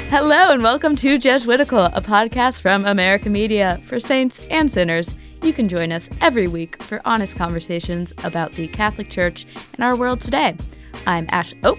Hello 0.09 0.51
and 0.51 0.61
welcome 0.61 0.97
to 0.97 1.17
Jesuitical, 1.17 1.85
a 1.85 2.01
podcast 2.01 2.59
from 2.59 2.83
America 2.83 3.29
Media 3.29 3.81
for 3.87 4.01
saints 4.01 4.45
and 4.51 4.69
sinners. 4.69 5.15
You 5.45 5.53
can 5.53 5.69
join 5.69 5.91
us 5.91 6.09
every 6.21 6.47
week 6.47 6.81
for 6.81 7.03
honest 7.05 7.35
conversations 7.35 8.11
about 8.23 8.53
the 8.53 8.67
Catholic 8.67 9.11
Church 9.11 9.45
and 9.75 9.83
our 9.83 9.95
world 9.95 10.19
today. 10.19 10.57
I'm 11.05 11.27
Ash. 11.29 11.53
Oh, 11.63 11.77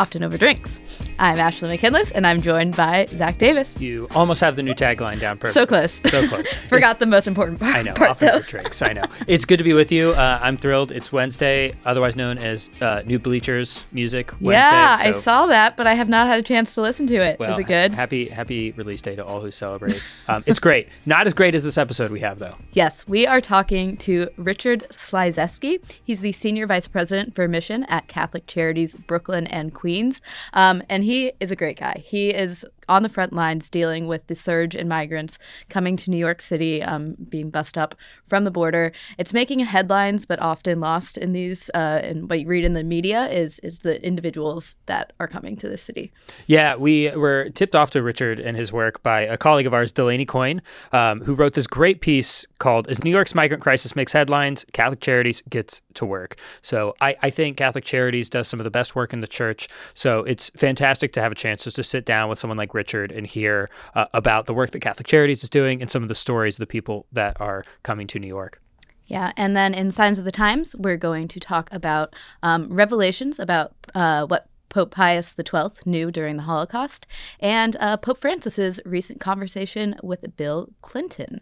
often 0.00 0.24
over 0.24 0.38
drinks. 0.38 0.80
I'm 1.18 1.38
Ashley 1.38 1.68
McKinless, 1.68 2.10
and 2.12 2.26
I'm 2.26 2.40
joined 2.40 2.74
by 2.74 3.04
Zac 3.10 3.36
Davis. 3.36 3.78
You 3.78 4.08
almost 4.14 4.40
have 4.40 4.56
the 4.56 4.62
new 4.62 4.72
tagline 4.72 5.20
down 5.20 5.36
perfect. 5.36 5.52
So 5.52 5.66
close. 5.66 6.00
So 6.10 6.26
close. 6.26 6.54
Forgot 6.68 7.00
the 7.00 7.04
most 7.06 7.26
important 7.26 7.60
part. 7.60 7.76
I 7.76 7.82
know. 7.82 7.92
part, 7.92 8.10
often 8.12 8.28
though. 8.28 8.34
over 8.36 8.46
drinks. 8.46 8.80
I 8.80 8.94
know. 8.94 9.04
It's 9.26 9.44
good 9.44 9.58
to 9.58 9.64
be 9.64 9.74
with 9.74 9.92
you. 9.92 10.12
Uh, 10.12 10.40
I'm 10.42 10.56
thrilled. 10.56 10.90
It's 10.90 11.12
Wednesday, 11.12 11.74
otherwise 11.84 12.16
known 12.16 12.38
as 12.38 12.70
uh, 12.80 13.02
New 13.04 13.18
Bleachers 13.18 13.84
Music 13.92 14.32
Wednesday. 14.40 14.66
Yeah, 14.66 14.96
I 15.00 15.10
saw 15.12 15.44
that, 15.46 15.76
but 15.76 15.86
I 15.86 15.92
have 15.92 16.08
not 16.08 16.28
had 16.28 16.40
a 16.40 16.42
chance 16.42 16.74
to 16.76 16.80
listen 16.80 17.06
to 17.08 17.16
it. 17.16 17.38
Well, 17.38 17.50
Was 17.50 17.58
it 17.58 17.64
good? 17.64 17.92
Happy 17.92 18.26
happy 18.28 18.70
release 18.72 19.02
day 19.02 19.16
to 19.16 19.24
all 19.24 19.42
who 19.42 19.50
celebrate. 19.50 20.00
Um, 20.28 20.42
it's 20.46 20.60
great. 20.60 20.88
Not 21.04 21.26
as 21.26 21.34
great 21.34 21.54
as 21.54 21.62
this 21.62 21.76
episode 21.76 22.10
we 22.10 22.20
have 22.20 22.38
though. 22.38 22.56
Yes, 22.72 23.06
we 23.06 23.26
are 23.26 23.42
talking 23.42 23.98
to 23.98 24.30
Richard 24.38 24.86
Slizeski. 24.92 25.82
He's 26.02 26.20
the 26.20 26.32
Senior 26.32 26.66
Vice 26.66 26.88
President 26.88 27.34
for 27.34 27.46
Mission 27.46 27.84
at 27.84 28.08
Catholic 28.08 28.46
Charities 28.46 28.94
Brooklyn 28.94 29.46
and 29.48 29.74
Queens. 29.74 29.89
Um, 30.52 30.82
and 30.88 31.04
he 31.04 31.32
is 31.40 31.50
a 31.50 31.56
great 31.56 31.78
guy. 31.78 32.02
He 32.04 32.30
is 32.30 32.64
on 32.90 33.02
the 33.02 33.08
front 33.08 33.32
lines 33.32 33.70
dealing 33.70 34.06
with 34.08 34.26
the 34.26 34.34
surge 34.34 34.74
in 34.74 34.88
migrants 34.88 35.38
coming 35.68 35.96
to 35.96 36.10
New 36.10 36.18
York 36.18 36.42
City, 36.42 36.82
um, 36.82 37.16
being 37.28 37.48
bussed 37.48 37.78
up 37.78 37.94
from 38.26 38.44
the 38.44 38.50
border. 38.50 38.92
It's 39.16 39.32
making 39.32 39.60
headlines, 39.60 40.26
but 40.26 40.40
often 40.40 40.80
lost 40.80 41.16
in 41.16 41.32
these, 41.32 41.70
uh, 41.72 42.00
and 42.02 42.28
what 42.28 42.40
you 42.40 42.46
read 42.46 42.64
in 42.64 42.74
the 42.74 42.84
media 42.84 43.28
is, 43.28 43.60
is 43.60 43.78
the 43.78 44.04
individuals 44.04 44.76
that 44.86 45.12
are 45.20 45.28
coming 45.28 45.56
to 45.56 45.68
the 45.68 45.78
city. 45.78 46.12
Yeah, 46.46 46.74
we 46.74 47.10
were 47.10 47.50
tipped 47.50 47.76
off 47.76 47.90
to 47.92 48.02
Richard 48.02 48.40
and 48.40 48.56
his 48.56 48.72
work 48.72 49.02
by 49.02 49.20
a 49.22 49.38
colleague 49.38 49.66
of 49.66 49.72
ours, 49.72 49.92
Delaney 49.92 50.26
Coyne, 50.26 50.60
um, 50.92 51.20
who 51.22 51.34
wrote 51.34 51.54
this 51.54 51.68
great 51.68 52.00
piece 52.00 52.46
called 52.58 52.88
"As 52.88 53.02
New 53.04 53.10
York's 53.10 53.34
Migrant 53.34 53.62
Crisis 53.62 53.94
Makes 53.94 54.12
Headlines, 54.12 54.66
Catholic 54.72 55.00
Charities 55.00 55.42
Gets 55.48 55.82
to 55.94 56.04
Work." 56.04 56.36
So 56.60 56.96
I, 57.00 57.16
I 57.22 57.30
think 57.30 57.56
Catholic 57.56 57.84
Charities 57.84 58.28
does 58.28 58.48
some 58.48 58.58
of 58.58 58.64
the 58.64 58.70
best 58.70 58.96
work 58.96 59.12
in 59.12 59.20
the 59.20 59.28
church. 59.28 59.68
So 59.94 60.24
it's 60.24 60.50
fantastic 60.50 61.12
to 61.12 61.20
have 61.20 61.30
a 61.30 61.36
chance 61.36 61.64
just 61.64 61.76
to 61.76 61.84
sit 61.84 62.04
down 62.04 62.28
with 62.28 62.38
someone 62.38 62.58
like 62.58 62.74
Richard 62.74 62.79
and 63.12 63.26
hear 63.26 63.70
uh, 63.94 64.06
about 64.14 64.46
the 64.46 64.54
work 64.54 64.70
that 64.72 64.80
Catholic 64.80 65.06
Charities 65.06 65.42
is 65.42 65.50
doing 65.50 65.80
and 65.80 65.90
some 65.90 66.02
of 66.02 66.08
the 66.08 66.14
stories 66.14 66.56
of 66.56 66.60
the 66.60 66.66
people 66.66 67.06
that 67.12 67.40
are 67.40 67.64
coming 67.82 68.06
to 68.08 68.18
New 68.18 68.26
York. 68.26 68.60
Yeah, 69.06 69.32
and 69.36 69.56
then 69.56 69.74
in 69.74 69.90
Signs 69.90 70.18
of 70.18 70.24
the 70.24 70.32
Times, 70.32 70.76
we're 70.76 70.96
going 70.96 71.26
to 71.28 71.40
talk 71.40 71.68
about 71.72 72.14
um, 72.44 72.72
revelations 72.72 73.40
about 73.40 73.72
uh, 73.92 74.24
what 74.26 74.46
Pope 74.68 74.92
Pius 74.92 75.34
XII 75.36 75.70
knew 75.84 76.12
during 76.12 76.36
the 76.36 76.44
Holocaust 76.44 77.06
and 77.40 77.76
uh, 77.80 77.96
Pope 77.96 78.18
Francis's 78.18 78.80
recent 78.84 79.20
conversation 79.20 79.96
with 80.02 80.24
Bill 80.36 80.68
Clinton. 80.80 81.40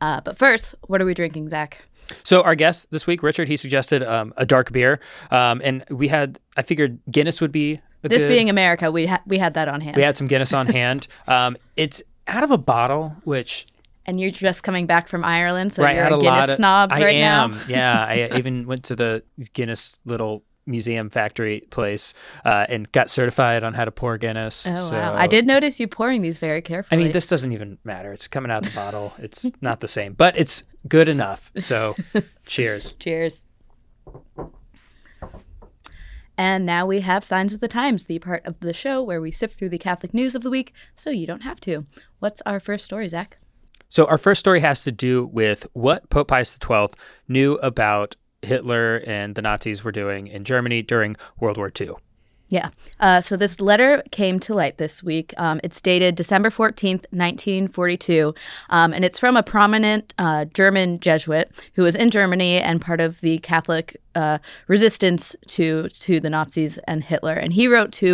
Uh, 0.00 0.20
but 0.20 0.38
first, 0.38 0.76
what 0.86 1.02
are 1.02 1.04
we 1.04 1.12
drinking, 1.12 1.50
Zac? 1.50 1.82
So 2.22 2.42
our 2.42 2.54
guest 2.54 2.86
this 2.90 3.06
week, 3.06 3.22
Richard, 3.22 3.48
he 3.48 3.56
suggested 3.56 4.02
um, 4.02 4.32
a 4.36 4.46
dark 4.46 4.72
beer, 4.72 5.00
um, 5.30 5.60
and 5.62 5.84
we 5.90 6.08
had. 6.08 6.40
I 6.56 6.62
figured 6.62 7.00
Guinness 7.10 7.40
would 7.40 7.52
be 7.52 7.80
This 8.02 8.22
good, 8.22 8.28
being 8.28 8.48
America, 8.50 8.90
we 8.90 9.06
ha- 9.06 9.22
we 9.26 9.38
had 9.38 9.54
that 9.54 9.68
on 9.68 9.80
hand. 9.80 9.96
We 9.96 10.02
had 10.02 10.16
some 10.16 10.26
Guinness 10.26 10.52
on 10.52 10.66
hand. 10.80 11.08
Um, 11.26 11.56
it's 11.76 12.02
out 12.26 12.44
of 12.44 12.50
a 12.50 12.58
bottle, 12.58 13.16
which 13.24 13.66
and 14.06 14.20
you're 14.20 14.30
just 14.30 14.62
coming 14.62 14.86
back 14.86 15.08
from 15.08 15.24
Ireland, 15.24 15.72
so 15.72 15.82
right 15.82 15.96
you're 15.96 16.06
a 16.06 16.16
a 16.18 16.20
Guinness 16.20 16.50
of. 16.50 16.56
snob 16.56 16.92
I 16.92 17.02
right 17.02 17.14
am. 17.16 17.52
now. 17.52 17.60
yeah, 17.68 18.04
I 18.04 18.38
even 18.38 18.66
went 18.66 18.84
to 18.84 18.96
the 18.96 19.22
Guinness 19.52 19.98
little 20.04 20.44
museum 20.66 21.08
factory 21.08 21.62
place 21.70 22.12
uh, 22.44 22.66
and 22.68 22.90
got 22.92 23.08
certified 23.10 23.64
on 23.64 23.74
how 23.74 23.84
to 23.84 23.90
pour 23.90 24.16
Guinness. 24.18 24.68
Oh 24.68 24.74
so, 24.74 24.94
wow! 24.94 25.14
I 25.16 25.26
did 25.26 25.46
notice 25.46 25.80
you 25.80 25.88
pouring 25.88 26.22
these 26.22 26.38
very 26.38 26.62
carefully. 26.62 27.00
I 27.00 27.02
mean, 27.04 27.12
this 27.12 27.26
doesn't 27.26 27.52
even 27.52 27.78
matter. 27.84 28.12
It's 28.12 28.28
coming 28.28 28.50
out 28.52 28.62
the 28.62 28.70
bottle. 28.70 29.12
It's 29.18 29.50
not 29.60 29.80
the 29.80 29.88
same, 29.88 30.12
but 30.12 30.38
it's 30.38 30.62
good 30.86 31.08
enough. 31.08 31.50
So, 31.56 31.96
cheers. 32.46 32.92
Cheers. 33.00 33.44
And 36.38 36.64
now 36.64 36.86
we 36.86 37.00
have 37.00 37.24
Signs 37.24 37.52
of 37.52 37.60
the 37.60 37.66
Times, 37.66 38.04
the 38.04 38.20
part 38.20 38.46
of 38.46 38.60
the 38.60 38.72
show 38.72 39.02
where 39.02 39.20
we 39.20 39.32
sift 39.32 39.56
through 39.56 39.70
the 39.70 39.78
Catholic 39.78 40.14
news 40.14 40.36
of 40.36 40.42
the 40.42 40.50
week 40.50 40.72
so 40.94 41.10
you 41.10 41.26
don't 41.26 41.42
have 41.42 41.60
to. 41.62 41.84
What's 42.20 42.40
our 42.46 42.60
first 42.60 42.84
story, 42.84 43.08
Zac? 43.08 43.38
So, 43.88 44.04
our 44.04 44.18
first 44.18 44.38
story 44.38 44.60
has 44.60 44.84
to 44.84 44.92
do 44.92 45.26
with 45.26 45.66
what 45.72 46.08
Pope 46.10 46.28
Pius 46.28 46.56
XII 46.62 46.88
knew 47.26 47.54
about 47.56 48.14
Hitler 48.42 49.02
and 49.04 49.34
the 49.34 49.42
Nazis 49.42 49.82
were 49.82 49.90
doing 49.90 50.28
in 50.28 50.44
Germany 50.44 50.80
during 50.80 51.16
World 51.40 51.56
War 51.56 51.72
II. 51.78 51.92
Yeah. 52.50 52.70
Uh, 52.98 53.20
so 53.20 53.36
this 53.36 53.60
letter 53.60 54.02
came 54.10 54.40
to 54.40 54.54
light 54.54 54.78
this 54.78 55.02
week. 55.02 55.34
Um, 55.36 55.60
it's 55.62 55.80
dated 55.80 56.14
December 56.14 56.48
14th, 56.50 57.04
1942. 57.10 58.34
Um, 58.70 58.94
and 58.94 59.04
it's 59.04 59.18
from 59.18 59.36
a 59.36 59.42
prominent 59.42 60.14
uh, 60.18 60.46
German 60.46 60.98
Jesuit 61.00 61.50
who 61.74 61.82
was 61.82 61.94
in 61.94 62.10
Germany 62.10 62.58
and 62.58 62.80
part 62.80 63.00
of 63.00 63.20
the 63.20 63.38
Catholic 63.38 64.00
uh, 64.18 64.38
resistance 64.66 65.36
to 65.46 65.88
to 66.06 66.20
the 66.20 66.30
Nazis 66.30 66.78
and 66.86 67.04
Hitler. 67.04 67.36
And 67.42 67.52
he 67.52 67.68
wrote 67.68 67.92
to 68.02 68.10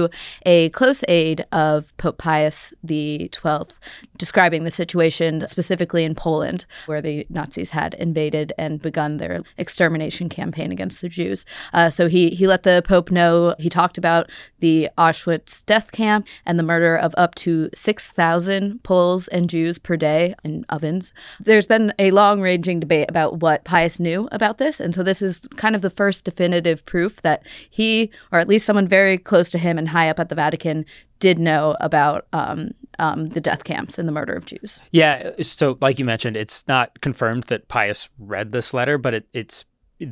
a 0.47 0.69
close 0.71 1.03
aide 1.09 1.45
of 1.51 1.97
Pope 1.97 2.19
Pius 2.19 2.75
the 2.83 3.29
Twelfth, 3.33 3.79
describing 4.19 4.65
the 4.65 4.71
situation 4.83 5.47
specifically 5.47 6.05
in 6.05 6.15
Poland, 6.15 6.67
where 6.87 7.03
the 7.03 7.27
Nazis 7.31 7.71
had 7.71 7.95
invaded 7.95 8.53
and 8.59 8.83
begun 8.83 9.17
their 9.17 9.43
extermination 9.57 10.29
campaign 10.29 10.71
against 10.73 11.01
the 11.01 11.09
Jews. 11.09 11.45
Uh, 11.73 11.91
so 11.91 12.09
he 12.09 12.31
he 12.39 12.47
let 12.47 12.63
the 12.63 12.83
Pope 12.87 13.11
know. 13.11 13.55
He 13.59 13.71
talked 13.71 13.99
about 13.99 14.31
the 14.61 14.89
Auschwitz 14.99 15.65
death 15.67 15.89
camp 15.93 16.27
and 16.47 16.59
the 16.59 16.63
murder 16.73 16.97
of 16.97 17.15
up 17.17 17.35
to 17.37 17.71
six 17.75 18.11
thousand 18.11 18.83
Poles 18.83 19.29
and 19.29 19.51
Jews 19.51 19.79
per 19.79 19.97
day 19.97 20.35
in 20.45 20.65
ovens. 20.69 21.13
There's 21.41 21.67
been 21.67 21.93
a 21.99 22.11
long 22.11 22.41
ranging 22.41 22.81
debate 22.81 23.09
about 23.09 23.41
what 23.41 23.65
Pius 23.65 23.99
knew 23.99 24.29
about 24.33 24.59
this, 24.59 24.81
and 24.81 24.95
so 24.95 25.03
this 25.03 25.23
is 25.23 25.41
kind 25.57 25.75
of 25.77 25.83
the 25.83 25.94
first 25.97 26.25
definitive 26.25 26.85
proof 26.87 27.23
that 27.23 27.43
he, 27.71 28.11
or 28.33 28.39
at 28.39 28.49
least 28.49 28.67
someone 28.67 28.89
very 28.89 29.19
close 29.19 29.51
to 29.51 29.59
him 29.59 29.79
and 29.79 29.89
high 29.89 30.09
up 30.09 30.19
at 30.19 30.29
the 30.29 30.35
Vatican, 30.35 30.85
did 31.19 31.39
know 31.39 31.77
about 31.81 32.27
um, 32.33 32.73
um, 32.99 33.27
the 33.27 33.41
death 33.41 33.65
camps 33.65 33.99
and 33.99 34.07
the 34.07 34.13
murder 34.13 34.35
of 34.35 34.47
Jews. 34.47 34.81
Yeah. 34.91 35.31
So, 35.43 35.79
like 35.81 35.99
you 35.99 36.05
mentioned, 36.05 36.37
it's 36.37 36.67
not 36.69 37.01
confirmed 37.01 37.45
that 37.45 37.69
Pius 37.69 38.09
read 38.19 38.53
this 38.53 38.75
letter, 38.75 38.99
but 38.99 39.15
it, 39.15 39.29
it's 39.33 39.65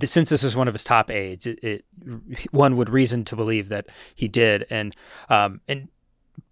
since 0.05 0.31
this 0.31 0.45
is 0.45 0.57
one 0.57 0.69
of 0.69 0.75
his 0.75 0.85
top 0.85 1.11
aides, 1.11 1.47
it, 1.47 1.63
it 1.63 1.85
one 2.51 2.77
would 2.77 2.89
reason 2.89 3.25
to 3.27 3.37
believe 3.37 3.69
that 3.69 3.87
he 4.15 4.29
did. 4.29 4.67
And 4.71 4.95
um, 5.29 5.61
and 5.69 5.89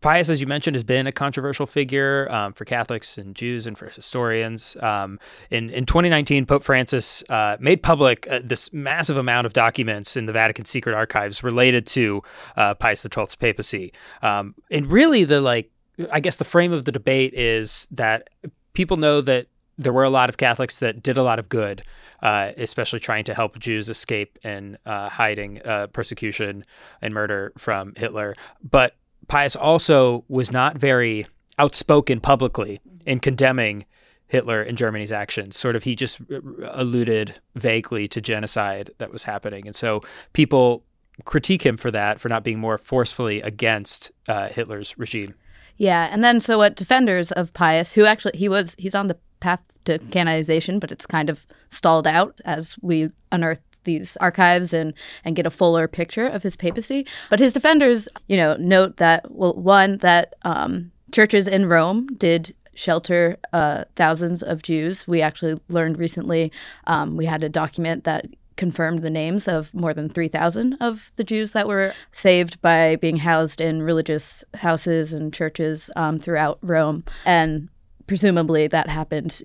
Pius, 0.01 0.31
as 0.31 0.41
you 0.41 0.47
mentioned, 0.47 0.75
has 0.75 0.85
been 0.85 1.07
a 1.07 1.13
controversial 1.13 1.67
figure 1.67 2.31
um, 2.31 2.53
for 2.53 2.65
Catholics 2.65 3.19
and 3.19 3.35
Jews 3.35 3.67
and 3.67 3.77
for 3.77 3.89
historians. 3.89 4.77
Um, 4.81 5.19
in 5.51 5.71
in 5.71 5.87
2019, 5.87 6.47
Pope 6.47 6.63
Francis 6.63 7.23
uh, 7.29 7.57
made 7.61 7.83
public 7.83 8.27
uh, 8.31 8.41
this 8.43 8.73
massive 8.73 9.17
amount 9.17 9.47
of 9.47 9.53
documents 9.53 10.17
in 10.17 10.27
the 10.27 10.33
Vatican 10.33 10.65
secret 10.65 10.95
archives 10.95 11.43
related 11.43 11.87
to 11.89 12.23
uh, 12.57 12.75
Pius 12.75 13.03
XII's 13.03 13.35
papacy. 13.35 13.93
Um, 14.23 14.55
and 14.71 14.87
really, 14.91 15.25
the 15.25 15.41
like, 15.41 15.71
I 16.11 16.21
guess 16.21 16.37
the 16.37 16.45
frame 16.45 16.73
of 16.73 16.85
the 16.85 16.93
debate 16.93 17.35
is 17.35 17.87
that 17.91 18.31
people 18.73 18.97
know 18.97 19.21
that 19.21 19.49
there 19.81 19.93
were 19.95 20.05
a 20.05 20.11
lot 20.11 20.29
of 20.29 20.37
Catholics 20.37 20.77
that 20.79 21.03
did 21.03 21.17
a 21.17 21.23
lot 21.23 21.39
of 21.39 21.49
good, 21.49 21.83
uh, 22.23 22.53
especially 22.59 23.01
trying 23.01 23.25
to 23.25 23.35
help 23.35 23.59
Jews 23.59 23.89
escape 23.89 24.39
and 24.45 24.77
uh, 24.85 25.09
hiding 25.09 25.63
uh, 25.63 25.87
persecution 25.87 26.67
and 27.01 27.15
murder 27.15 27.53
from 27.57 27.95
Hitler. 27.97 28.35
But 28.63 28.95
Pius 29.31 29.55
also 29.55 30.25
was 30.29 30.51
not 30.51 30.77
very 30.77 31.25
outspoken 31.57 32.21
publicly 32.21 32.81
in 33.07 33.21
condemning 33.21 33.87
Hitler 34.27 34.61
and 34.61 34.77
Germany's 34.77 35.13
actions. 35.13 35.57
Sort 35.57 35.77
of, 35.77 35.85
he 35.85 35.95
just 35.95 36.21
alluded 36.65 37.41
vaguely 37.55 38.09
to 38.09 38.21
genocide 38.21 38.91
that 38.99 39.13
was 39.13 39.25
happening, 39.25 39.69
and 39.69 39.77
so 39.77 40.03
people 40.33 40.85
critique 41.25 41.65
him 41.65 41.77
for 41.77 41.93
that, 41.93 42.21
for 42.21 42.29
not 42.29 42.43
being 42.43 42.59
more 42.59 42.77
forcefully 42.77 43.41
against 43.41 44.11
uh, 44.29 44.49
Hitler's 44.49 44.99
regime. 44.99 45.35
Yeah, 45.77 46.09
and 46.11 46.25
then 46.25 46.41
so 46.41 46.59
what 46.59 46.75
defenders 46.75 47.31
of 47.33 47.53
Pius, 47.53 47.93
who 47.93 48.07
actually 48.07 48.37
he 48.37 48.49
was 48.49 48.75
he's 48.79 48.97
on 48.97 49.07
the 49.07 49.17
path 49.39 49.61
to 49.85 50.01
canonization, 50.11 50.81
but 50.81 50.91
it's 50.91 51.07
kind 51.07 51.31
of 51.31 51.47
stalled 51.69 52.07
out 52.07 52.41
as 52.45 52.77
we 52.83 53.11
unearth 53.31 53.63
these 53.85 54.17
archives 54.19 54.73
and 54.73 54.95
and 55.25 55.37
get 55.37 55.47
a 55.47 55.51
fuller 55.51 55.89
picture 55.89 56.27
of 56.27 56.43
his 56.43 56.57
papacy. 56.57 57.07
But 57.29 57.41
his 57.41 57.53
defenders, 57.53 58.09
you 58.29 58.37
know, 58.37 58.57
note 58.57 58.97
that 58.99 59.31
well, 59.31 59.55
one 59.55 59.99
that 59.99 60.35
um, 60.43 60.91
churches 61.13 61.49
in 61.49 61.67
Rome 61.67 62.07
did 62.17 62.55
shelter 62.75 63.37
uh, 63.53 63.85
thousands 63.97 64.43
of 64.43 64.63
Jews. 64.63 65.07
We 65.07 65.23
actually 65.23 65.61
learned 65.69 65.99
recently 65.99 66.53
um, 66.87 67.17
we 67.17 67.27
had 67.27 67.43
a 67.43 67.49
document 67.49 68.05
that 68.05 68.27
confirmed 68.57 69.03
the 69.03 69.11
names 69.11 69.49
of 69.49 69.73
more 69.73 69.95
than 69.95 70.11
3,000 70.11 70.77
of 70.81 71.13
the 71.17 71.25
Jews 71.25 71.53
that 71.53 71.67
were 71.67 71.95
saved 72.13 72.61
by 72.61 72.97
being 72.97 73.17
housed 73.17 73.59
in 73.61 73.83
religious 73.83 74.45
houses 74.55 75.15
and 75.15 75.33
churches 75.33 75.89
um, 75.97 76.19
throughout 76.19 76.59
Rome. 76.61 77.05
And 77.25 77.71
presumably 78.07 78.67
that 78.67 78.89
happened 78.91 79.43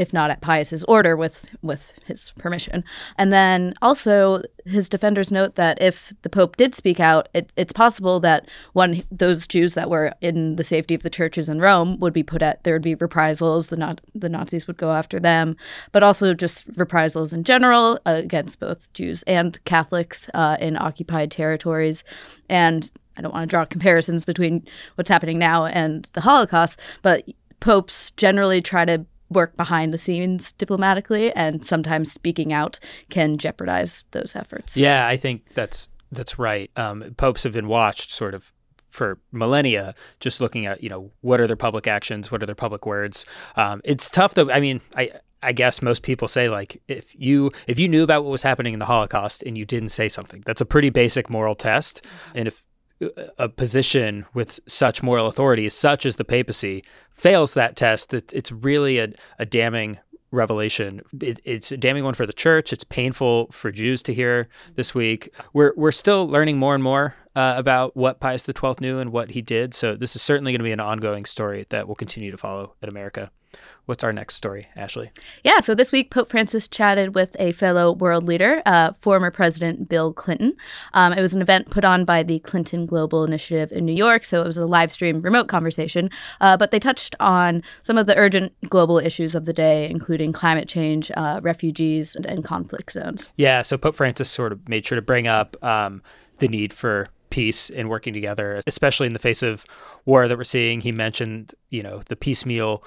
if 0.00 0.14
not 0.14 0.30
at 0.30 0.40
Pius's 0.40 0.82
order, 0.84 1.14
with 1.14 1.44
with 1.60 1.92
his 2.06 2.32
permission. 2.38 2.82
And 3.18 3.30
then 3.30 3.74
also 3.82 4.42
his 4.64 4.88
defenders 4.88 5.30
note 5.30 5.56
that 5.56 5.80
if 5.80 6.14
the 6.22 6.30
Pope 6.30 6.56
did 6.56 6.74
speak 6.74 7.00
out, 7.00 7.28
it, 7.34 7.52
it's 7.54 7.72
possible 7.72 8.18
that 8.20 8.48
one 8.72 9.02
those 9.12 9.46
Jews 9.46 9.74
that 9.74 9.90
were 9.90 10.14
in 10.22 10.56
the 10.56 10.64
safety 10.64 10.94
of 10.94 11.02
the 11.02 11.10
churches 11.10 11.50
in 11.50 11.60
Rome 11.60 12.00
would 12.00 12.14
be 12.14 12.22
put 12.22 12.40
at 12.40 12.64
there 12.64 12.74
would 12.74 12.82
be 12.82 12.94
reprisals. 12.94 13.68
The 13.68 13.76
not 13.76 14.00
the 14.14 14.30
Nazis 14.30 14.66
would 14.66 14.78
go 14.78 14.90
after 14.90 15.20
them, 15.20 15.54
but 15.92 16.02
also 16.02 16.32
just 16.32 16.64
reprisals 16.76 17.34
in 17.34 17.44
general 17.44 18.00
uh, 18.06 18.14
against 18.24 18.58
both 18.58 18.90
Jews 18.94 19.22
and 19.24 19.62
Catholics 19.66 20.30
uh, 20.32 20.56
in 20.60 20.78
occupied 20.78 21.30
territories. 21.30 22.04
And 22.48 22.90
I 23.18 23.20
don't 23.20 23.34
want 23.34 23.50
to 23.50 23.54
draw 23.54 23.66
comparisons 23.66 24.24
between 24.24 24.66
what's 24.94 25.10
happening 25.10 25.38
now 25.38 25.66
and 25.66 26.08
the 26.14 26.22
Holocaust, 26.22 26.80
but 27.02 27.28
popes 27.60 28.10
generally 28.12 28.62
try 28.62 28.86
to 28.86 29.04
work 29.30 29.56
behind 29.56 29.94
the 29.94 29.98
scenes 29.98 30.52
diplomatically, 30.52 31.32
and 31.32 31.64
sometimes 31.64 32.12
speaking 32.12 32.52
out 32.52 32.78
can 33.08 33.38
jeopardize 33.38 34.04
those 34.10 34.34
efforts. 34.34 34.76
Yeah, 34.76 35.06
I 35.06 35.16
think 35.16 35.54
that's 35.54 35.88
that's 36.12 36.38
right. 36.38 36.70
Um, 36.76 37.14
popes 37.16 37.44
have 37.44 37.52
been 37.52 37.68
watched 37.68 38.10
sort 38.10 38.34
of 38.34 38.52
for 38.88 39.20
millennia, 39.30 39.94
just 40.18 40.40
looking 40.40 40.66
at 40.66 40.82
you 40.82 40.88
know 40.88 41.12
what 41.20 41.40
are 41.40 41.46
their 41.46 41.56
public 41.56 41.86
actions, 41.86 42.30
what 42.30 42.42
are 42.42 42.46
their 42.46 42.54
public 42.54 42.84
words. 42.86 43.24
Um, 43.56 43.80
it's 43.84 44.10
tough 44.10 44.34
though. 44.34 44.50
I 44.50 44.60
mean, 44.60 44.80
I 44.96 45.12
I 45.42 45.52
guess 45.52 45.80
most 45.80 46.02
people 46.02 46.28
say 46.28 46.48
like 46.48 46.82
if 46.88 47.14
you 47.18 47.52
if 47.66 47.78
you 47.78 47.88
knew 47.88 48.02
about 48.02 48.24
what 48.24 48.30
was 48.30 48.42
happening 48.42 48.72
in 48.72 48.78
the 48.78 48.86
Holocaust 48.86 49.42
and 49.44 49.56
you 49.56 49.64
didn't 49.64 49.90
say 49.90 50.08
something, 50.08 50.42
that's 50.44 50.60
a 50.60 50.66
pretty 50.66 50.90
basic 50.90 51.30
moral 51.30 51.54
test. 51.54 52.04
And 52.34 52.48
if 52.48 52.62
a 53.38 53.48
position 53.48 54.26
with 54.34 54.60
such 54.66 55.02
moral 55.02 55.26
authority, 55.26 55.68
such 55.68 56.04
as 56.04 56.16
the 56.16 56.24
papacy, 56.24 56.84
fails 57.10 57.54
that 57.54 57.76
test, 57.76 58.10
that 58.10 58.32
it's 58.32 58.52
really 58.52 58.98
a, 58.98 59.12
a 59.38 59.46
damning 59.46 59.98
revelation. 60.30 61.02
It, 61.20 61.40
it's 61.44 61.72
a 61.72 61.76
damning 61.76 62.04
one 62.04 62.14
for 62.14 62.26
the 62.26 62.32
church. 62.32 62.72
It's 62.72 62.84
painful 62.84 63.48
for 63.50 63.70
Jews 63.70 64.02
to 64.04 64.14
hear 64.14 64.48
this 64.76 64.94
week. 64.94 65.34
We're 65.52 65.72
we're 65.76 65.92
still 65.92 66.26
learning 66.28 66.58
more 66.58 66.74
and 66.74 66.84
more 66.84 67.14
uh, 67.36 67.54
about 67.56 67.96
what 67.96 68.20
Pius 68.20 68.44
XII 68.44 68.74
knew 68.80 68.98
and 68.98 69.12
what 69.12 69.30
he 69.30 69.42
did. 69.42 69.74
So 69.74 69.94
this 69.94 70.16
is 70.16 70.22
certainly 70.22 70.52
going 70.52 70.60
to 70.60 70.64
be 70.64 70.72
an 70.72 70.80
ongoing 70.80 71.24
story 71.24 71.66
that 71.70 71.86
will 71.86 71.94
continue 71.94 72.30
to 72.30 72.38
follow 72.38 72.74
at 72.82 72.88
America. 72.88 73.30
What's 73.86 74.04
our 74.04 74.12
next 74.12 74.36
story, 74.36 74.68
Ashley? 74.76 75.10
Yeah, 75.42 75.58
so 75.58 75.74
this 75.74 75.90
week 75.90 76.10
Pope 76.10 76.30
Francis 76.30 76.68
chatted 76.68 77.14
with 77.14 77.34
a 77.40 77.50
fellow 77.52 77.92
world 77.92 78.24
leader, 78.24 78.62
uh, 78.64 78.92
former 79.00 79.32
President 79.32 79.88
Bill 79.88 80.12
Clinton. 80.12 80.56
Um, 80.94 81.12
it 81.12 81.20
was 81.20 81.34
an 81.34 81.42
event 81.42 81.70
put 81.70 81.84
on 81.84 82.04
by 82.04 82.22
the 82.22 82.38
Clinton 82.40 82.86
Global 82.86 83.24
Initiative 83.24 83.72
in 83.72 83.84
New 83.84 83.94
York, 83.94 84.24
so 84.24 84.40
it 84.40 84.46
was 84.46 84.56
a 84.56 84.66
live 84.66 84.92
stream 84.92 85.20
remote 85.20 85.48
conversation. 85.48 86.10
Uh, 86.40 86.56
but 86.56 86.70
they 86.70 86.78
touched 86.78 87.16
on 87.18 87.64
some 87.82 87.98
of 87.98 88.06
the 88.06 88.16
urgent 88.16 88.52
global 88.68 88.98
issues 88.98 89.34
of 89.34 89.44
the 89.44 89.52
day, 89.52 89.88
including 89.90 90.32
climate 90.32 90.68
change, 90.68 91.10
uh, 91.16 91.40
refugees, 91.42 92.14
and, 92.14 92.26
and, 92.26 92.44
conflict 92.44 92.92
zones. 92.92 93.28
Yeah, 93.36 93.62
so 93.62 93.76
Pope 93.76 93.96
Francis 93.96 94.30
sort 94.30 94.52
of 94.52 94.68
made 94.68 94.86
sure 94.86 94.96
to 94.96 95.02
bring 95.02 95.26
up 95.26 95.56
um, 95.64 96.02
the 96.38 96.48
need 96.48 96.72
for 96.72 97.08
peace 97.30 97.70
and 97.70 97.88
working 97.88 98.12
together, 98.12 98.60
especially 98.66 99.06
in 99.06 99.12
the 99.12 99.18
face 99.18 99.42
of 99.42 99.64
war 100.04 100.28
that 100.28 100.36
we're 100.36 100.44
seeing. 100.44 100.80
He 100.80 100.92
mentioned, 100.92 101.54
you 101.70 101.82
know, 101.82 102.02
the 102.08 102.16
piecemeal 102.16 102.84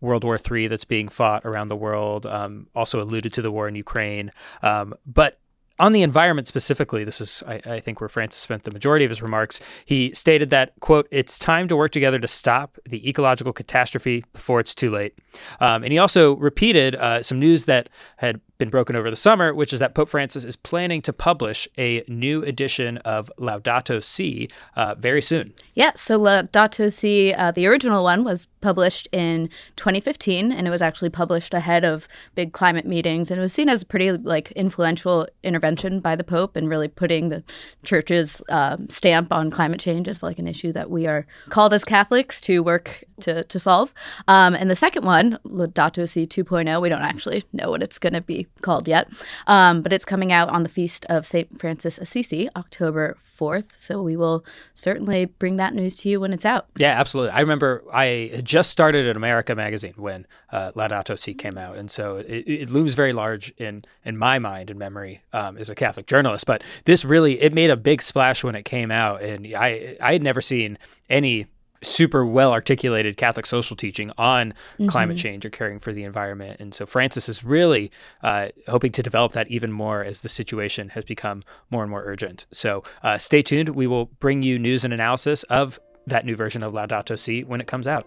World 0.00 0.24
War 0.24 0.38
III 0.38 0.68
that's 0.68 0.84
being 0.84 1.08
fought 1.08 1.44
around 1.44 1.68
the 1.68 1.76
world. 1.76 2.26
Um, 2.26 2.68
also 2.74 3.02
alluded 3.02 3.32
to 3.34 3.42
the 3.42 3.50
war 3.50 3.66
in 3.68 3.74
Ukraine. 3.74 4.30
Um, 4.62 4.94
but 5.06 5.38
on 5.78 5.92
the 5.92 6.02
environment 6.02 6.48
specifically, 6.48 7.04
this 7.04 7.20
is, 7.20 7.42
I, 7.46 7.60
I, 7.66 7.80
think, 7.80 8.00
where 8.00 8.08
Francis 8.08 8.40
spent 8.40 8.62
the 8.62 8.70
majority 8.70 9.04
of 9.04 9.10
his 9.10 9.20
remarks. 9.20 9.60
He 9.84 10.12
stated 10.14 10.50
that, 10.50 10.72
quote, 10.80 11.06
it's 11.10 11.38
time 11.38 11.68
to 11.68 11.76
work 11.76 11.92
together 11.92 12.18
to 12.18 12.28
stop 12.28 12.78
the 12.88 13.06
ecological 13.08 13.52
catastrophe 13.52 14.24
before 14.32 14.60
it's 14.60 14.74
too 14.74 14.90
late. 14.90 15.14
Um, 15.60 15.82
and 15.82 15.92
he 15.92 15.98
also 15.98 16.36
repeated 16.36 16.94
uh, 16.94 17.22
some 17.22 17.38
news 17.38 17.66
that 17.66 17.90
had 18.16 18.40
been 18.58 18.70
broken 18.70 18.96
over 18.96 19.10
the 19.10 19.16
summer, 19.16 19.52
which 19.52 19.72
is 19.72 19.80
that 19.80 19.94
Pope 19.94 20.08
Francis 20.08 20.44
is 20.44 20.56
planning 20.56 21.02
to 21.02 21.12
publish 21.12 21.68
a 21.76 22.04
new 22.08 22.42
edition 22.42 22.98
of 22.98 23.30
Laudato 23.38 24.02
Si 24.02 24.48
uh, 24.74 24.94
very 24.98 25.22
soon. 25.22 25.52
Yeah, 25.74 25.92
so 25.94 26.18
Laudato 26.18 26.92
Si, 26.92 27.34
uh, 27.34 27.50
the 27.50 27.66
original 27.66 28.02
one, 28.02 28.24
was 28.24 28.46
published 28.60 29.08
in 29.12 29.48
2015, 29.76 30.52
and 30.52 30.66
it 30.66 30.70
was 30.70 30.82
actually 30.82 31.10
published 31.10 31.54
ahead 31.54 31.84
of 31.84 32.08
big 32.34 32.52
climate 32.52 32.86
meetings, 32.86 33.30
and 33.30 33.38
it 33.38 33.42
was 33.42 33.52
seen 33.52 33.68
as 33.68 33.82
a 33.82 33.86
pretty 33.86 34.12
like 34.12 34.50
influential 34.52 35.28
intervention 35.42 36.00
by 36.00 36.16
the 36.16 36.24
Pope 36.24 36.56
and 36.56 36.68
really 36.68 36.88
putting 36.88 37.28
the 37.28 37.44
Church's 37.84 38.42
uh, 38.48 38.76
stamp 38.88 39.32
on 39.32 39.50
climate 39.50 39.80
change 39.80 40.08
as 40.08 40.22
like 40.22 40.38
an 40.38 40.48
issue 40.48 40.72
that 40.72 40.90
we 40.90 41.06
are 41.06 41.26
called 41.50 41.72
as 41.72 41.84
Catholics 41.84 42.40
to 42.40 42.62
work 42.62 43.04
to 43.20 43.44
to 43.44 43.58
solve. 43.58 43.92
Um, 44.28 44.54
and 44.54 44.70
the 44.70 44.76
second 44.76 45.04
one, 45.04 45.38
Laudato 45.46 46.08
Si 46.08 46.26
2.0, 46.26 46.80
we 46.80 46.88
don't 46.88 47.02
actually 47.02 47.44
know 47.52 47.70
what 47.70 47.82
it's 47.82 47.98
going 47.98 48.12
to 48.12 48.20
be 48.20 48.46
called 48.62 48.88
yet, 48.88 49.08
um, 49.46 49.82
but 49.82 49.92
it's 49.92 50.04
coming 50.04 50.32
out 50.32 50.48
on 50.48 50.62
the 50.62 50.68
feast 50.68 51.06
of 51.08 51.26
St. 51.26 51.60
Francis 51.60 51.98
Assisi, 51.98 52.48
October 52.56 53.16
4th. 53.38 53.78
So 53.78 54.02
we 54.02 54.16
will 54.16 54.44
certainly 54.74 55.26
bring 55.26 55.56
that 55.56 55.74
news 55.74 55.96
to 55.96 56.08
you 56.08 56.20
when 56.20 56.32
it's 56.32 56.44
out. 56.44 56.66
Yeah, 56.78 56.98
absolutely. 56.98 57.32
I 57.32 57.40
remember 57.40 57.84
I 57.92 58.40
just 58.42 58.70
started 58.70 59.06
at 59.06 59.16
America 59.16 59.54
magazine 59.54 59.94
when 59.96 60.26
uh, 60.50 60.72
Laudato 60.72 61.18
Si 61.18 61.34
came 61.34 61.58
out. 61.58 61.76
And 61.76 61.90
so 61.90 62.16
it, 62.16 62.44
it, 62.46 62.70
looms 62.70 62.94
very 62.94 63.12
large 63.12 63.52
in, 63.58 63.84
in 64.04 64.16
my 64.16 64.38
mind 64.38 64.70
and 64.70 64.78
memory 64.78 65.22
um, 65.32 65.56
as 65.56 65.70
a 65.70 65.74
Catholic 65.74 66.06
journalist. 66.06 66.46
But 66.46 66.62
this 66.84 67.04
really, 67.04 67.40
it 67.40 67.52
made 67.52 67.70
a 67.70 67.76
big 67.76 68.02
splash 68.02 68.42
when 68.42 68.54
it 68.54 68.64
came 68.64 68.90
out. 68.90 69.22
And 69.22 69.46
I, 69.54 69.96
I 70.00 70.12
had 70.12 70.22
never 70.22 70.40
seen 70.40 70.78
any 71.08 71.46
super 71.82 72.24
well 72.24 72.52
articulated 72.52 73.16
Catholic 73.16 73.46
social 73.46 73.76
teaching 73.76 74.10
on 74.18 74.50
mm-hmm. 74.50 74.88
climate 74.88 75.16
change 75.16 75.44
or 75.44 75.50
caring 75.50 75.78
for 75.78 75.92
the 75.92 76.04
environment. 76.04 76.60
And 76.60 76.74
so 76.74 76.86
Francis 76.86 77.28
is 77.28 77.44
really 77.44 77.90
uh, 78.22 78.48
hoping 78.68 78.92
to 78.92 79.02
develop 79.02 79.32
that 79.32 79.48
even 79.48 79.72
more 79.72 80.02
as 80.02 80.20
the 80.20 80.28
situation 80.28 80.90
has 80.90 81.04
become 81.04 81.42
more 81.70 81.82
and 81.82 81.90
more 81.90 82.02
urgent. 82.04 82.46
So 82.50 82.82
uh, 83.02 83.18
stay 83.18 83.42
tuned. 83.42 83.70
We 83.70 83.86
will 83.86 84.06
bring 84.06 84.42
you 84.42 84.58
news 84.58 84.84
and 84.84 84.92
analysis 84.92 85.42
of 85.44 85.80
that 86.06 86.24
new 86.24 86.36
version 86.36 86.62
of 86.62 86.72
Laudato 86.72 87.18
Si 87.18 87.44
when 87.44 87.60
it 87.60 87.66
comes 87.66 87.88
out. 87.88 88.06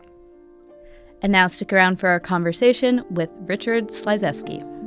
And 1.22 1.32
now 1.34 1.48
stick 1.48 1.74
around 1.74 2.00
for 2.00 2.08
our 2.08 2.20
conversation 2.20 3.04
with 3.10 3.30
Richard 3.42 3.90
Slizeski. 3.90 4.79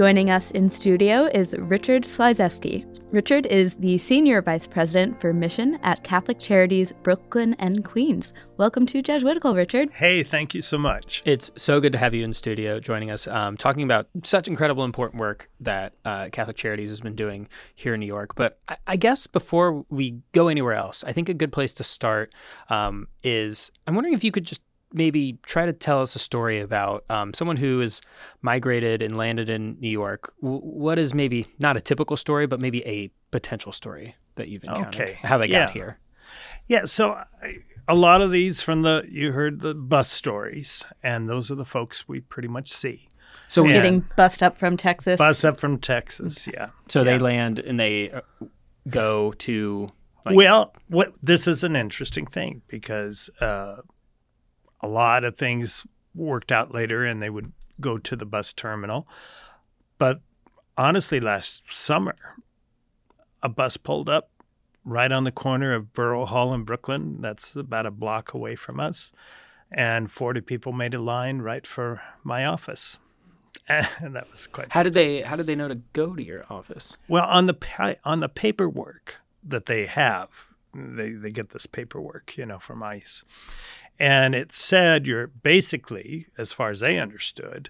Joining 0.00 0.30
us 0.30 0.50
in 0.52 0.70
studio 0.70 1.26
is 1.26 1.54
Richard 1.58 2.04
Slizeski. 2.04 2.86
Richard 3.12 3.44
is 3.44 3.74
the 3.74 3.98
Senior 3.98 4.40
Vice 4.40 4.66
President 4.66 5.20
for 5.20 5.34
Mission 5.34 5.78
at 5.82 6.02
Catholic 6.04 6.38
Charities 6.38 6.90
Brooklyn 7.02 7.54
and 7.58 7.84
Queens. 7.84 8.32
Welcome 8.56 8.86
to 8.86 9.02
Jesuitical, 9.02 9.54
Richard. 9.54 9.90
Hey, 9.90 10.22
thank 10.22 10.54
you 10.54 10.62
so 10.62 10.78
much. 10.78 11.20
It's 11.26 11.50
so 11.54 11.80
good 11.80 11.92
to 11.92 11.98
have 11.98 12.14
you 12.14 12.24
in 12.24 12.32
studio 12.32 12.80
joining 12.80 13.10
us, 13.10 13.28
um, 13.28 13.58
talking 13.58 13.82
about 13.82 14.08
such 14.22 14.48
incredible, 14.48 14.84
important 14.84 15.20
work 15.20 15.50
that 15.60 15.92
uh, 16.06 16.30
Catholic 16.32 16.56
Charities 16.56 16.88
has 16.88 17.02
been 17.02 17.14
doing 17.14 17.46
here 17.74 17.92
in 17.92 18.00
New 18.00 18.06
York. 18.06 18.34
But 18.34 18.58
I, 18.70 18.76
I, 18.86 18.96
guess 18.96 19.26
before 19.26 19.84
we 19.90 20.22
go 20.32 20.48
anywhere 20.48 20.72
else, 20.72 21.04
I 21.04 21.12
think 21.12 21.28
a 21.28 21.34
good 21.34 21.52
place 21.52 21.74
to 21.74 21.84
start 21.84 22.34
um, 22.70 23.08
is 23.22 23.70
I'm 23.86 23.94
wondering 23.94 24.14
if 24.14 24.24
you 24.24 24.30
could 24.30 24.46
just 24.46 24.62
maybe 24.92 25.38
try 25.42 25.66
to 25.66 25.72
tell 25.72 26.00
us 26.00 26.16
a 26.16 26.18
story 26.18 26.60
about 26.60 27.04
um, 27.08 27.32
someone 27.34 27.56
who 27.56 27.80
has 27.80 28.00
migrated 28.42 29.02
and 29.02 29.16
landed 29.16 29.48
in 29.48 29.78
New 29.80 29.88
York. 29.88 30.32
W- 30.42 30.60
what 30.60 30.98
is 30.98 31.14
maybe 31.14 31.46
not 31.58 31.76
a 31.76 31.80
typical 31.80 32.16
story, 32.16 32.46
but 32.46 32.60
maybe 32.60 32.84
a 32.86 33.10
potential 33.30 33.72
story 33.72 34.16
that 34.36 34.48
you've 34.48 34.64
encountered? 34.64 35.00
Okay. 35.00 35.18
How 35.22 35.38
they 35.38 35.46
yeah. 35.46 35.66
got 35.66 35.70
here? 35.70 35.98
Yeah. 36.68 36.84
So 36.84 37.12
I, 37.12 37.58
a 37.88 37.94
lot 37.94 38.20
of 38.20 38.30
these 38.30 38.60
from 38.60 38.82
the 38.82 39.04
you 39.08 39.32
heard 39.32 39.60
the 39.60 39.74
bus 39.74 40.10
stories, 40.10 40.84
and 41.02 41.28
those 41.28 41.50
are 41.50 41.56
the 41.56 41.64
folks 41.64 42.08
we 42.08 42.20
pretty 42.20 42.48
much 42.48 42.70
see. 42.70 43.08
So 43.48 43.64
and 43.64 43.72
getting 43.72 44.04
bussed 44.16 44.42
up 44.42 44.56
from 44.56 44.76
Texas. 44.76 45.18
Bus 45.18 45.44
up 45.44 45.58
from 45.58 45.78
Texas. 45.78 46.46
Yeah. 46.46 46.70
So 46.88 47.00
yeah. 47.00 47.04
they 47.04 47.18
land 47.18 47.58
and 47.58 47.78
they 47.78 48.10
uh, 48.10 48.20
go 48.88 49.32
to. 49.38 49.90
Like, 50.24 50.36
well, 50.36 50.74
what 50.88 51.14
this 51.22 51.46
is 51.46 51.64
an 51.64 51.76
interesting 51.76 52.26
thing 52.26 52.62
because. 52.68 53.30
Uh, 53.40 53.76
a 54.82 54.88
lot 54.88 55.24
of 55.24 55.36
things 55.36 55.86
worked 56.14 56.50
out 56.52 56.72
later 56.72 57.04
and 57.04 57.22
they 57.22 57.30
would 57.30 57.52
go 57.80 57.98
to 57.98 58.16
the 58.16 58.26
bus 58.26 58.52
terminal. 58.52 59.06
But 59.98 60.20
honestly, 60.76 61.20
last 61.20 61.72
summer, 61.72 62.16
a 63.42 63.48
bus 63.48 63.76
pulled 63.76 64.08
up 64.08 64.30
right 64.84 65.12
on 65.12 65.24
the 65.24 65.32
corner 65.32 65.72
of 65.74 65.92
Borough 65.92 66.26
Hall 66.26 66.52
in 66.54 66.64
Brooklyn. 66.64 67.18
That's 67.20 67.54
about 67.56 67.86
a 67.86 67.90
block 67.90 68.34
away 68.34 68.56
from 68.56 68.80
us. 68.80 69.12
And 69.72 70.10
40 70.10 70.40
people 70.40 70.72
made 70.72 70.94
a 70.94 70.98
line 70.98 71.38
right 71.42 71.66
for 71.66 72.02
my 72.24 72.44
office. 72.44 72.98
And 73.68 74.16
that 74.16 74.28
was 74.32 74.48
quite 74.48 74.72
How 74.72 74.82
did 74.82 74.94
they 74.94 75.22
how 75.22 75.36
did 75.36 75.46
they 75.46 75.54
know 75.54 75.68
to 75.68 75.76
go 75.92 76.14
to 76.16 76.22
your 76.22 76.44
office? 76.50 76.96
well 77.06 77.24
on 77.24 77.46
the 77.46 77.98
on 78.04 78.18
the 78.18 78.28
paperwork 78.28 79.16
that 79.44 79.66
they 79.66 79.86
have. 79.86 80.54
They 80.74 81.10
they 81.12 81.30
get 81.30 81.50
this 81.50 81.66
paperwork, 81.66 82.36
you 82.36 82.46
know, 82.46 82.58
from 82.58 82.82
ICE. 82.82 83.24
And 84.00 84.34
it 84.34 84.52
said 84.54 85.06
you're 85.06 85.26
basically, 85.26 86.26
as 86.38 86.54
far 86.54 86.70
as 86.70 86.80
they 86.80 86.98
understood, 86.98 87.68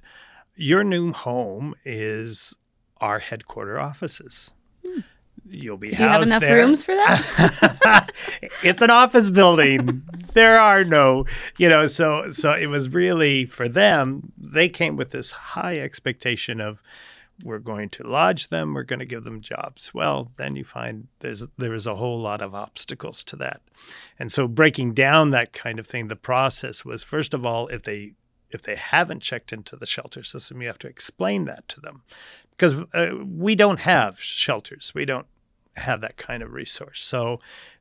your 0.55 0.85
new 0.85 1.13
home 1.13 1.75
is 1.85 2.57
our 3.01 3.19
headquarter 3.19 3.81
offices. 3.81 4.53
Hmm. 4.87 5.01
You'll 5.49 5.77
be 5.79 5.91
Do 5.91 6.03
you 6.03 6.09
have 6.09 6.23
enough 6.23 6.41
there. 6.41 6.55
rooms 6.55 6.85
for 6.85 6.95
that? 6.95 8.13
it's 8.63 8.81
an 8.81 8.91
office 8.91 9.31
building. 9.31 10.03
there 10.35 10.61
are 10.61 10.85
no, 10.85 11.25
you 11.57 11.69
know, 11.69 11.89
so 11.89 12.31
so 12.31 12.53
it 12.53 12.67
was 12.67 12.91
really 12.91 13.47
for 13.47 13.69
them, 13.69 14.33
they 14.39 14.69
came 14.69 14.97
with 14.97 15.11
this 15.11 15.33
high 15.33 15.81
expectation 15.81 16.61
of 16.61 16.81
we're 17.43 17.59
going 17.59 17.89
to 17.91 18.07
lodge 18.07 18.49
them, 18.49 18.75
we're 18.75 18.83
going 18.83 18.99
to 18.99 19.07
give 19.07 19.25
them 19.25 19.41
jobs. 19.41 19.93
Well, 19.95 20.31
then 20.37 20.57
you 20.57 20.65
find 20.65 21.09
there's 21.21 21.45
there 21.59 21.75
is 21.75 21.87
a 21.87 21.97
whole 21.97 22.21
lot 22.21 22.41
of 22.41 22.55
obstacles 22.55 23.25
to 23.25 23.37
that. 23.37 23.61
And 24.19 24.31
so 24.33 24.49
breaking 24.49 24.95
down 24.95 25.31
that 25.31 25.53
kind 25.53 25.79
of 25.79 25.87
thing, 25.87 26.09
the 26.09 26.17
process 26.17 26.85
was 26.85 27.03
first 27.03 27.35
of 27.35 27.47
all 27.47 27.69
if 27.69 27.83
they 27.83 28.13
if 28.51 28.63
they 28.63 28.77
haven't 28.77 29.21
checked 29.21 29.53
into 29.53 29.77
the 29.77 29.87
shelter 29.87 30.23
system, 30.23 30.61
you 30.61 30.67
have 30.67 30.79
to 30.79 30.89
explain 30.89 31.45
that 31.45 31.69
to 31.69 31.81
them. 31.81 32.03
Because 32.51 32.75
uh, 32.93 33.11
we 33.25 33.55
don't 33.55 33.81
have 33.81 34.21
shelters. 34.21 34.93
We 34.95 35.05
don't 35.05 35.27
have 35.77 36.01
that 36.01 36.17
kind 36.17 36.43
of 36.43 36.53
resource. 36.53 37.01
So 37.01 37.39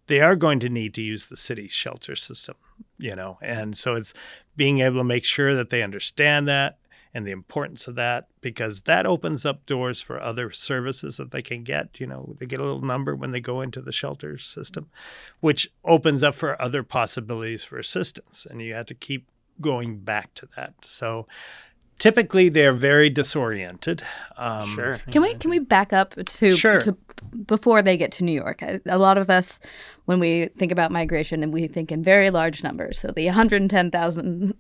they 0.08 0.22
are 0.22 0.36
going 0.36 0.60
to 0.62 0.70
need 0.70 0.94
to 0.96 1.01
use 1.01 1.25
the 1.25 1.38
city's 1.38 1.72
shelter 1.72 2.16
system, 2.16 2.56
you 2.98 3.16
know. 3.16 3.38
And 3.42 3.78
so 3.78 3.96
it's 3.96 4.13
being 4.56 4.80
able 4.80 4.98
to 4.98 5.04
make 5.04 5.25
sure 5.25 5.56
that 5.56 5.70
they 5.70 5.84
understand 5.84 6.48
that 6.48 6.78
and 7.13 7.25
the 7.25 7.32
importance 7.32 7.88
of 7.88 7.96
that 7.96 8.28
because 8.42 8.82
that 8.82 9.06
opens 9.06 9.46
up 9.46 9.66
doors 9.66 10.00
for 10.01 10.22
other 10.22 10.51
services 10.51 11.18
that 11.18 11.32
they 11.32 11.42
can 11.42 11.63
get. 11.63 12.00
You 12.00 12.08
know, 12.08 12.36
they 12.39 12.46
get 12.46 12.60
a 12.60 12.63
little 12.63 12.82
number 12.82 13.16
when 13.16 13.32
they 13.32 13.39
go 13.39 13.62
into 13.62 13.82
the 13.82 13.92
shelter 13.92 14.38
system, 14.38 14.89
which 15.39 15.72
opens 15.84 16.24
up 16.24 16.36
for 16.36 16.62
other 16.62 16.84
possibilities 16.84 17.63
for 17.63 17.80
assistance. 17.80 18.46
And 18.50 18.62
you 18.62 18.74
have 18.74 18.86
to 18.88 18.94
keep 18.94 19.28
going 19.60 20.00
back 20.00 20.34
to 20.36 20.48
that. 20.56 20.74
So 20.84 21.28
typically 22.00 22.50
they're 22.50 22.74
very 22.74 23.10
disoriented. 23.10 24.01
Um, 24.38 24.65
Sure. 24.68 25.00
Can 25.12 25.22
we 25.22 25.36
can 25.36 25.51
we 25.51 25.60
back 25.60 25.94
up 25.94 26.15
to 26.15 26.56
Sure. 26.56 26.79
to 26.82 26.98
before 27.46 27.82
they 27.82 27.98
get 27.98 28.12
to 28.13 28.24
New 28.24 28.32
York? 28.32 28.62
A 28.62 28.79
a 28.86 28.98
lot 28.98 29.18
of 29.18 29.29
us, 29.29 29.60
when 30.06 30.20
we 30.20 30.48
think 30.58 30.72
about 30.72 30.91
migration, 30.91 31.44
and 31.44 31.53
we 31.53 31.68
think 31.68 31.91
in 31.91 32.03
very 32.03 32.29
large 32.32 32.63
numbers. 32.63 32.98
So 32.98 33.10
the 33.10 33.27
110,000 33.27 34.53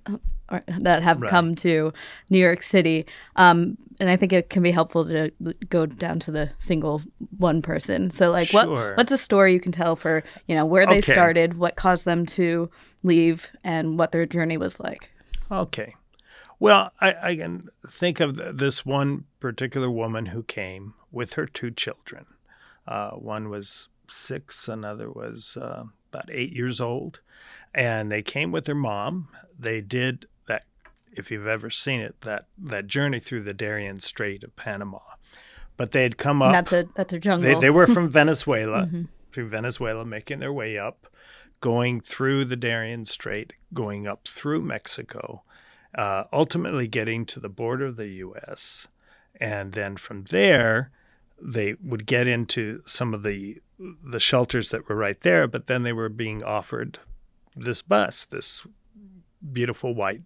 that 0.79 1.01
have 1.03 1.21
Right. 1.21 1.29
come 1.29 1.55
to 1.55 1.93
New 2.29 2.39
York 2.39 2.61
City, 2.63 3.05
um, 3.35 3.77
and 3.99 4.09
I 4.09 4.15
think 4.15 4.33
it 4.33 4.49
can 4.49 4.63
be 4.63 4.71
helpful 4.71 5.05
to 5.05 5.31
go 5.69 5.85
down 5.85 6.19
to 6.21 6.31
the 6.31 6.49
single 6.57 7.01
one 7.37 7.61
person. 7.61 8.11
So 8.11 8.31
like, 8.31 8.47
Sure. 8.47 8.65
what 8.67 8.97
what's 8.97 9.11
a 9.11 9.17
story 9.17 9.53
you 9.53 9.59
can 9.59 9.71
tell 9.71 9.95
for 9.95 10.23
you 10.47 10.55
know 10.55 10.65
where 10.65 10.85
they 10.85 10.97
Okay. 10.99 11.11
started, 11.13 11.57
what 11.57 11.75
caused 11.75 12.05
them 12.05 12.25
to 12.37 12.69
leave, 13.03 13.47
and 13.63 13.97
what 13.99 14.11
their 14.11 14.25
journey 14.25 14.57
was 14.57 14.79
like? 14.79 15.09
Okay. 15.51 15.95
Well, 16.59 16.91
I, 16.99 17.15
I 17.21 17.35
can 17.37 17.67
think 17.87 18.19
of 18.19 18.35
this 18.57 18.85
one 18.85 19.25
particular 19.39 19.89
woman 19.89 20.27
who 20.27 20.43
came 20.43 20.93
with 21.11 21.33
her 21.33 21.45
two 21.45 21.71
children. 21.71 22.25
Uh, 22.87 23.11
one 23.11 23.49
was 23.49 23.87
six, 24.07 24.67
another 24.67 25.09
was 25.09 25.57
uh, 25.59 25.83
about 26.11 26.29
eight 26.31 26.51
years 26.51 26.81
old. 26.81 27.21
And 27.73 28.11
they 28.11 28.21
came 28.21 28.51
with 28.51 28.65
their 28.65 28.75
mom. 28.75 29.29
They 29.57 29.79
did 29.79 30.27
that, 30.47 30.63
if 31.13 31.31
you've 31.31 31.47
ever 31.47 31.69
seen 31.69 32.01
it, 32.01 32.15
that, 32.21 32.47
that 32.57 32.87
journey 32.87 33.19
through 33.19 33.43
the 33.43 33.53
Darien 33.53 34.01
Strait 34.01 34.43
of 34.43 34.55
Panama. 34.55 34.99
But 35.77 35.93
they 35.93 36.03
had 36.03 36.17
come 36.17 36.41
up. 36.41 36.51
that's 36.51 36.73
a 36.73 36.89
that's 36.93 37.13
a 37.13 37.19
jungle. 37.19 37.53
They, 37.53 37.57
they 37.57 37.69
were 37.69 37.87
from 37.87 38.09
Venezuela, 38.09 38.89
through 39.31 39.47
Venezuela, 39.47 40.03
making 40.03 40.39
their 40.39 40.51
way 40.51 40.77
up, 40.77 41.07
going 41.61 42.01
through 42.01 42.43
the 42.45 42.57
Darien 42.57 43.05
Strait, 43.05 43.53
going 43.73 44.05
up 44.05 44.27
through 44.27 44.61
Mexico, 44.61 45.43
uh, 45.95 46.25
ultimately 46.31 46.87
getting 46.87 47.25
to 47.25 47.39
the 47.39 47.49
border 47.49 47.87
of 47.87 47.97
the 47.97 48.07
U.S. 48.07 48.87
And 49.39 49.73
then 49.73 49.97
from 49.97 50.25
there, 50.25 50.91
they 51.41 51.75
would 51.83 52.05
get 52.05 52.27
into 52.27 52.81
some 52.85 53.13
of 53.13 53.23
the 53.23 53.61
the 54.03 54.19
shelters 54.19 54.71
that 54.71 54.89
were 54.89 54.95
right 54.95 55.21
there, 55.21 55.47
but 55.47 55.67
then 55.67 55.83
they 55.83 55.93
were 55.93 56.09
being 56.09 56.43
offered 56.43 56.99
this 57.55 57.81
bus, 57.81 58.25
this 58.25 58.67
beautiful 59.53 59.95
white 59.95 60.21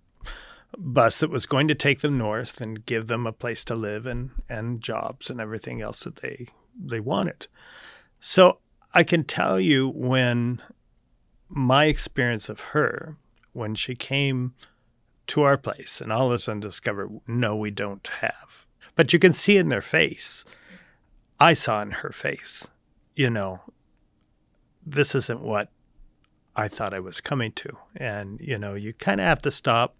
bus 0.75 1.19
that 1.19 1.29
was 1.29 1.45
going 1.45 1.67
to 1.67 1.75
take 1.75 2.01
them 2.01 2.17
north 2.17 2.59
and 2.59 2.85
give 2.85 3.07
them 3.07 3.27
a 3.27 3.31
place 3.31 3.63
to 3.63 3.75
live 3.75 4.07
and, 4.07 4.31
and 4.49 4.81
jobs 4.81 5.29
and 5.29 5.39
everything 5.39 5.81
else 5.81 6.03
that 6.03 6.17
they 6.17 6.47
they 6.75 6.99
wanted. 6.99 7.47
So 8.19 8.59
I 8.93 9.03
can 9.03 9.23
tell 9.23 9.59
you 9.59 9.87
when 9.89 10.61
my 11.47 11.85
experience 11.85 12.49
of 12.49 12.59
her 12.59 13.17
when 13.51 13.75
she 13.75 13.93
came 13.93 14.55
to 15.27 15.41
our 15.43 15.57
place 15.57 16.01
and 16.01 16.11
all 16.11 16.27
of 16.27 16.33
a 16.33 16.39
sudden 16.39 16.59
discover, 16.59 17.09
no 17.27 17.55
we 17.55 17.71
don't 17.71 18.07
have. 18.21 18.65
But 18.95 19.13
you 19.13 19.19
can 19.19 19.33
see 19.33 19.57
in 19.57 19.69
their 19.69 19.81
face. 19.81 20.45
I 21.39 21.53
saw 21.53 21.81
in 21.81 21.91
her 21.91 22.11
face 22.11 22.67
you 23.15 23.29
know 23.29 23.61
this 24.85 25.15
isn't 25.15 25.41
what 25.41 25.69
i 26.55 26.67
thought 26.67 26.93
i 26.93 26.99
was 26.99 27.21
coming 27.21 27.51
to. 27.51 27.77
And 27.95 28.39
you 28.39 28.57
know 28.57 28.75
you 28.75 28.93
kind 28.93 29.19
of 29.19 29.25
have 29.25 29.41
to 29.43 29.51
stop. 29.51 29.95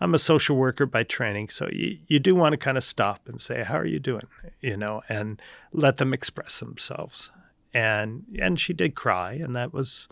I'm 0.00 0.14
a 0.14 0.18
social 0.18 0.56
worker 0.56 0.86
by 0.86 1.04
training 1.04 1.50
so 1.50 1.68
you, 1.72 1.98
you 2.06 2.18
do 2.18 2.34
want 2.34 2.52
to 2.54 2.56
kind 2.56 2.76
of 2.76 2.84
stop 2.84 3.28
and 3.28 3.40
say 3.40 3.62
how 3.62 3.78
are 3.78 3.86
you 3.86 4.00
doing? 4.00 4.26
You 4.60 4.76
know 4.76 5.02
and 5.08 5.40
let 5.72 5.98
them 5.98 6.12
express 6.12 6.60
themselves. 6.60 7.30
And 7.72 8.24
and 8.40 8.58
she 8.58 8.72
did 8.72 8.94
cry 8.94 9.34
and 9.34 9.54
that 9.54 9.72
was 9.72 10.08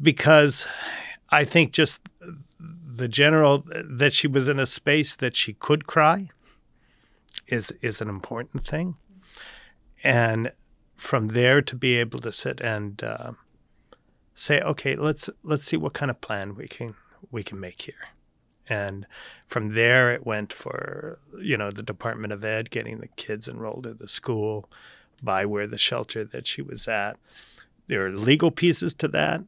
because 0.00 0.66
i 1.30 1.44
think 1.44 1.72
just 1.72 2.00
the 3.00 3.08
general 3.08 3.64
that 3.84 4.12
she 4.12 4.26
was 4.26 4.48
in 4.48 4.58
a 4.58 4.66
space 4.66 5.16
that 5.16 5.34
she 5.34 5.54
could 5.54 5.86
cry 5.86 6.28
is 7.50 7.72
is 7.82 8.00
an 8.00 8.08
important 8.08 8.64
thing. 8.64 8.96
And 10.02 10.52
from 10.96 11.28
there 11.28 11.62
to 11.62 11.76
be 11.76 11.96
able 11.96 12.20
to 12.20 12.32
sit 12.32 12.60
and 12.60 13.02
uh, 13.02 13.32
say 14.34 14.60
okay 14.60 14.96
let's 14.96 15.28
let's 15.42 15.64
see 15.64 15.76
what 15.76 15.94
kind 15.94 16.10
of 16.10 16.20
plan 16.20 16.54
we 16.54 16.68
can 16.68 16.94
we 17.30 17.42
can 17.42 17.60
make 17.60 17.82
here. 17.82 18.08
And 18.68 19.06
from 19.46 19.70
there 19.70 20.12
it 20.12 20.24
went 20.24 20.52
for 20.52 21.18
you 21.38 21.56
know 21.56 21.70
the 21.70 21.82
department 21.82 22.32
of 22.32 22.44
ed 22.44 22.70
getting 22.70 22.98
the 22.98 23.08
kids 23.08 23.48
enrolled 23.48 23.86
in 23.86 23.96
the 23.98 24.08
school 24.08 24.68
by 25.22 25.44
where 25.44 25.66
the 25.66 25.78
shelter 25.78 26.24
that 26.24 26.46
she 26.46 26.62
was 26.62 26.88
at. 26.88 27.18
There 27.88 28.06
are 28.06 28.12
legal 28.12 28.50
pieces 28.50 28.94
to 28.94 29.08
that 29.08 29.42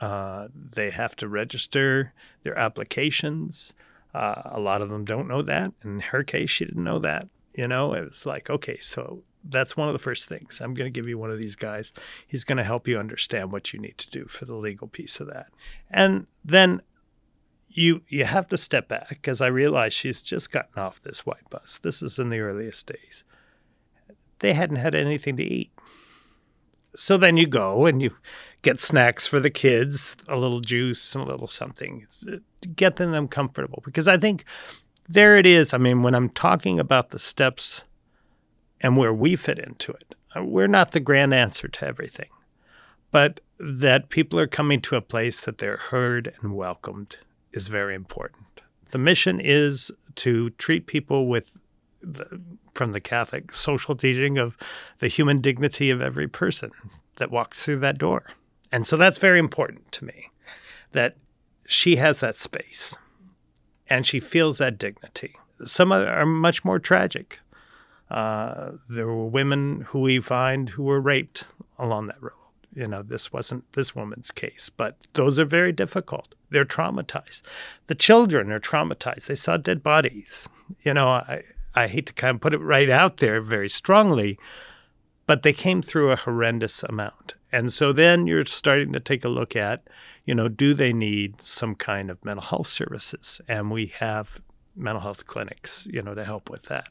uh, 0.00 0.48
they 0.54 0.90
have 0.90 1.14
to 1.16 1.28
register 1.28 2.12
their 2.42 2.56
applications. 2.58 3.74
Uh, 4.14 4.42
a 4.46 4.60
lot 4.60 4.82
of 4.82 4.88
them 4.88 5.04
don't 5.04 5.28
know 5.28 5.42
that. 5.42 5.72
In 5.84 6.00
her 6.00 6.22
case, 6.22 6.50
she 6.50 6.64
didn't 6.64 6.84
know 6.84 6.98
that. 6.98 7.28
You 7.54 7.68
know, 7.68 7.92
it 7.92 8.04
was 8.04 8.26
like, 8.26 8.48
okay, 8.48 8.78
so 8.80 9.22
that's 9.44 9.76
one 9.76 9.88
of 9.88 9.92
the 9.92 9.98
first 9.98 10.28
things. 10.28 10.60
I'm 10.60 10.74
going 10.74 10.90
to 10.90 10.96
give 10.96 11.08
you 11.08 11.18
one 11.18 11.30
of 11.30 11.38
these 11.38 11.56
guys. 11.56 11.92
He's 12.26 12.44
going 12.44 12.58
to 12.58 12.64
help 12.64 12.86
you 12.88 12.98
understand 12.98 13.52
what 13.52 13.72
you 13.72 13.80
need 13.80 13.98
to 13.98 14.10
do 14.10 14.26
for 14.26 14.44
the 14.44 14.54
legal 14.54 14.88
piece 14.88 15.20
of 15.20 15.28
that. 15.28 15.48
And 15.90 16.26
then 16.44 16.80
you 17.68 18.02
you 18.08 18.24
have 18.24 18.48
to 18.48 18.58
step 18.58 18.88
back 18.88 19.08
because 19.08 19.40
I 19.40 19.46
realize 19.46 19.94
she's 19.94 20.22
just 20.22 20.50
gotten 20.50 20.82
off 20.82 21.00
this 21.02 21.24
white 21.24 21.48
bus. 21.50 21.78
This 21.82 22.02
is 22.02 22.18
in 22.18 22.30
the 22.30 22.40
earliest 22.40 22.86
days. 22.86 23.24
They 24.40 24.54
hadn't 24.54 24.76
had 24.76 24.94
anything 24.94 25.36
to 25.36 25.44
eat. 25.44 25.70
So 26.96 27.16
then 27.16 27.36
you 27.36 27.46
go 27.46 27.86
and 27.86 28.02
you 28.02 28.16
get 28.62 28.80
snacks 28.80 29.26
for 29.26 29.40
the 29.40 29.50
kids, 29.50 30.16
a 30.28 30.36
little 30.36 30.60
juice 30.60 31.14
and 31.14 31.24
a 31.24 31.30
little 31.30 31.48
something, 31.48 32.06
to 32.20 32.68
get 32.68 32.96
them 32.96 33.28
comfortable. 33.28 33.82
Because 33.84 34.08
I 34.08 34.16
think 34.16 34.44
there 35.08 35.36
it 35.36 35.46
is. 35.46 35.72
I 35.72 35.78
mean, 35.78 36.02
when 36.02 36.14
I'm 36.14 36.28
talking 36.28 36.78
about 36.78 37.10
the 37.10 37.18
steps 37.18 37.82
and 38.80 38.96
where 38.96 39.14
we 39.14 39.36
fit 39.36 39.58
into 39.58 39.92
it, 39.92 40.14
uh, 40.36 40.44
we're 40.44 40.68
not 40.68 40.92
the 40.92 41.00
grand 41.00 41.34
answer 41.34 41.68
to 41.68 41.86
everything, 41.86 42.28
but 43.10 43.40
that 43.58 44.08
people 44.08 44.38
are 44.38 44.46
coming 44.46 44.80
to 44.82 44.96
a 44.96 45.02
place 45.02 45.44
that 45.44 45.58
they're 45.58 45.76
heard 45.76 46.34
and 46.40 46.54
welcomed 46.54 47.18
is 47.52 47.68
very 47.68 47.94
important. 47.94 48.46
The 48.90 48.98
mission 48.98 49.40
is 49.40 49.90
to 50.16 50.50
treat 50.50 50.86
people 50.86 51.28
with 51.28 51.52
the, 52.00 52.40
from 52.74 52.92
the 52.92 53.00
Catholic 53.00 53.52
social 53.54 53.94
teaching 53.94 54.38
of 54.38 54.56
the 54.98 55.08
human 55.08 55.40
dignity 55.40 55.90
of 55.90 56.00
every 56.00 56.28
person 56.28 56.70
that 57.16 57.30
walks 57.30 57.64
through 57.64 57.80
that 57.80 57.98
door. 57.98 58.24
And 58.72 58.86
so 58.86 58.96
that's 58.96 59.18
very 59.18 59.38
important 59.38 59.90
to 59.92 60.04
me 60.04 60.30
that 60.92 61.16
she 61.66 61.96
has 61.96 62.20
that 62.20 62.38
space 62.38 62.96
and 63.88 64.06
she 64.06 64.20
feels 64.20 64.58
that 64.58 64.78
dignity. 64.78 65.34
Some 65.64 65.92
are 65.92 66.26
much 66.26 66.64
more 66.64 66.78
tragic. 66.78 67.40
Uh, 68.10 68.72
there 68.88 69.06
were 69.06 69.26
women 69.26 69.82
who 69.88 70.00
we 70.00 70.20
find 70.20 70.70
who 70.70 70.84
were 70.84 71.00
raped 71.00 71.44
along 71.78 72.06
that 72.08 72.22
road. 72.22 72.32
You 72.74 72.86
know, 72.86 73.02
this 73.02 73.32
wasn't 73.32 73.70
this 73.72 73.94
woman's 73.94 74.30
case, 74.30 74.70
but 74.74 74.96
those 75.14 75.38
are 75.38 75.44
very 75.44 75.72
difficult. 75.72 76.34
They're 76.50 76.64
traumatized. 76.64 77.42
The 77.88 77.94
children 77.94 78.50
are 78.52 78.60
traumatized. 78.60 79.26
They 79.26 79.34
saw 79.34 79.56
dead 79.56 79.82
bodies. 79.82 80.48
You 80.82 80.94
know, 80.94 81.08
I, 81.08 81.42
I 81.74 81.88
hate 81.88 82.06
to 82.06 82.12
kind 82.12 82.36
of 82.36 82.40
put 82.40 82.54
it 82.54 82.58
right 82.58 82.90
out 82.90 83.18
there 83.18 83.40
very 83.40 83.68
strongly, 83.68 84.38
but 85.30 85.44
they 85.44 85.52
came 85.52 85.80
through 85.80 86.10
a 86.10 86.16
horrendous 86.16 86.82
amount. 86.82 87.34
And 87.52 87.72
so 87.72 87.92
then 87.92 88.26
you're 88.26 88.44
starting 88.44 88.92
to 88.94 88.98
take 88.98 89.24
a 89.24 89.28
look 89.28 89.54
at, 89.54 89.86
you 90.24 90.34
know, 90.34 90.48
do 90.48 90.74
they 90.74 90.92
need 90.92 91.40
some 91.40 91.76
kind 91.76 92.10
of 92.10 92.24
mental 92.24 92.42
health 92.42 92.66
services? 92.66 93.40
And 93.46 93.70
we 93.70 93.92
have 94.00 94.40
mental 94.74 95.00
health 95.00 95.26
clinics, 95.28 95.86
you 95.88 96.02
know, 96.02 96.16
to 96.16 96.24
help 96.24 96.50
with 96.50 96.64
that. 96.64 96.88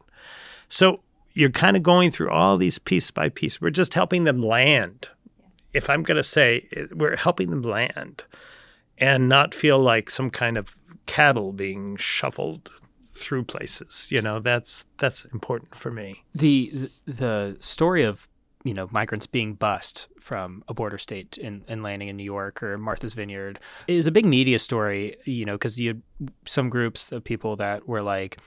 So 0.69 1.01
you're 1.33 1.49
kind 1.49 1.75
of 1.75 1.83
going 1.83 2.11
through 2.11 2.29
all 2.29 2.55
these 2.55 2.79
piece 2.79 3.11
by 3.11 3.27
piece. 3.27 3.59
We're 3.59 3.71
just 3.71 3.93
helping 3.93 4.23
them 4.23 4.41
land. 4.41 5.09
If 5.73 5.89
I'm 5.89 6.03
going 6.03 6.15
to 6.15 6.23
say 6.23 6.65
eh, 6.77 6.85
we're 6.95 7.17
helping 7.17 7.49
them 7.49 7.63
land 7.63 8.23
and 8.97 9.27
not 9.27 9.53
feel 9.53 9.79
like 9.79 10.09
some 10.09 10.29
kind 10.29 10.57
of 10.57 10.77
cattle 11.07 11.51
being 11.51 11.97
shuffled 11.97 12.71
through 13.15 13.43
places, 13.43 14.07
you 14.09 14.21
know, 14.21 14.39
that's 14.39 14.85
that's 14.97 15.25
important 15.25 15.75
for 15.75 15.91
me. 15.91 16.23
The 16.33 16.89
the 17.05 17.57
story 17.59 18.03
of 18.03 18.28
you 18.63 18.73
know 18.73 18.89
migrants 18.91 19.27
being 19.27 19.53
bussed 19.53 20.09
from 20.19 20.63
a 20.67 20.73
border 20.73 20.97
state 20.97 21.37
and, 21.37 21.63
and 21.67 21.81
landing 21.81 22.09
in 22.09 22.17
New 22.17 22.23
York 22.23 22.61
or 22.61 22.77
Martha's 22.77 23.13
Vineyard 23.13 23.59
is 23.87 24.05
a 24.05 24.11
big 24.11 24.25
media 24.25 24.59
story. 24.59 25.15
You 25.25 25.45
know, 25.45 25.53
because 25.53 25.79
you 25.79 25.89
had 25.89 26.01
some 26.45 26.69
groups 26.69 27.11
of 27.11 27.23
people 27.23 27.55
that 27.57 27.87
were 27.87 28.01
like, 28.01 28.37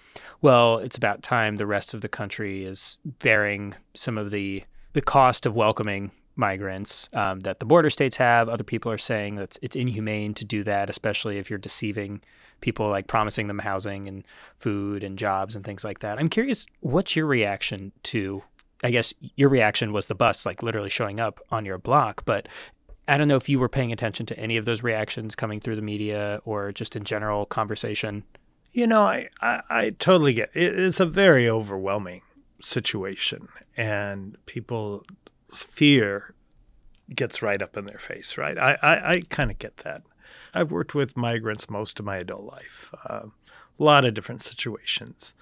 "Well, 0.41 0.79
it's 0.79 0.99
about 0.99 1.23
time 1.23 1.57
the 1.57 1.67
rest 1.67 1.95
of 1.95 2.03
the 2.03 2.09
country 2.09 2.65
is 2.65 2.99
bearing 3.05 3.75
some 3.95 4.19
of 4.19 4.31
the 4.31 4.65
the 4.93 5.01
cost 5.01 5.47
of 5.47 5.55
welcoming 5.55 6.13
migrants 6.35 7.09
um, 7.15 7.41
that 7.41 7.61
the 7.61 7.67
border 7.67 7.91
states 7.91 8.19
have." 8.19 8.49
Other 8.49 8.65
people 8.65 8.93
are 8.93 8.99
saying 8.99 9.37
that 9.37 9.57
it's 9.63 9.77
inhumane 9.77 10.35
to 10.35 10.45
do 10.45 10.63
that, 10.65 10.91
especially 10.91 11.39
if 11.39 11.49
you're 11.49 11.59
deceiving 11.59 12.21
people, 12.61 12.89
like 12.89 13.07
promising 13.07 13.49
them 13.49 13.59
housing 13.59 14.09
and 14.09 14.25
food 14.57 15.03
and 15.03 15.19
jobs 15.19 15.57
and 15.57 15.65
things 15.65 15.85
like 15.85 15.99
that. 15.99 16.19
I'm 16.19 16.29
curious, 16.29 16.67
what's 16.81 17.17
your 17.17 17.27
reaction 17.27 17.93
to 18.05 18.43
I 18.83 18.91
guess 18.91 19.15
your 19.37 19.49
reaction 19.49 19.93
was 19.93 20.07
the 20.07 20.15
bus 20.15 20.45
like 20.45 20.63
literally 20.63 20.91
showing 20.91 21.21
up 21.21 21.41
on 21.51 21.65
your 21.65 21.79
block, 21.79 22.25
but 22.25 22.49
I 23.07 23.17
don't 23.17 23.29
know 23.29 23.37
if 23.37 23.49
you 23.49 23.59
were 23.59 23.69
paying 23.69 23.93
attention 23.93 24.27
to 24.27 24.39
any 24.39 24.57
of 24.57 24.65
those 24.65 24.83
reactions 24.83 25.35
coming 25.35 25.61
through 25.61 25.77
the 25.77 25.83
media 25.83 26.41
or 26.45 26.73
just 26.73 26.97
in 26.97 27.05
general 27.05 27.47
conversation. 27.47 28.25
You 28.73 28.87
know, 28.87 29.03
I, 29.03 29.29
I, 29.41 29.63
I 29.69 29.91
totally 29.91 30.35
get 30.35 30.51
it. 30.55 30.79
It's 30.79 31.01
a 31.01 31.07
very 31.07 31.49
overwhelming 31.49 32.23
situation, 32.61 33.49
and 33.77 34.39
people's 34.47 35.05
fear 35.51 36.35
gets 37.15 37.43
right 37.43 37.61
up 37.61 37.77
in 37.77 37.85
their 37.85 37.99
face, 37.99 38.39
right? 38.39 38.57
I, 38.57 38.79
I, 38.83 39.13
I 39.15 39.21
kind 39.29 39.51
of 39.51 39.59
get 39.59 39.79
that. 39.79 40.03
I've 40.55 40.71
worked 40.71 40.95
with 40.95 41.17
migrants 41.17 41.69
most 41.69 41.99
of 41.99 42.07
my 42.07 42.17
adult 42.19 42.45
life, 42.45 42.95
uh, 43.09 43.27
a 43.79 43.83
lot 43.83 44.05
of 44.05 44.15
different 44.15 44.43
situations, 44.43 45.35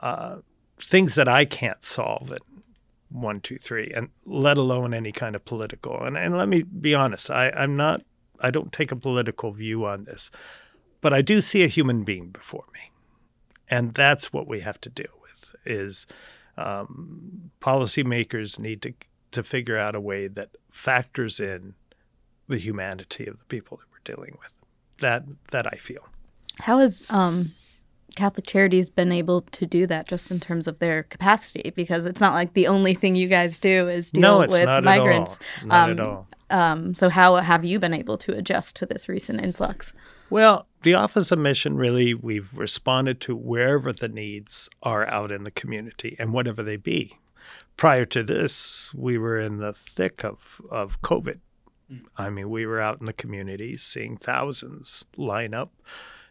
uh, 0.00 0.38
things 0.78 1.14
that 1.14 1.28
I 1.28 1.44
can't 1.44 1.84
solve 1.84 2.30
and 2.30 2.40
one, 3.14 3.40
two, 3.40 3.58
three, 3.58 3.92
and 3.94 4.08
let 4.26 4.58
alone 4.58 4.92
any 4.92 5.12
kind 5.12 5.36
of 5.36 5.44
political. 5.44 6.02
And 6.02 6.18
and 6.18 6.36
let 6.36 6.48
me 6.48 6.62
be 6.62 6.94
honest, 6.94 7.30
I, 7.30 7.50
I'm 7.50 7.76
not 7.76 8.02
I 8.40 8.50
don't 8.50 8.72
take 8.72 8.92
a 8.92 8.96
political 8.96 9.52
view 9.52 9.86
on 9.86 10.04
this, 10.04 10.30
but 11.00 11.12
I 11.12 11.22
do 11.22 11.40
see 11.40 11.62
a 11.62 11.68
human 11.68 12.02
being 12.02 12.30
before 12.30 12.64
me. 12.74 12.90
And 13.70 13.94
that's 13.94 14.32
what 14.32 14.48
we 14.48 14.60
have 14.60 14.80
to 14.82 14.90
deal 14.90 15.14
with 15.22 15.54
is 15.64 16.06
um, 16.56 17.50
policymakers 17.60 18.58
need 18.58 18.82
to 18.82 18.94
to 19.30 19.42
figure 19.42 19.78
out 19.78 19.94
a 19.94 20.00
way 20.00 20.28
that 20.28 20.50
factors 20.70 21.40
in 21.40 21.74
the 22.46 22.58
humanity 22.58 23.26
of 23.26 23.38
the 23.38 23.44
people 23.46 23.78
that 23.78 23.86
we're 23.90 24.14
dealing 24.14 24.36
with. 24.40 24.52
That 24.98 25.24
that 25.52 25.66
I 25.72 25.76
feel. 25.76 26.08
How 26.60 26.78
is 26.80 27.00
um, 27.10 27.52
Catholic 28.14 28.46
Charities 28.46 28.90
been 28.90 29.12
able 29.12 29.42
to 29.42 29.66
do 29.66 29.86
that 29.86 30.06
just 30.06 30.30
in 30.30 30.40
terms 30.40 30.66
of 30.66 30.78
their 30.78 31.02
capacity? 31.04 31.72
Because 31.74 32.06
it's 32.06 32.20
not 32.20 32.34
like 32.34 32.54
the 32.54 32.66
only 32.66 32.94
thing 32.94 33.16
you 33.16 33.28
guys 33.28 33.58
do 33.58 33.88
is 33.88 34.10
deal 34.10 34.22
no, 34.22 34.40
it's 34.42 34.52
with 34.52 34.64
not 34.64 34.84
migrants. 34.84 35.38
At 35.58 35.62
all. 35.62 35.68
Not 35.68 35.84
um, 35.84 35.90
at 35.90 36.00
all. 36.00 36.28
Um, 36.50 36.94
so 36.94 37.08
how 37.08 37.36
have 37.36 37.64
you 37.64 37.78
been 37.78 37.94
able 37.94 38.18
to 38.18 38.36
adjust 38.36 38.76
to 38.76 38.86
this 38.86 39.08
recent 39.08 39.40
influx? 39.40 39.92
Well, 40.30 40.66
the 40.82 40.94
Office 40.94 41.32
of 41.32 41.38
Mission 41.38 41.76
really 41.76 42.14
we've 42.14 42.56
responded 42.56 43.20
to 43.22 43.34
wherever 43.34 43.92
the 43.92 44.08
needs 44.08 44.68
are 44.82 45.06
out 45.08 45.32
in 45.32 45.44
the 45.44 45.50
community 45.50 46.16
and 46.18 46.32
whatever 46.32 46.62
they 46.62 46.76
be. 46.76 47.18
Prior 47.76 48.04
to 48.06 48.22
this, 48.22 48.92
we 48.94 49.18
were 49.18 49.40
in 49.40 49.58
the 49.58 49.72
thick 49.72 50.24
of, 50.24 50.60
of 50.70 51.00
COVID. 51.02 51.40
I 52.16 52.30
mean, 52.30 52.50
we 52.50 52.66
were 52.66 52.80
out 52.80 53.00
in 53.00 53.06
the 53.06 53.12
community 53.12 53.76
seeing 53.76 54.16
thousands 54.16 55.04
line 55.16 55.54
up, 55.54 55.72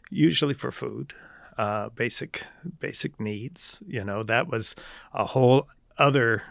usually 0.09 0.53
for 0.53 0.71
food, 0.71 1.13
uh, 1.57 1.89
basic 1.89 2.45
basic 2.79 3.19
needs. 3.19 3.81
You 3.87 4.03
know, 4.03 4.23
that 4.23 4.47
was 4.47 4.75
a 5.13 5.25
whole 5.25 5.67
other 5.97 6.43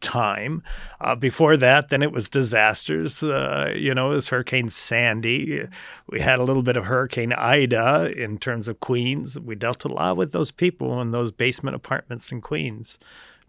time. 0.00 0.62
Uh, 1.00 1.14
before 1.14 1.56
that, 1.56 1.88
then 1.88 2.02
it 2.02 2.12
was 2.12 2.28
disasters. 2.28 3.22
Uh, 3.22 3.72
you 3.76 3.94
know, 3.94 4.12
it 4.12 4.16
was 4.16 4.28
Hurricane 4.28 4.70
Sandy. 4.70 5.66
We 6.08 6.20
had 6.20 6.38
a 6.38 6.44
little 6.44 6.62
bit 6.62 6.76
of 6.76 6.84
Hurricane 6.84 7.32
Ida 7.32 8.12
in 8.16 8.38
terms 8.38 8.68
of 8.68 8.80
Queens. 8.80 9.38
We 9.38 9.54
dealt 9.54 9.84
a 9.84 9.88
lot 9.88 10.16
with 10.16 10.32
those 10.32 10.50
people 10.50 11.00
in 11.00 11.10
those 11.10 11.32
basement 11.32 11.76
apartments 11.76 12.32
in 12.32 12.40
Queens 12.40 12.98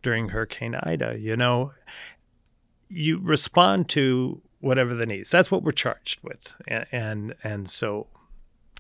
during 0.02 0.30
Hurricane 0.30 0.76
Ida. 0.76 1.18
You 1.20 1.38
know, 1.38 1.72
you 2.90 3.20
respond 3.20 3.90
to 3.90 4.42
whatever 4.60 4.94
the 4.94 5.06
needs. 5.06 5.32
That's 5.32 5.52
what 5.52 5.64
we're 5.64 5.72
charged 5.72 6.22
with, 6.24 6.54
and 6.68 6.86
and, 6.92 7.36
and 7.44 7.70
so 7.70 8.08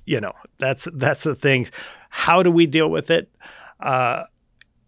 you 0.06 0.20
know 0.20 0.34
that's 0.58 0.88
that's 0.94 1.24
the 1.24 1.36
thing 1.36 1.68
how 2.10 2.44
do 2.44 2.52
we 2.52 2.68
deal 2.68 2.90
with 2.90 3.10
it? 3.10 3.28
Uh, 3.80 4.26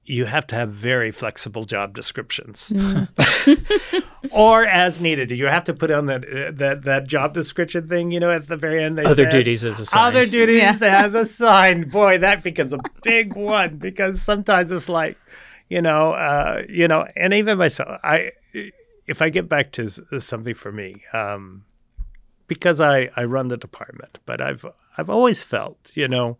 you 0.03 0.25
have 0.25 0.45
to 0.45 0.55
have 0.55 0.69
very 0.69 1.11
flexible 1.11 1.63
job 1.63 1.95
descriptions. 1.95 2.71
Mm. 2.71 4.03
or 4.31 4.63
as 4.67 5.01
needed. 5.01 5.29
Do 5.29 5.35
you 5.35 5.47
have 5.47 5.63
to 5.63 5.73
put 5.73 5.89
on 5.89 6.05
that 6.05 6.21
that 6.57 6.83
that 6.83 7.07
job 7.07 7.33
description 7.33 7.89
thing 7.89 8.11
you 8.11 8.19
know 8.19 8.29
at 8.29 8.47
the 8.47 8.57
very 8.57 8.83
end 8.83 8.99
they 8.99 9.05
Other 9.05 9.23
said, 9.23 9.31
duties 9.31 9.65
as 9.65 9.79
assigned. 9.79 10.15
other 10.15 10.25
duties 10.29 10.81
as 10.83 11.15
assigned. 11.15 11.91
Boy 11.91 12.19
that 12.19 12.43
becomes 12.43 12.73
a 12.73 12.79
big 13.01 13.33
one 13.35 13.77
because 13.77 14.21
sometimes 14.21 14.71
it's 14.71 14.87
like 14.87 15.17
you 15.67 15.81
know 15.81 16.13
uh, 16.13 16.61
you 16.69 16.87
know 16.87 17.07
and 17.15 17.33
even 17.33 17.57
myself 17.57 17.99
i 18.03 18.29
if 19.07 19.19
i 19.19 19.29
get 19.29 19.49
back 19.49 19.71
to 19.71 19.89
something 20.21 20.53
for 20.53 20.71
me 20.71 21.01
um, 21.11 21.65
because 22.47 22.79
I, 22.79 23.09
I 23.15 23.23
run 23.23 23.47
the 23.47 23.57
department, 23.57 24.19
but 24.25 24.41
I've 24.41 24.65
I've 24.97 25.09
always 25.09 25.43
felt, 25.43 25.91
you 25.95 26.07
know, 26.07 26.37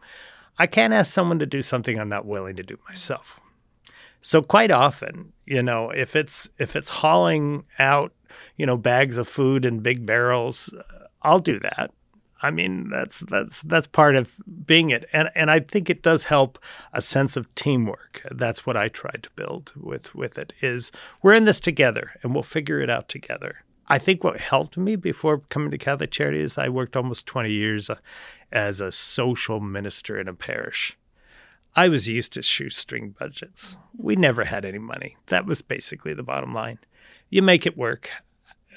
I 0.57 0.67
can't 0.67 0.93
ask 0.93 1.13
someone 1.13 1.39
to 1.39 1.45
do 1.45 1.61
something 1.61 1.99
I'm 1.99 2.09
not 2.09 2.25
willing 2.25 2.55
to 2.55 2.63
do 2.63 2.77
myself. 2.87 3.39
So 4.21 4.41
quite 4.41 4.71
often, 4.71 5.33
you 5.45 5.61
know, 5.61 5.91
if 5.91 6.15
it's 6.15 6.49
if 6.57 6.75
it's 6.75 6.89
hauling 6.89 7.65
out, 7.77 8.11
you 8.57 8.65
know, 8.65 8.77
bags 8.77 9.17
of 9.17 9.27
food 9.27 9.65
in 9.65 9.81
big 9.81 10.05
barrels, 10.05 10.73
uh, 10.73 11.07
I'll 11.21 11.39
do 11.39 11.59
that. 11.59 11.91
I 12.41 12.51
mean, 12.51 12.89
that's 12.89 13.19
that's 13.21 13.61
that's 13.63 13.87
part 13.87 14.15
of 14.15 14.33
being 14.65 14.89
it, 14.89 15.05
and 15.11 15.29
and 15.35 15.49
I 15.49 15.59
think 15.59 15.89
it 15.89 16.03
does 16.03 16.25
help 16.25 16.59
a 16.93 17.01
sense 17.01 17.37
of 17.37 17.53
teamwork. 17.55 18.21
That's 18.31 18.65
what 18.65 18.77
I 18.77 18.87
try 18.87 19.11
to 19.21 19.29
build 19.35 19.71
with 19.75 20.13
with 20.13 20.37
it. 20.37 20.53
Is 20.61 20.91
we're 21.21 21.33
in 21.33 21.45
this 21.45 21.59
together, 21.59 22.11
and 22.21 22.33
we'll 22.33 22.43
figure 22.43 22.79
it 22.81 22.89
out 22.89 23.09
together. 23.09 23.63
I 23.87 23.99
think 23.99 24.23
what 24.23 24.39
helped 24.39 24.77
me 24.77 24.95
before 24.95 25.39
coming 25.49 25.71
to 25.71 25.77
Catholic 25.77 26.11
Charities, 26.11 26.57
I 26.57 26.69
worked 26.69 26.95
almost 26.95 27.27
20 27.27 27.51
years 27.51 27.89
uh, 27.89 27.97
as 28.51 28.81
a 28.81 28.91
social 28.91 29.59
minister 29.59 30.19
in 30.19 30.27
a 30.27 30.33
parish. 30.33 30.97
I 31.75 31.89
was 31.89 32.07
used 32.07 32.33
to 32.33 32.41
shoestring 32.41 33.15
budgets. 33.19 33.77
We 33.97 34.15
never 34.15 34.45
had 34.45 34.65
any 34.65 34.79
money. 34.79 35.17
That 35.27 35.45
was 35.45 35.61
basically 35.61 36.13
the 36.13 36.23
bottom 36.23 36.53
line. 36.53 36.79
You 37.29 37.41
make 37.41 37.65
it 37.65 37.77
work. 37.77 38.09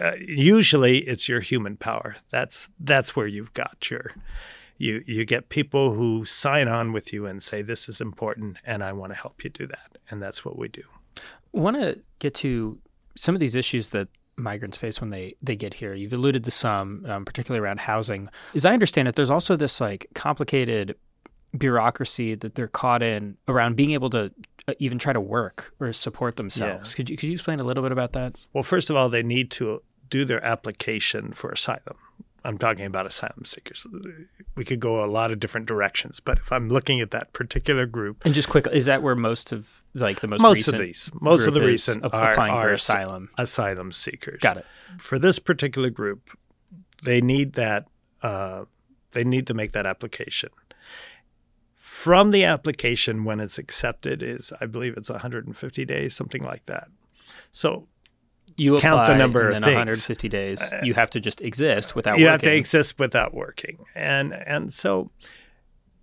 Uh, 0.00 0.12
usually, 0.20 0.98
it's 0.98 1.28
your 1.28 1.40
human 1.40 1.76
power. 1.76 2.16
That's 2.30 2.68
that's 2.78 3.14
where 3.16 3.26
you've 3.26 3.54
got 3.54 3.90
your. 3.90 4.12
You 4.78 5.02
you 5.06 5.24
get 5.24 5.48
people 5.48 5.94
who 5.94 6.24
sign 6.24 6.68
on 6.68 6.92
with 6.92 7.12
you 7.12 7.26
and 7.26 7.42
say 7.42 7.62
this 7.62 7.88
is 7.88 8.00
important, 8.00 8.58
and 8.64 8.82
I 8.82 8.92
want 8.92 9.12
to 9.12 9.18
help 9.18 9.42
you 9.42 9.50
do 9.50 9.66
that, 9.66 9.98
and 10.10 10.22
that's 10.22 10.44
what 10.44 10.56
we 10.56 10.68
do. 10.68 10.82
want 11.52 11.76
to 11.76 12.00
get 12.20 12.34
to 12.36 12.78
some 13.16 13.34
of 13.34 13.40
these 13.40 13.56
issues 13.56 13.90
that 13.90 14.08
migrants 14.38 14.76
face 14.76 15.00
when 15.00 15.10
they 15.10 15.34
they 15.42 15.56
get 15.56 15.74
here. 15.74 15.94
You've 15.94 16.12
alluded 16.12 16.44
to 16.44 16.50
some, 16.50 17.04
um, 17.06 17.24
particularly 17.24 17.64
around 17.64 17.80
housing. 17.80 18.28
As 18.54 18.64
I 18.64 18.72
understand 18.72 19.08
it, 19.08 19.16
there's 19.16 19.30
also 19.30 19.56
this 19.56 19.80
like 19.80 20.06
complicated 20.14 20.96
bureaucracy 21.56 22.34
that 22.34 22.54
they're 22.54 22.68
caught 22.68 23.02
in 23.02 23.36
around 23.46 23.76
being 23.76 23.92
able 23.92 24.10
to 24.10 24.32
uh, 24.66 24.74
even 24.78 24.98
try 24.98 25.12
to 25.12 25.20
work 25.20 25.72
or 25.80 25.92
support 25.92 26.36
themselves. 26.36 26.92
Yeah. 26.92 26.96
Could 26.96 27.10
you 27.10 27.16
could 27.16 27.28
you 27.28 27.34
explain 27.34 27.60
a 27.60 27.64
little 27.64 27.82
bit 27.82 27.92
about 27.92 28.12
that? 28.12 28.36
Well, 28.52 28.62
first 28.62 28.90
of 28.90 28.96
all, 28.96 29.08
they 29.08 29.22
need 29.22 29.50
to 29.52 29.82
do 30.08 30.24
their 30.24 30.44
application 30.44 31.32
for 31.32 31.50
asylum. 31.50 31.96
I'm 32.48 32.56
talking 32.56 32.86
about 32.86 33.04
asylum 33.04 33.44
seekers. 33.44 33.86
We 34.56 34.64
could 34.64 34.80
go 34.80 35.04
a 35.04 35.06
lot 35.06 35.30
of 35.30 35.38
different 35.38 35.66
directions, 35.66 36.18
but 36.18 36.38
if 36.38 36.50
I'm 36.50 36.70
looking 36.70 36.98
at 37.02 37.10
that 37.10 37.34
particular 37.34 37.84
group, 37.84 38.24
And 38.24 38.32
just 38.32 38.48
quick, 38.48 38.66
is 38.72 38.86
that 38.86 39.02
where 39.02 39.14
most 39.14 39.52
of 39.52 39.82
like 39.92 40.20
the 40.20 40.28
most, 40.28 40.40
most 40.40 40.56
recent 40.56 40.76
of 40.76 40.80
these, 40.80 41.10
most 41.20 41.46
of 41.46 41.52
the 41.52 41.60
recent 41.60 42.04
are, 42.04 42.32
applying 42.32 42.54
for 42.54 42.70
are 42.70 42.72
asylum? 42.72 43.28
asylum 43.36 43.92
seekers. 43.92 44.40
Got 44.40 44.56
it. 44.56 44.66
For 44.96 45.18
this 45.18 45.38
particular 45.38 45.90
group, 45.90 46.30
they 47.04 47.20
need 47.20 47.52
that. 47.52 47.84
Uh, 48.22 48.64
they 49.12 49.24
need 49.24 49.46
to 49.48 49.54
make 49.54 49.72
that 49.72 49.84
application. 49.84 50.48
From 51.76 52.30
the 52.30 52.44
application, 52.44 53.24
when 53.24 53.40
it's 53.40 53.58
accepted, 53.58 54.22
is 54.22 54.54
I 54.58 54.64
believe 54.64 54.96
it's 54.96 55.10
150 55.10 55.84
days, 55.84 56.16
something 56.16 56.42
like 56.42 56.64
that. 56.64 56.88
So 57.52 57.88
You 58.58 58.76
apply, 58.76 58.82
count 58.90 59.06
the 59.06 59.16
number 59.16 59.48
and 59.48 59.56
of 59.56 59.62
then 59.62 59.62
things. 59.62 59.76
Uh, 59.76 60.12
150 60.12 60.28
days. 60.28 60.74
you 60.82 60.94
have 60.94 61.10
to 61.10 61.20
just 61.20 61.40
exist 61.40 61.94
without 61.94 62.12
working. 62.12 62.20
you 62.20 62.26
working. 62.26 62.32
have 62.32 62.42
to 62.42 62.56
exist 62.56 62.98
without 62.98 63.32
working 63.34 63.78
and 63.94 64.34
and 64.34 64.72
so 64.72 65.10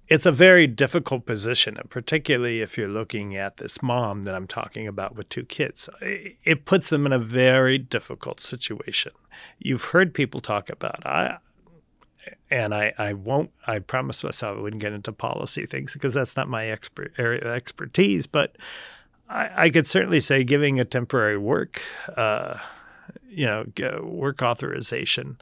it's 0.07 0.25
a 0.25 0.31
very 0.31 0.65
difficult 0.67 1.25
position 1.25 1.77
and 1.77 1.89
particularly 1.89 2.61
if 2.61 2.77
you're 2.77 2.87
looking 2.87 3.35
at 3.35 3.57
this 3.57 3.81
mom 3.81 4.23
that 4.23 4.33
i'm 4.35 4.47
talking 4.47 4.87
about 4.87 5.15
with 5.15 5.27
two 5.29 5.43
kids 5.43 5.89
it 6.01 6.37
it 6.43 6.65
puts 6.65 6.89
them 6.89 7.05
in 7.05 7.11
a 7.13 7.19
very 7.19 7.77
difficult 7.77 8.39
situation 8.39 9.11
you've 9.59 9.85
heard 9.85 10.13
people 10.13 10.39
talk 10.39 10.69
about 10.69 11.05
i 11.05 11.37
and 12.49 12.73
I, 12.73 12.91
I 12.97 13.13
won't 13.13 13.51
I 13.67 13.77
promised 13.79 14.23
myself 14.23 14.57
I 14.57 14.61
wouldn't 14.61 14.81
get 14.81 14.93
into 14.93 15.11
policy 15.11 15.65
things 15.67 15.93
because 15.93 16.13
that's 16.15 16.35
not 16.35 16.47
my 16.47 16.67
expert 16.67 17.13
area 17.19 17.41
of 17.41 17.47
expertise 17.47 18.25
but 18.27 18.55
I, 19.29 19.65
I 19.65 19.69
could 19.69 19.87
certainly 19.87 20.21
say 20.21 20.43
giving 20.43 20.79
a 20.79 20.85
temporary 20.85 21.37
work 21.37 21.81
uh, 22.15 22.59
you 23.29 23.45
know, 23.45 23.65
work 24.03 24.41
authorization 24.41 25.37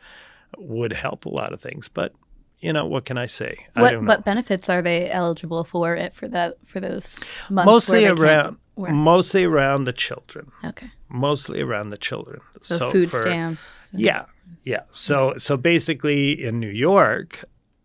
would 0.58 0.94
help 0.94 1.26
a 1.26 1.30
lot 1.30 1.54
of 1.54 1.62
things. 1.62 1.88
But 1.90 2.14
you 2.60 2.72
know, 2.72 2.86
what 2.86 3.04
can 3.06 3.18
I 3.18 3.26
say? 3.26 3.66
I 3.76 3.82
What 3.82 3.92
don't 3.92 4.06
know. 4.06 4.10
what 4.10 4.24
benefits 4.26 4.70
are 4.70 4.82
they 4.82 5.12
eligible 5.12 5.64
for 5.66 5.96
it 5.96 6.14
for 6.16 6.28
that 6.30 6.56
for 6.66 6.80
those 6.80 7.20
months? 7.50 7.66
mostly 7.66 8.06
around, 8.08 8.58
mostly 8.78 9.44
around 9.44 9.84
the 9.84 9.94
children. 9.94 10.52
Okay, 10.64 10.90
Mostly 11.10 11.62
around 11.62 11.90
the 11.90 11.98
children. 11.98 12.40
so, 12.62 12.90
food 12.90 13.12
for- 13.12 13.22
stamps. 13.22 13.92
Yeah, 13.94 14.26
yeah. 14.64 14.84
So 14.92 15.34
so 15.38 15.58
basically, 15.58 16.42
in 16.42 16.60
New 16.60 16.70
York, 16.70 17.44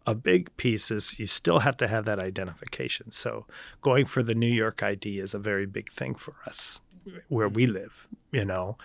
a 0.08 0.14
big 0.14 0.56
piece 0.56 0.90
is 0.90 1.18
you 1.18 1.26
still 1.26 1.58
have 1.58 1.76
to 1.76 1.86
have 1.86 2.06
that 2.06 2.18
identification. 2.18 3.10
So 3.10 3.44
going 3.82 4.06
for 4.06 4.22
the 4.22 4.34
New 4.34 4.50
York 4.50 4.82
ID 4.82 5.18
is 5.18 5.34
a 5.34 5.38
very 5.38 5.66
big 5.66 5.90
thing 5.90 6.14
for 6.14 6.34
us 6.46 6.80
where 7.28 7.48
we 7.48 7.66
live. 7.66 8.08
You 8.32 8.46
know, 8.46 8.78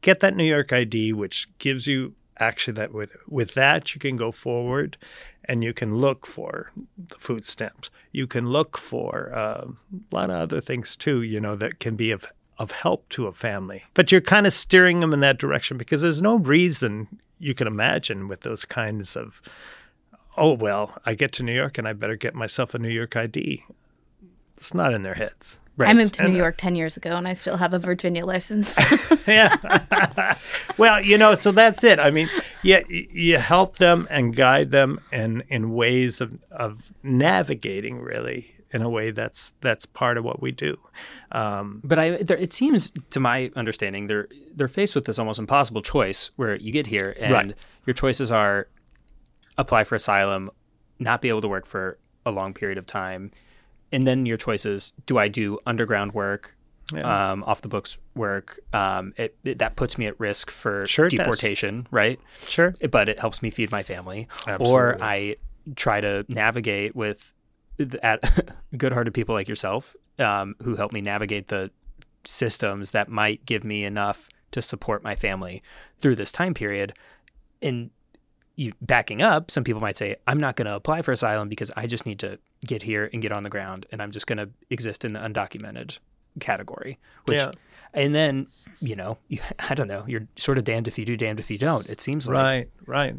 get 0.00 0.18
that 0.18 0.34
New 0.34 0.44
York 0.44 0.72
ID, 0.72 1.12
which 1.12 1.46
gives 1.58 1.86
you 1.86 2.14
actually 2.40 2.74
that 2.74 2.92
with 2.92 3.16
with 3.28 3.54
that 3.54 3.94
you 3.94 4.00
can 4.00 4.16
go 4.16 4.32
forward 4.32 4.96
and 5.44 5.62
you 5.62 5.72
can 5.72 5.98
look 5.98 6.26
for 6.26 6.72
the 6.98 7.14
food 7.14 7.46
stamps. 7.46 7.88
You 8.10 8.26
can 8.26 8.48
look 8.48 8.76
for 8.76 9.32
uh, 9.32 9.68
a 9.68 10.14
lot 10.14 10.30
of 10.30 10.36
other 10.36 10.60
things 10.60 10.96
too. 10.96 11.22
You 11.22 11.40
know 11.40 11.54
that 11.54 11.78
can 11.78 11.94
be 11.94 12.10
of 12.10 12.26
of 12.58 12.72
help 12.72 13.08
to 13.10 13.28
a 13.28 13.32
family. 13.32 13.84
But 13.94 14.10
you're 14.10 14.20
kind 14.20 14.46
of 14.46 14.52
steering 14.52 14.98
them 14.98 15.12
in 15.12 15.20
that 15.20 15.38
direction 15.38 15.76
because 15.76 16.02
there's 16.02 16.22
no 16.22 16.36
reason 16.36 17.20
you 17.38 17.54
can 17.54 17.66
imagine 17.66 18.28
with 18.28 18.40
those 18.40 18.64
kinds 18.64 19.16
of, 19.16 19.42
oh, 20.36 20.52
well, 20.52 20.92
I 21.06 21.14
get 21.14 21.32
to 21.32 21.42
New 21.42 21.54
York 21.54 21.78
and 21.78 21.86
I 21.88 21.92
better 21.92 22.16
get 22.16 22.34
myself 22.34 22.74
a 22.74 22.78
New 22.78 22.88
York 22.90 23.16
ID. 23.16 23.64
It's 24.56 24.74
not 24.74 24.94
in 24.94 25.02
their 25.02 25.14
heads. 25.14 25.58
Right. 25.76 25.90
I 25.90 25.92
moved 25.94 26.14
to 26.14 26.22
And- 26.22 26.32
New 26.32 26.38
York 26.38 26.56
ten 26.56 26.76
years 26.76 26.96
ago, 26.96 27.10
and 27.16 27.26
I 27.26 27.32
still 27.34 27.56
have 27.56 27.74
a 27.74 27.80
Virginia 27.80 28.24
license. 28.24 28.72
yeah. 29.28 30.36
well, 30.78 31.00
you 31.00 31.18
know, 31.18 31.34
so 31.34 31.50
that's 31.50 31.82
it. 31.82 31.98
I 31.98 32.12
mean, 32.12 32.28
yeah, 32.62 32.82
y- 32.88 33.08
you 33.12 33.38
help 33.38 33.78
them 33.78 34.06
and 34.10 34.36
guide 34.36 34.70
them 34.70 35.00
in 35.12 35.42
in 35.48 35.74
ways 35.74 36.20
of 36.20 36.38
of 36.52 36.92
navigating 37.02 38.00
really 38.00 38.52
in 38.72 38.82
a 38.82 38.88
way 38.88 39.10
that's 39.10 39.52
that's 39.62 39.84
part 39.86 40.16
of 40.16 40.24
what 40.24 40.40
we 40.40 40.52
do. 40.52 40.76
Um, 41.32 41.80
But 41.82 41.98
I, 41.98 42.22
there, 42.22 42.36
it 42.36 42.52
seems, 42.52 42.92
to 43.10 43.18
my 43.20 43.50
understanding, 43.56 44.06
they're 44.06 44.28
they're 44.54 44.68
faced 44.68 44.94
with 44.94 45.06
this 45.06 45.18
almost 45.18 45.40
impossible 45.40 45.82
choice 45.82 46.30
where 46.36 46.54
you 46.54 46.70
get 46.70 46.86
here 46.86 47.16
and 47.18 47.32
Right. 47.32 47.54
your 47.86 47.94
choices 47.94 48.30
are 48.30 48.68
apply 49.58 49.84
for 49.84 49.94
asylum, 49.94 50.50
not 50.98 51.20
be 51.22 51.28
able 51.28 51.40
to 51.42 51.48
work 51.48 51.66
for 51.66 51.98
a 52.26 52.30
long 52.30 52.54
period 52.54 52.78
of 52.78 52.86
time, 52.86 53.30
and 53.92 54.06
then 54.06 54.26
your 54.26 54.36
choices: 54.36 54.92
do 55.06 55.18
I 55.18 55.28
do 55.28 55.58
underground 55.66 56.12
work, 56.12 56.56
Yeah. 56.92 57.32
um, 57.32 57.44
off 57.44 57.60
the 57.62 57.68
books 57.68 57.96
work? 58.14 58.60
Um, 58.72 59.12
it, 59.16 59.36
it- 59.44 59.58
that 59.58 59.76
puts 59.76 59.96
me 59.98 60.06
at 60.06 60.18
risk 60.18 60.50
for 60.50 60.86
Sure 60.86 61.06
it 61.06 61.10
does. 61.10 61.18
deportation, 61.18 61.86
right? 61.90 62.18
sure. 62.40 62.74
but 62.90 63.08
it 63.08 63.18
helps 63.20 63.42
me 63.42 63.50
feed 63.50 63.70
my 63.70 63.82
family. 63.82 64.26
Or 64.58 64.96
I 65.02 65.36
try 65.76 66.00
to 66.00 66.24
navigate 66.28 66.94
with 66.96 67.32
at 68.02 68.20
good-hearted 68.76 69.12
people 69.14 69.34
like 69.34 69.48
yourself 69.48 69.96
um, 70.18 70.54
who 70.62 70.76
help 70.76 70.92
me 70.92 71.00
navigate 71.00 71.48
the 71.48 71.70
systems 72.24 72.92
that 72.92 73.08
might 73.08 73.44
give 73.46 73.64
me 73.64 73.84
enough 73.84 74.28
to 74.52 74.62
support 74.62 75.02
my 75.02 75.16
family 75.16 75.62
through 76.00 76.14
this 76.16 76.30
time 76.32 76.54
period. 76.54 76.94
And 77.60 77.90
you 78.56 78.72
backing 78.80 79.20
up, 79.22 79.50
some 79.50 79.64
people 79.64 79.80
might 79.80 79.96
say, 79.96 80.16
I'm 80.26 80.38
not 80.38 80.56
going 80.56 80.66
to 80.66 80.74
apply 80.74 81.02
for 81.02 81.12
asylum 81.12 81.48
because 81.48 81.70
I 81.76 81.86
just 81.86 82.06
need 82.06 82.18
to 82.20 82.38
get 82.66 82.82
here 82.84 83.10
and 83.12 83.20
get 83.20 83.32
on 83.32 83.42
the 83.42 83.50
ground, 83.50 83.86
and 83.90 84.00
I'm 84.02 84.10
just 84.12 84.26
going 84.26 84.38
to 84.38 84.50
exist 84.70 85.04
in 85.04 85.12
the 85.12 85.20
undocumented 85.20 85.98
category. 86.40 86.98
Which, 87.26 87.38
Yeah. 87.38 87.52
and 87.92 88.14
then 88.14 88.46
you 88.80 88.96
know, 88.96 89.18
you, 89.28 89.40
I 89.70 89.74
don't 89.74 89.88
know, 89.88 90.04
you're 90.06 90.26
sort 90.36 90.58
of 90.58 90.64
damned 90.64 90.88
if 90.88 90.98
you 90.98 91.04
do, 91.04 91.16
damned 91.16 91.40
if 91.40 91.50
you 91.50 91.58
don't. 91.58 91.86
It 91.88 92.00
seems 92.00 92.28
like 92.28 92.34
Right, 92.34 92.70
right. 92.86 93.16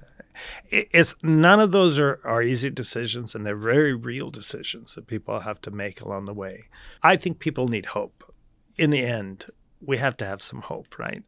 It's 0.69 1.15
none 1.23 1.61
of 1.61 1.71
those 1.71 1.97
are, 1.97 2.19
are 2.25 2.41
easy 2.41 2.69
decisions, 2.69 3.35
and 3.35 3.45
they're 3.45 3.55
very 3.55 3.93
real 3.93 4.29
decisions 4.29 4.93
that 4.95 5.07
people 5.07 5.39
have 5.39 5.61
to 5.61 5.71
make 5.71 6.01
along 6.01 6.25
the 6.25 6.33
way. 6.33 6.65
I 7.01 7.15
think 7.15 7.39
people 7.39 7.69
need 7.69 7.85
hope. 7.87 8.33
In 8.77 8.89
the 8.89 9.01
end, 9.01 9.45
we 9.81 9.97
have 9.97 10.17
to 10.17 10.25
have 10.25 10.41
some 10.41 10.61
hope, 10.61 10.99
right? 10.99 11.23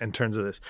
In 0.00 0.12
terms 0.12 0.36
of 0.36 0.44
this, 0.44 0.60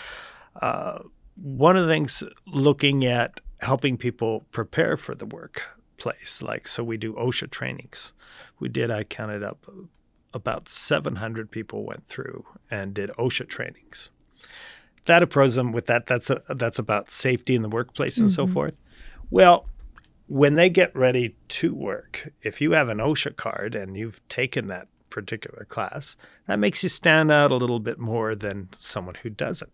uh, 0.61 1.01
one 1.37 1.77
of 1.77 1.87
the 1.87 1.93
things 1.93 2.23
looking 2.47 3.05
at 3.05 3.41
helping 3.61 3.97
people 3.97 4.45
prepare 4.53 4.97
for 4.97 5.15
the 5.15 5.27
workplace, 5.27 6.43
like 6.43 6.67
so, 6.67 6.83
we 6.83 6.97
do 6.97 7.15
OSHA 7.15 7.51
trainings. 7.51 8.13
We 8.59 8.69
did. 8.69 8.91
I 8.91 9.05
counted 9.05 9.43
up 9.43 9.67
about 10.35 10.69
700 10.69 11.51
people 11.51 11.85
went 11.85 12.07
through 12.07 12.45
and 12.71 12.95
did 12.95 13.11
OSHA 13.19 13.49
trainings 13.49 14.11
that 15.05 15.23
approach 15.23 15.53
them 15.55 15.73
with 15.73 15.87
that 15.87 16.07
that's 16.07 16.31
a, 16.31 16.43
that's 16.49 16.79
about 16.79 17.11
safety 17.11 17.55
in 17.55 17.63
the 17.63 17.69
workplace 17.69 18.19
and 18.19 18.31
so 18.31 18.45
mm-hmm. 18.45 18.53
forth. 18.53 18.75
Well, 19.31 19.67
when 20.27 20.55
they 20.55 20.71
get 20.71 20.95
ready 20.95 21.37
to 21.49 21.75
work, 21.75 22.33
if 22.43 22.61
you 22.61 22.73
have 22.73 22.89
an 22.89 22.99
OSHA 22.99 23.37
card 23.37 23.75
and 23.75 23.97
you've 23.97 24.27
taken 24.29 24.69
that 24.69 24.89
particular 25.11 25.67
class, 25.69 26.17
that 26.47 26.59
makes 26.59 26.83
you 26.83 26.89
stand 26.89 27.31
out 27.31 27.51
a 27.51 27.57
little 27.57 27.81
bit 27.81 27.99
more 27.99 28.35
than 28.35 28.69
someone 28.73 29.17
who 29.17 29.31
doesn't 29.31 29.73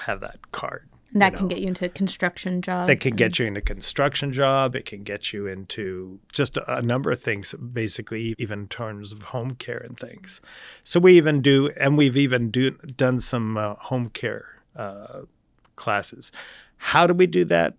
have 0.00 0.20
that 0.20 0.52
card. 0.52 0.88
And 1.12 1.22
that 1.22 1.32
you 1.32 1.38
can 1.38 1.48
get 1.48 1.58
you 1.58 1.66
into 1.66 1.84
a 1.86 1.88
construction 1.88 2.62
jobs. 2.62 2.86
That 2.86 3.00
can 3.00 3.12
and- 3.12 3.18
get 3.18 3.38
you 3.38 3.46
into 3.46 3.60
construction 3.60 4.32
job. 4.32 4.76
It 4.76 4.86
can 4.86 5.02
get 5.02 5.32
you 5.32 5.46
into 5.46 6.20
just 6.32 6.56
a, 6.56 6.76
a 6.76 6.82
number 6.82 7.10
of 7.10 7.20
things, 7.20 7.52
basically, 7.54 8.34
even 8.38 8.60
in 8.60 8.68
terms 8.68 9.10
of 9.10 9.22
home 9.22 9.56
care 9.56 9.78
and 9.78 9.98
things. 9.98 10.40
So 10.84 11.00
we 11.00 11.16
even 11.16 11.42
do, 11.42 11.70
and 11.76 11.98
we've 11.98 12.16
even 12.16 12.50
do, 12.50 12.70
done 12.70 13.20
some 13.20 13.56
uh, 13.56 13.74
home 13.74 14.10
care 14.10 14.62
uh, 14.76 15.22
classes. 15.74 16.30
How 16.76 17.08
do 17.08 17.14
we 17.14 17.26
do 17.26 17.44
that? 17.46 17.74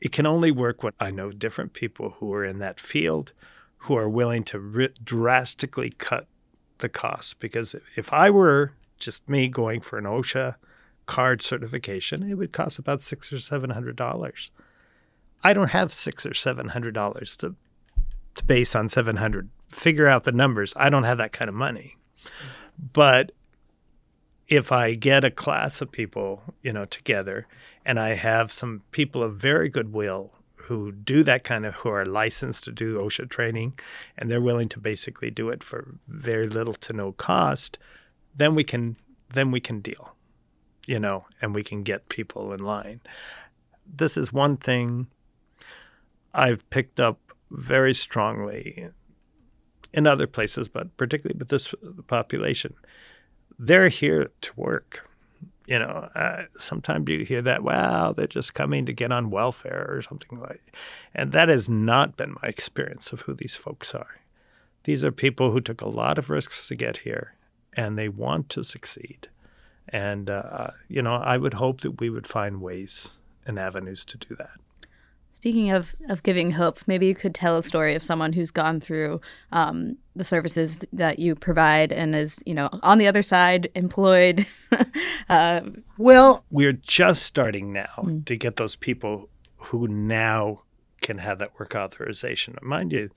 It 0.00 0.10
can 0.10 0.26
only 0.26 0.50
work 0.50 0.82
when 0.82 0.94
I 0.98 1.12
know 1.12 1.30
different 1.30 1.74
people 1.74 2.16
who 2.18 2.34
are 2.34 2.44
in 2.44 2.58
that 2.58 2.80
field 2.80 3.32
who 3.76 3.96
are 3.96 4.08
willing 4.08 4.42
to 4.44 4.58
ri- 4.58 4.94
drastically 5.04 5.90
cut 5.90 6.26
the 6.78 6.88
costs. 6.88 7.34
Because 7.34 7.76
if 7.96 8.12
I 8.12 8.28
were 8.28 8.72
just 8.98 9.28
me 9.28 9.46
going 9.46 9.80
for 9.80 9.98
an 9.98 10.04
OSHA 10.04 10.56
card 11.06 11.42
certification, 11.42 12.22
it 12.22 12.34
would 12.34 12.52
cost 12.52 12.78
about 12.78 13.02
six 13.02 13.32
or 13.32 13.38
seven 13.38 13.70
hundred 13.70 13.96
dollars. 13.96 14.50
I 15.44 15.52
don't 15.52 15.70
have 15.70 15.92
six 15.92 16.24
or 16.24 16.34
seven 16.34 16.68
hundred 16.68 16.94
dollars 16.94 17.36
to 17.38 17.54
to 18.34 18.44
base 18.44 18.74
on 18.74 18.88
seven 18.88 19.16
hundred. 19.16 19.48
Figure 19.68 20.08
out 20.08 20.24
the 20.24 20.32
numbers. 20.32 20.74
I 20.76 20.90
don't 20.90 21.04
have 21.04 21.18
that 21.18 21.32
kind 21.32 21.48
of 21.48 21.54
money. 21.54 21.96
But 22.78 23.32
if 24.48 24.70
I 24.70 24.94
get 24.94 25.24
a 25.24 25.30
class 25.30 25.80
of 25.80 25.90
people, 25.90 26.42
you 26.62 26.72
know, 26.72 26.84
together 26.84 27.46
and 27.84 27.98
I 27.98 28.14
have 28.14 28.52
some 28.52 28.82
people 28.90 29.22
of 29.22 29.36
very 29.36 29.68
good 29.68 29.92
will 29.92 30.32
who 30.54 30.92
do 30.92 31.22
that 31.24 31.42
kind 31.42 31.66
of 31.66 31.74
who 31.76 31.88
are 31.88 32.04
licensed 32.04 32.64
to 32.64 32.72
do 32.72 32.98
OSHA 32.98 33.28
training 33.28 33.78
and 34.16 34.30
they're 34.30 34.40
willing 34.40 34.68
to 34.68 34.78
basically 34.78 35.30
do 35.30 35.48
it 35.48 35.64
for 35.64 35.96
very 36.06 36.48
little 36.48 36.74
to 36.74 36.92
no 36.92 37.12
cost, 37.12 37.78
then 38.34 38.54
we 38.54 38.62
can 38.62 38.96
then 39.32 39.50
we 39.50 39.60
can 39.60 39.80
deal 39.80 40.14
you 40.86 40.98
know, 40.98 41.26
and 41.40 41.54
we 41.54 41.62
can 41.62 41.82
get 41.82 42.08
people 42.08 42.52
in 42.52 42.60
line. 42.60 43.00
This 43.86 44.16
is 44.16 44.32
one 44.32 44.56
thing 44.56 45.06
I've 46.34 46.68
picked 46.70 47.00
up 47.00 47.18
very 47.50 47.94
strongly 47.94 48.88
in 49.92 50.06
other 50.06 50.26
places, 50.26 50.68
but 50.68 50.96
particularly 50.96 51.38
with 51.38 51.48
this 51.48 51.74
population. 52.06 52.74
They're 53.58 53.88
here 53.88 54.30
to 54.40 54.52
work. 54.56 55.08
You 55.66 55.78
know, 55.78 56.08
uh, 56.14 56.44
sometimes 56.58 57.08
you 57.08 57.24
hear 57.24 57.42
that, 57.42 57.62
wow, 57.62 58.12
they're 58.12 58.26
just 58.26 58.54
coming 58.54 58.84
to 58.86 58.92
get 58.92 59.12
on 59.12 59.30
welfare 59.30 59.86
or 59.88 60.02
something 60.02 60.38
like 60.40 60.64
that. 60.64 60.74
And 61.14 61.32
that 61.32 61.48
has 61.48 61.68
not 61.68 62.16
been 62.16 62.36
my 62.42 62.48
experience 62.48 63.12
of 63.12 63.22
who 63.22 63.34
these 63.34 63.54
folks 63.54 63.94
are. 63.94 64.20
These 64.84 65.04
are 65.04 65.12
people 65.12 65.52
who 65.52 65.60
took 65.60 65.80
a 65.80 65.88
lot 65.88 66.18
of 66.18 66.30
risks 66.30 66.66
to 66.68 66.74
get 66.74 66.98
here 66.98 67.34
and 67.74 67.96
they 67.96 68.08
want 68.08 68.48
to 68.50 68.64
succeed. 68.64 69.28
And, 69.92 70.30
uh, 70.30 70.68
you 70.88 71.02
know, 71.02 71.14
I 71.14 71.36
would 71.36 71.54
hope 71.54 71.82
that 71.82 72.00
we 72.00 72.08
would 72.08 72.26
find 72.26 72.60
ways 72.60 73.12
and 73.46 73.58
avenues 73.58 74.04
to 74.06 74.18
do 74.18 74.34
that. 74.36 74.58
Speaking 75.30 75.70
of, 75.70 75.94
of 76.08 76.22
giving 76.22 76.52
hope, 76.52 76.80
maybe 76.86 77.06
you 77.06 77.14
could 77.14 77.34
tell 77.34 77.56
a 77.56 77.62
story 77.62 77.94
of 77.94 78.02
someone 78.02 78.32
who's 78.32 78.50
gone 78.50 78.80
through 78.80 79.20
um, 79.50 79.96
the 80.14 80.24
services 80.24 80.78
that 80.92 81.18
you 81.18 81.34
provide 81.34 81.90
and 81.90 82.14
is, 82.14 82.40
you 82.46 82.54
know, 82.54 82.68
on 82.82 82.98
the 82.98 83.06
other 83.06 83.22
side, 83.22 83.68
employed. 83.74 84.46
uh, 85.28 85.62
well, 85.98 86.44
we're 86.50 86.74
just 86.74 87.24
starting 87.24 87.72
now 87.72 87.90
mm. 87.98 88.24
to 88.26 88.36
get 88.36 88.56
those 88.56 88.76
people 88.76 89.28
who 89.56 89.88
now 89.88 90.60
can 91.00 91.18
have 91.18 91.38
that 91.40 91.58
work 91.58 91.74
authorization. 91.74 92.56
Mind 92.62 92.92
you, 92.92 93.10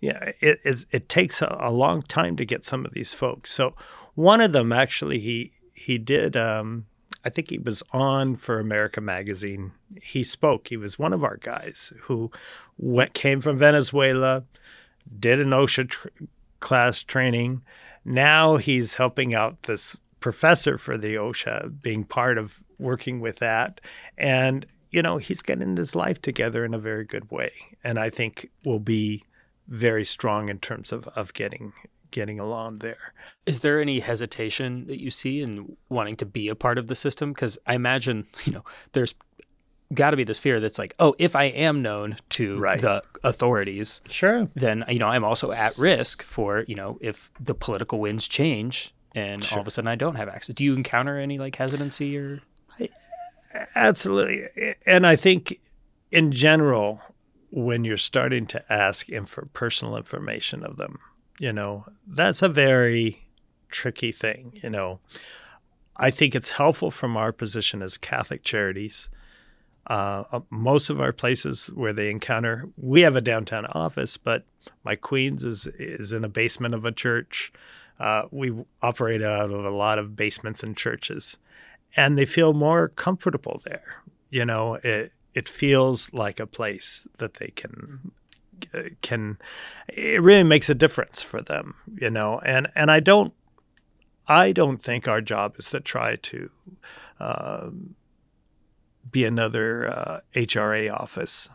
yeah, 0.00 0.32
it, 0.40 0.60
it, 0.64 0.84
it 0.90 1.08
takes 1.08 1.42
a, 1.42 1.56
a, 1.60 1.70
long 1.70 2.02
time 2.02 2.36
to 2.36 2.44
get 2.44 2.64
some 2.64 2.84
of 2.84 2.92
these 2.92 3.14
folks. 3.14 3.52
So 3.52 3.74
one 4.14 4.40
of 4.40 4.52
them 4.52 4.72
actually, 4.72 5.20
he 5.20 5.52
he 5.78 5.98
did. 5.98 6.36
Um, 6.36 6.86
I 7.24 7.30
think 7.30 7.50
he 7.50 7.58
was 7.58 7.82
on 7.92 8.36
for 8.36 8.60
America 8.60 9.00
Magazine. 9.00 9.72
He 10.00 10.22
spoke. 10.24 10.68
He 10.68 10.76
was 10.76 10.98
one 10.98 11.12
of 11.12 11.24
our 11.24 11.36
guys 11.36 11.92
who 12.02 12.30
went 12.76 13.14
came 13.14 13.40
from 13.40 13.58
Venezuela, 13.58 14.44
did 15.18 15.40
an 15.40 15.50
OSHA 15.50 15.90
tr- 15.90 16.08
class 16.60 17.02
training. 17.02 17.62
Now 18.04 18.56
he's 18.56 18.94
helping 18.94 19.34
out 19.34 19.64
this 19.64 19.96
professor 20.20 20.78
for 20.78 20.96
the 20.96 21.14
OSHA, 21.14 21.82
being 21.82 22.04
part 22.04 22.38
of 22.38 22.62
working 22.78 23.20
with 23.20 23.36
that, 23.36 23.80
and 24.16 24.66
you 24.90 25.02
know 25.02 25.18
he's 25.18 25.42
getting 25.42 25.76
his 25.76 25.94
life 25.94 26.22
together 26.22 26.64
in 26.64 26.74
a 26.74 26.78
very 26.78 27.04
good 27.04 27.30
way, 27.30 27.52
and 27.84 27.98
I 27.98 28.10
think 28.10 28.50
will 28.64 28.80
be 28.80 29.24
very 29.66 30.04
strong 30.04 30.48
in 30.48 30.58
terms 30.58 30.92
of 30.92 31.08
of 31.08 31.34
getting 31.34 31.72
getting 32.10 32.38
along 32.38 32.78
there. 32.78 33.12
Is 33.46 33.60
there 33.60 33.80
any 33.80 34.00
hesitation 34.00 34.86
that 34.86 35.00
you 35.00 35.10
see 35.10 35.40
in 35.40 35.76
wanting 35.88 36.16
to 36.16 36.26
be 36.26 36.48
a 36.48 36.54
part 36.54 36.78
of 36.78 36.88
the 36.88 36.94
system? 36.94 37.32
Because 37.32 37.58
I 37.66 37.74
imagine, 37.74 38.26
you 38.44 38.52
know, 38.52 38.64
there's 38.92 39.14
got 39.94 40.10
to 40.10 40.16
be 40.16 40.24
this 40.24 40.38
fear 40.38 40.60
that's 40.60 40.78
like, 40.78 40.94
oh, 40.98 41.14
if 41.18 41.34
I 41.34 41.44
am 41.44 41.82
known 41.82 42.16
to 42.30 42.58
right. 42.58 42.80
the 42.80 43.02
authorities, 43.24 44.00
sure, 44.08 44.48
then 44.54 44.84
you 44.88 44.98
know 44.98 45.08
I'm 45.08 45.24
also 45.24 45.52
at 45.52 45.76
risk 45.78 46.22
for 46.22 46.64
you 46.68 46.74
know 46.74 46.98
if 47.00 47.30
the 47.40 47.54
political 47.54 47.98
winds 47.98 48.28
change 48.28 48.94
and 49.14 49.42
sure. 49.42 49.58
all 49.58 49.62
of 49.62 49.68
a 49.68 49.70
sudden 49.70 49.88
I 49.88 49.96
don't 49.96 50.16
have 50.16 50.28
access. 50.28 50.54
Do 50.54 50.64
you 50.64 50.74
encounter 50.74 51.18
any 51.18 51.38
like 51.38 51.56
hesitancy 51.56 52.16
or? 52.16 52.40
I, 52.78 52.90
absolutely, 53.74 54.74
and 54.84 55.06
I 55.06 55.16
think 55.16 55.60
in 56.10 56.32
general, 56.32 57.00
when 57.50 57.84
you're 57.84 57.96
starting 57.96 58.46
to 58.46 58.72
ask 58.72 59.08
for 59.24 59.46
personal 59.46 59.96
information 59.96 60.64
of 60.64 60.76
them, 60.76 60.98
you 61.38 61.52
know, 61.52 61.86
that's 62.06 62.42
a 62.42 62.48
very 62.48 63.24
tricky 63.68 64.12
thing. 64.12 64.58
You 64.62 64.70
know, 64.70 65.00
I 65.96 66.10
think 66.10 66.34
it's 66.34 66.50
helpful 66.50 66.90
from 66.90 67.16
our 67.16 67.32
position 67.32 67.82
as 67.82 67.98
Catholic 67.98 68.42
charities. 68.42 69.08
Uh, 69.88 70.24
uh, 70.32 70.40
most 70.50 70.90
of 70.90 71.00
our 71.00 71.12
places 71.12 71.68
where 71.68 71.94
they 71.94 72.10
encounter, 72.10 72.68
we 72.76 73.00
have 73.00 73.16
a 73.16 73.22
downtown 73.22 73.64
office, 73.66 74.16
but 74.18 74.44
my 74.84 74.94
Queens 74.94 75.44
is 75.44 75.66
is 75.66 76.12
in 76.12 76.24
a 76.24 76.28
basement 76.28 76.74
of 76.74 76.84
a 76.84 76.92
church. 76.92 77.52
Uh, 77.98 78.22
we 78.30 78.52
operate 78.82 79.22
out 79.22 79.50
of 79.50 79.64
a 79.64 79.70
lot 79.70 79.98
of 79.98 80.14
basements 80.14 80.62
and 80.62 80.76
churches, 80.76 81.38
and 81.96 82.18
they 82.18 82.26
feel 82.26 82.52
more 82.52 82.88
comfortable 82.88 83.62
there. 83.64 84.02
You 84.28 84.44
know, 84.44 84.74
it 84.74 85.12
it 85.34 85.48
feels 85.48 86.12
like 86.12 86.38
a 86.38 86.46
place 86.46 87.08
that 87.16 87.34
they 87.34 87.48
can 87.48 88.12
can 89.02 89.38
it 89.88 90.22
really 90.22 90.44
makes 90.44 90.68
a 90.68 90.74
difference 90.74 91.22
for 91.22 91.42
them, 91.42 91.74
you 91.96 92.10
know. 92.10 92.40
And 92.40 92.68
and 92.74 92.90
I 92.90 93.00
don't 93.00 93.32
I 94.26 94.52
don't 94.52 94.82
think 94.82 95.08
our 95.08 95.20
job 95.20 95.56
is 95.58 95.70
to 95.70 95.80
try 95.80 96.16
to 96.16 96.50
uh, 97.18 97.70
be 99.10 99.24
another 99.24 99.88
uh, 99.88 100.20
HRA 100.34 100.92
office. 100.92 101.48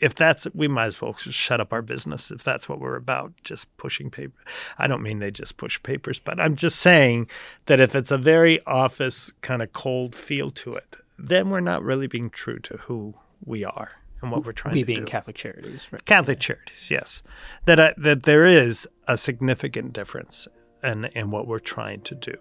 If 0.00 0.14
that's 0.14 0.46
we 0.52 0.68
might 0.68 0.86
as 0.86 1.00
well 1.00 1.14
shut 1.14 1.60
up 1.60 1.72
our 1.72 1.80
business 1.80 2.30
if 2.30 2.44
that's 2.44 2.68
what 2.68 2.80
we're 2.80 2.96
about, 2.96 3.32
just 3.42 3.74
pushing 3.78 4.10
paper. 4.10 4.38
I 4.76 4.86
don't 4.86 5.02
mean 5.02 5.18
they 5.18 5.30
just 5.30 5.56
push 5.56 5.82
papers, 5.82 6.20
but 6.20 6.38
I'm 6.38 6.56
just 6.56 6.78
saying 6.78 7.28
that 7.66 7.80
if 7.80 7.94
it's 7.94 8.10
a 8.10 8.18
very 8.18 8.64
office 8.66 9.32
kind 9.40 9.62
of 9.62 9.72
cold 9.72 10.14
feel 10.14 10.50
to 10.50 10.74
it, 10.74 10.96
then 11.18 11.48
we're 11.48 11.60
not 11.60 11.82
really 11.82 12.06
being 12.06 12.28
true 12.28 12.58
to 12.58 12.76
who 12.78 13.14
we 13.44 13.64
are 13.64 13.92
and 14.22 14.30
what 14.30 14.44
we're 14.44 14.52
trying 14.52 14.74
we 14.74 14.80
to 14.80 14.86
being 14.86 15.00
do. 15.00 15.06
Catholic 15.06 15.36
charities, 15.36 15.88
right? 15.92 16.04
Catholic 16.04 16.40
charities, 16.40 16.90
yes. 16.90 17.22
That 17.66 17.80
uh, 17.80 17.94
that 17.98 18.22
there 18.24 18.46
is 18.46 18.88
a 19.06 19.16
significant 19.16 19.92
difference 19.92 20.48
in 20.82 21.06
in 21.06 21.30
what 21.30 21.46
we're 21.46 21.58
trying 21.58 22.02
to 22.02 22.14
do, 22.14 22.36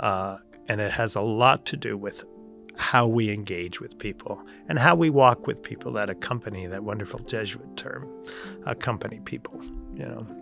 uh, 0.00 0.38
and 0.68 0.80
it 0.80 0.92
has 0.92 1.14
a 1.14 1.20
lot 1.20 1.64
to 1.66 1.76
do 1.76 1.96
with 1.96 2.24
how 2.76 3.06
we 3.06 3.30
engage 3.30 3.80
with 3.80 3.98
people 3.98 4.42
and 4.68 4.78
how 4.78 4.94
we 4.94 5.10
walk 5.10 5.46
with 5.46 5.62
people 5.62 5.92
that 5.92 6.08
accompany 6.08 6.66
that 6.66 6.82
wonderful 6.82 7.20
Jesuit 7.20 7.76
term, 7.76 8.08
accompany 8.66 9.20
people. 9.20 9.62
You 9.94 10.06
know. 10.06 10.41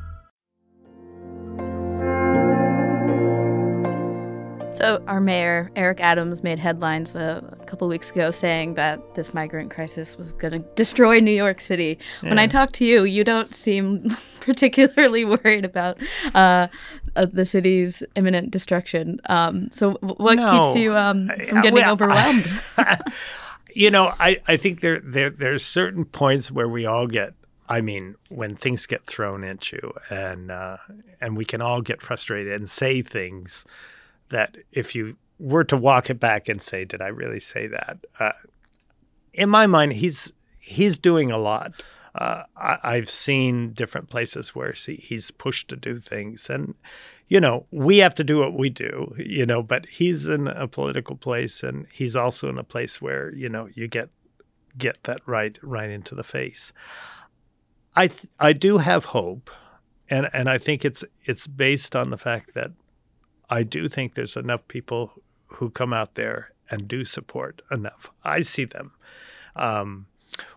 So, 4.81 5.03
our 5.05 5.21
mayor, 5.21 5.69
Eric 5.75 5.99
Adams, 6.01 6.41
made 6.41 6.57
headlines 6.57 7.13
a, 7.13 7.43
a 7.61 7.65
couple 7.65 7.87
weeks 7.87 8.09
ago 8.09 8.31
saying 8.31 8.73
that 8.75 9.13
this 9.13 9.31
migrant 9.31 9.69
crisis 9.69 10.17
was 10.17 10.33
going 10.33 10.53
to 10.63 10.67
destroy 10.73 11.19
New 11.19 11.29
York 11.29 11.61
City. 11.61 11.99
Yeah. 12.23 12.29
When 12.29 12.39
I 12.39 12.47
talk 12.47 12.71
to 12.73 12.85
you, 12.85 13.03
you 13.03 13.23
don't 13.23 13.53
seem 13.53 14.09
particularly 14.39 15.23
worried 15.43 15.65
about 15.65 15.99
uh, 16.33 16.67
uh, 17.15 17.27
the 17.31 17.45
city's 17.45 18.01
imminent 18.15 18.49
destruction. 18.49 19.21
Um, 19.27 19.69
so, 19.69 19.91
what 20.01 20.37
no. 20.37 20.63
keeps 20.63 20.75
you 20.75 20.97
um, 20.97 21.29
from 21.47 21.61
getting 21.61 21.75
well, 21.75 21.91
overwhelmed? 21.91 22.49
you 23.75 23.91
know, 23.91 24.15
I, 24.19 24.41
I 24.47 24.57
think 24.57 24.81
there, 24.81 24.99
there 24.99 25.29
there's 25.29 25.63
certain 25.63 26.05
points 26.05 26.49
where 26.49 26.67
we 26.67 26.87
all 26.87 27.05
get 27.05 27.35
I 27.69 27.81
mean, 27.81 28.15
when 28.29 28.55
things 28.55 28.87
get 28.87 29.05
thrown 29.05 29.43
at 29.43 29.71
you, 29.71 29.93
and 30.09 30.49
uh, 30.49 30.77
and 31.21 31.37
we 31.37 31.45
can 31.45 31.61
all 31.61 31.81
get 31.81 32.01
frustrated 32.01 32.51
and 32.53 32.67
say 32.67 33.03
things 33.03 33.63
that 34.31 34.57
if 34.71 34.95
you 34.95 35.17
were 35.39 35.63
to 35.65 35.77
walk 35.77 36.09
it 36.09 36.19
back 36.19 36.49
and 36.49 36.61
say, 36.61 36.85
"Did 36.85 37.01
I 37.01 37.07
really 37.07 37.39
say 37.39 37.67
that?" 37.67 37.99
Uh, 38.19 38.31
in 39.33 39.49
my 39.49 39.67
mind, 39.67 39.93
he's 39.93 40.33
he's 40.59 40.97
doing 40.97 41.31
a 41.31 41.37
lot. 41.37 41.83
Uh, 42.13 42.43
I, 42.57 42.97
have 42.97 43.09
seen 43.09 43.71
different 43.71 44.09
places 44.09 44.53
where 44.53 44.73
he, 44.73 44.95
he's 44.95 45.31
pushed 45.31 45.69
to 45.69 45.77
do 45.77 45.97
things, 45.97 46.49
and 46.49 46.75
you 47.29 47.39
know 47.39 47.65
we 47.71 47.99
have 47.99 48.15
to 48.15 48.23
do 48.23 48.39
what 48.39 48.53
we 48.53 48.69
do, 48.69 49.15
you 49.17 49.45
know. 49.45 49.63
But 49.63 49.85
he's 49.85 50.27
in 50.27 50.47
a 50.47 50.67
political 50.67 51.15
place, 51.15 51.63
and 51.63 51.87
he's 51.91 52.17
also 52.17 52.49
in 52.49 52.57
a 52.57 52.65
place 52.65 53.01
where 53.01 53.33
you 53.33 53.47
know 53.47 53.69
you 53.73 53.87
get 53.87 54.09
get 54.77 55.01
that 55.03 55.21
right 55.25 55.57
right 55.61 55.89
into 55.89 56.13
the 56.13 56.23
face. 56.23 56.73
I 57.95 58.07
th- 58.07 58.27
I 58.39 58.51
do 58.51 58.79
have 58.79 59.05
hope, 59.05 59.49
and 60.09 60.29
and 60.33 60.49
I 60.49 60.57
think 60.57 60.83
it's 60.83 61.05
it's 61.23 61.47
based 61.47 61.95
on 61.95 62.09
the 62.09 62.17
fact 62.17 62.53
that 62.55 62.71
I 63.51 63.63
do 63.63 63.89
think 63.89 64.15
there's 64.15 64.37
enough 64.37 64.65
people 64.69 65.11
who 65.47 65.69
come 65.69 65.93
out 65.93 66.15
there 66.15 66.53
and 66.69 66.87
do 66.87 67.03
support 67.03 67.61
enough. 67.69 68.09
I 68.23 68.41
see 68.41 68.63
them. 68.63 68.93
Um, 69.57 70.07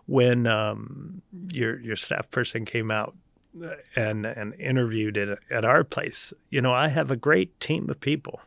when 0.05 0.47
um, 0.47 1.21
your 1.51 1.79
your 1.81 1.97
staff 1.97 2.31
person 2.31 2.63
came 2.63 2.89
out 2.89 3.13
and 3.95 4.25
and 4.25 4.53
interviewed 4.55 5.17
it 5.17 5.37
at 5.51 5.65
our 5.65 5.83
place, 5.83 6.33
you 6.49 6.61
know, 6.61 6.73
I 6.73 6.87
have 6.87 7.11
a 7.11 7.17
great 7.17 7.59
team 7.59 7.89
of 7.89 7.99
people. 7.99 8.39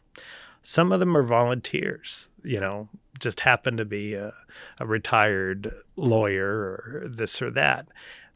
Some 0.62 0.90
of 0.90 1.00
them 1.00 1.16
are 1.16 1.22
volunteers, 1.22 2.28
you 2.42 2.60
know, 2.60 2.88
just 3.20 3.40
happen 3.40 3.76
to 3.76 3.84
be 3.84 4.14
a, 4.14 4.32
a 4.78 4.86
retired 4.86 5.72
lawyer 5.96 6.48
or 6.48 7.08
this 7.08 7.40
or 7.42 7.50
that, 7.50 7.88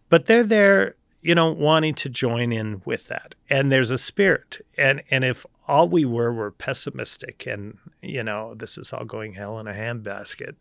but 0.09 0.27
they're 0.27 0.44
there 0.44 0.94
you 1.22 1.35
know, 1.35 1.50
wanting 1.52 1.94
to 1.94 2.08
join 2.08 2.52
in 2.52 2.82
with 2.85 3.08
that. 3.08 3.35
And 3.48 3.70
there's 3.70 3.90
a 3.90 3.98
spirit. 3.98 4.58
And 4.76 5.02
and 5.11 5.24
if 5.24 5.46
all 5.68 5.88
we 5.88 6.04
were 6.04 6.32
were 6.32 6.50
pessimistic 6.50 7.46
and, 7.46 7.78
you 8.02 8.22
know, 8.24 8.54
this 8.54 8.76
is 8.76 8.92
all 8.92 9.04
going 9.04 9.35
hell 9.35 9.58
in 9.61 9.66
a 9.68 9.72
handbasket, 9.72 10.54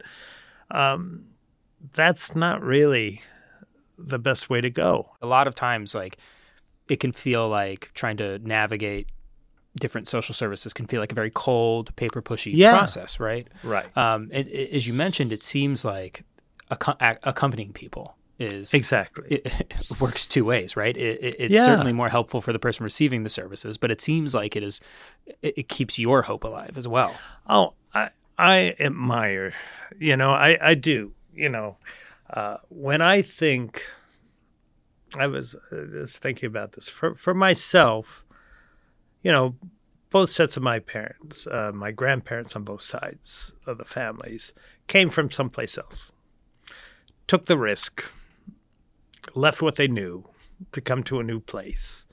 um, 0.69 1.25
that's 1.93 2.35
not 2.35 2.61
really 2.61 3.21
the 3.97 4.19
best 4.19 4.49
way 4.49 4.61
to 4.61 4.69
go. 4.69 5.11
A 5.21 5.27
lot 5.27 5.47
of 5.47 5.55
times, 5.55 5.93
like, 5.95 6.17
it 6.87 6.99
can 6.99 7.11
feel 7.11 7.47
like 7.49 7.91
trying 7.93 8.17
to 8.17 8.39
navigate 8.39 9.07
different 9.79 10.07
social 10.07 10.35
services 10.35 10.73
can 10.73 10.85
feel 10.85 10.99
like 10.99 11.11
a 11.13 11.15
very 11.15 11.31
cold, 11.31 11.95
paper 11.95 12.21
pushy 12.21 12.51
Yeah. 12.53 12.77
process, 12.77 13.19
right? 13.21 13.47
Right. 13.63 13.95
Um, 13.97 14.29
it, 14.31 14.47
it- 14.47 14.73
as 14.75 14.85
you 14.87 14.93
mentioned, 14.93 15.31
it 15.31 15.43
seems 15.43 15.85
like 15.85 16.23
ac- 16.71 16.97
accompanying 17.23 17.71
people 17.71 18.15
is 18.41 18.73
Exactly. 18.73 19.27
it, 19.35 19.45
it 19.45 19.73
works 20.01 20.25
two 20.25 20.43
ways, 20.45 20.75
right? 20.75 20.95
It, 20.97 21.23
it, 21.23 21.35
it's 21.39 21.55
Yeah. 21.55 21.65
certainly 21.65 21.93
more 21.93 22.09
helpful 22.09 22.41
for 22.41 22.51
the 22.53 22.59
person 22.59 22.83
receiving 22.83 23.23
the 23.23 23.29
services, 23.29 23.77
but 23.77 23.91
it 23.91 24.01
seems 24.01 24.33
like 24.35 24.55
it 24.55 24.63
is 24.63 24.79
it, 25.41 25.57
it 25.57 25.69
keeps 25.69 25.97
your 25.99 26.23
hope 26.23 26.43
alive 26.43 26.77
as 26.77 26.87
well. 26.87 27.15
Oh, 27.47 27.73
I 27.93 28.09
I 28.37 28.75
admire, 28.79 29.53
you 29.99 30.17
know, 30.17 30.31
I 30.31 30.57
I 30.61 30.73
do, 30.75 31.13
you 31.33 31.49
know, 31.49 31.77
uh, 32.29 32.57
when 32.69 33.01
I 33.01 33.21
think, 33.21 33.83
I 35.17 35.27
was 35.27 35.55
uh, 35.71 35.85
just 35.91 36.21
thinking 36.21 36.47
about 36.47 36.71
this 36.73 36.89
for 36.89 37.13
for 37.15 37.33
myself, 37.33 38.23
you 39.21 39.31
know, 39.31 39.55
both 40.09 40.29
sets 40.31 40.57
of 40.57 40.63
my 40.63 40.79
parents, 40.79 41.45
uh, 41.47 41.71
my 41.73 41.91
grandparents 41.91 42.55
on 42.55 42.63
both 42.63 42.81
sides 42.81 43.53
of 43.65 43.77
the 43.77 43.85
families, 43.85 44.53
came 44.87 45.09
from 45.09 45.29
someplace 45.31 45.77
else, 45.77 46.11
took 47.27 47.45
the 47.45 47.57
risk, 47.57 48.03
left 49.33 49.61
what 49.61 49.75
they 49.75 49.87
knew 49.87 50.27
to 50.71 50.81
come 50.81 51.03
to 51.03 51.19
a 51.19 51.23
new 51.23 51.39
place, 51.39 52.05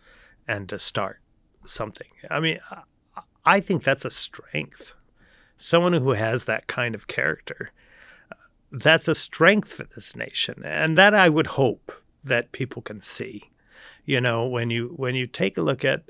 and 0.47 0.68
to 0.68 0.79
start 0.79 1.21
something. 1.64 2.09
I 2.31 2.40
mean, 2.40 2.61
I, 3.44 3.61
think 3.61 3.85
that's 3.85 4.05
a 4.05 4.11
strength. 4.11 4.94
Someone 5.57 5.92
who 5.92 6.12
has 6.12 6.47
that 6.47 6.66
kind 6.66 6.94
of 6.94 7.07
character 7.07 7.73
that's 8.71 9.09
a 9.09 9.14
strength 9.14 9.73
for 9.73 9.85
this 9.85 10.14
nation. 10.14 10.62
And 10.64 10.97
that 10.99 11.14
i 11.14 11.29
would 11.29 11.47
hope 11.47 11.92
that 12.25 12.53
people 12.53 12.83
can 12.83 13.01
see. 13.01 13.51
You 14.05 14.21
know 14.21 14.47
when 14.47 14.71
you 14.71 14.94
when 14.97 15.14
you 15.14 15.27
take 15.27 15.59
a 15.59 15.62
look 15.62 15.85
at 15.85 16.03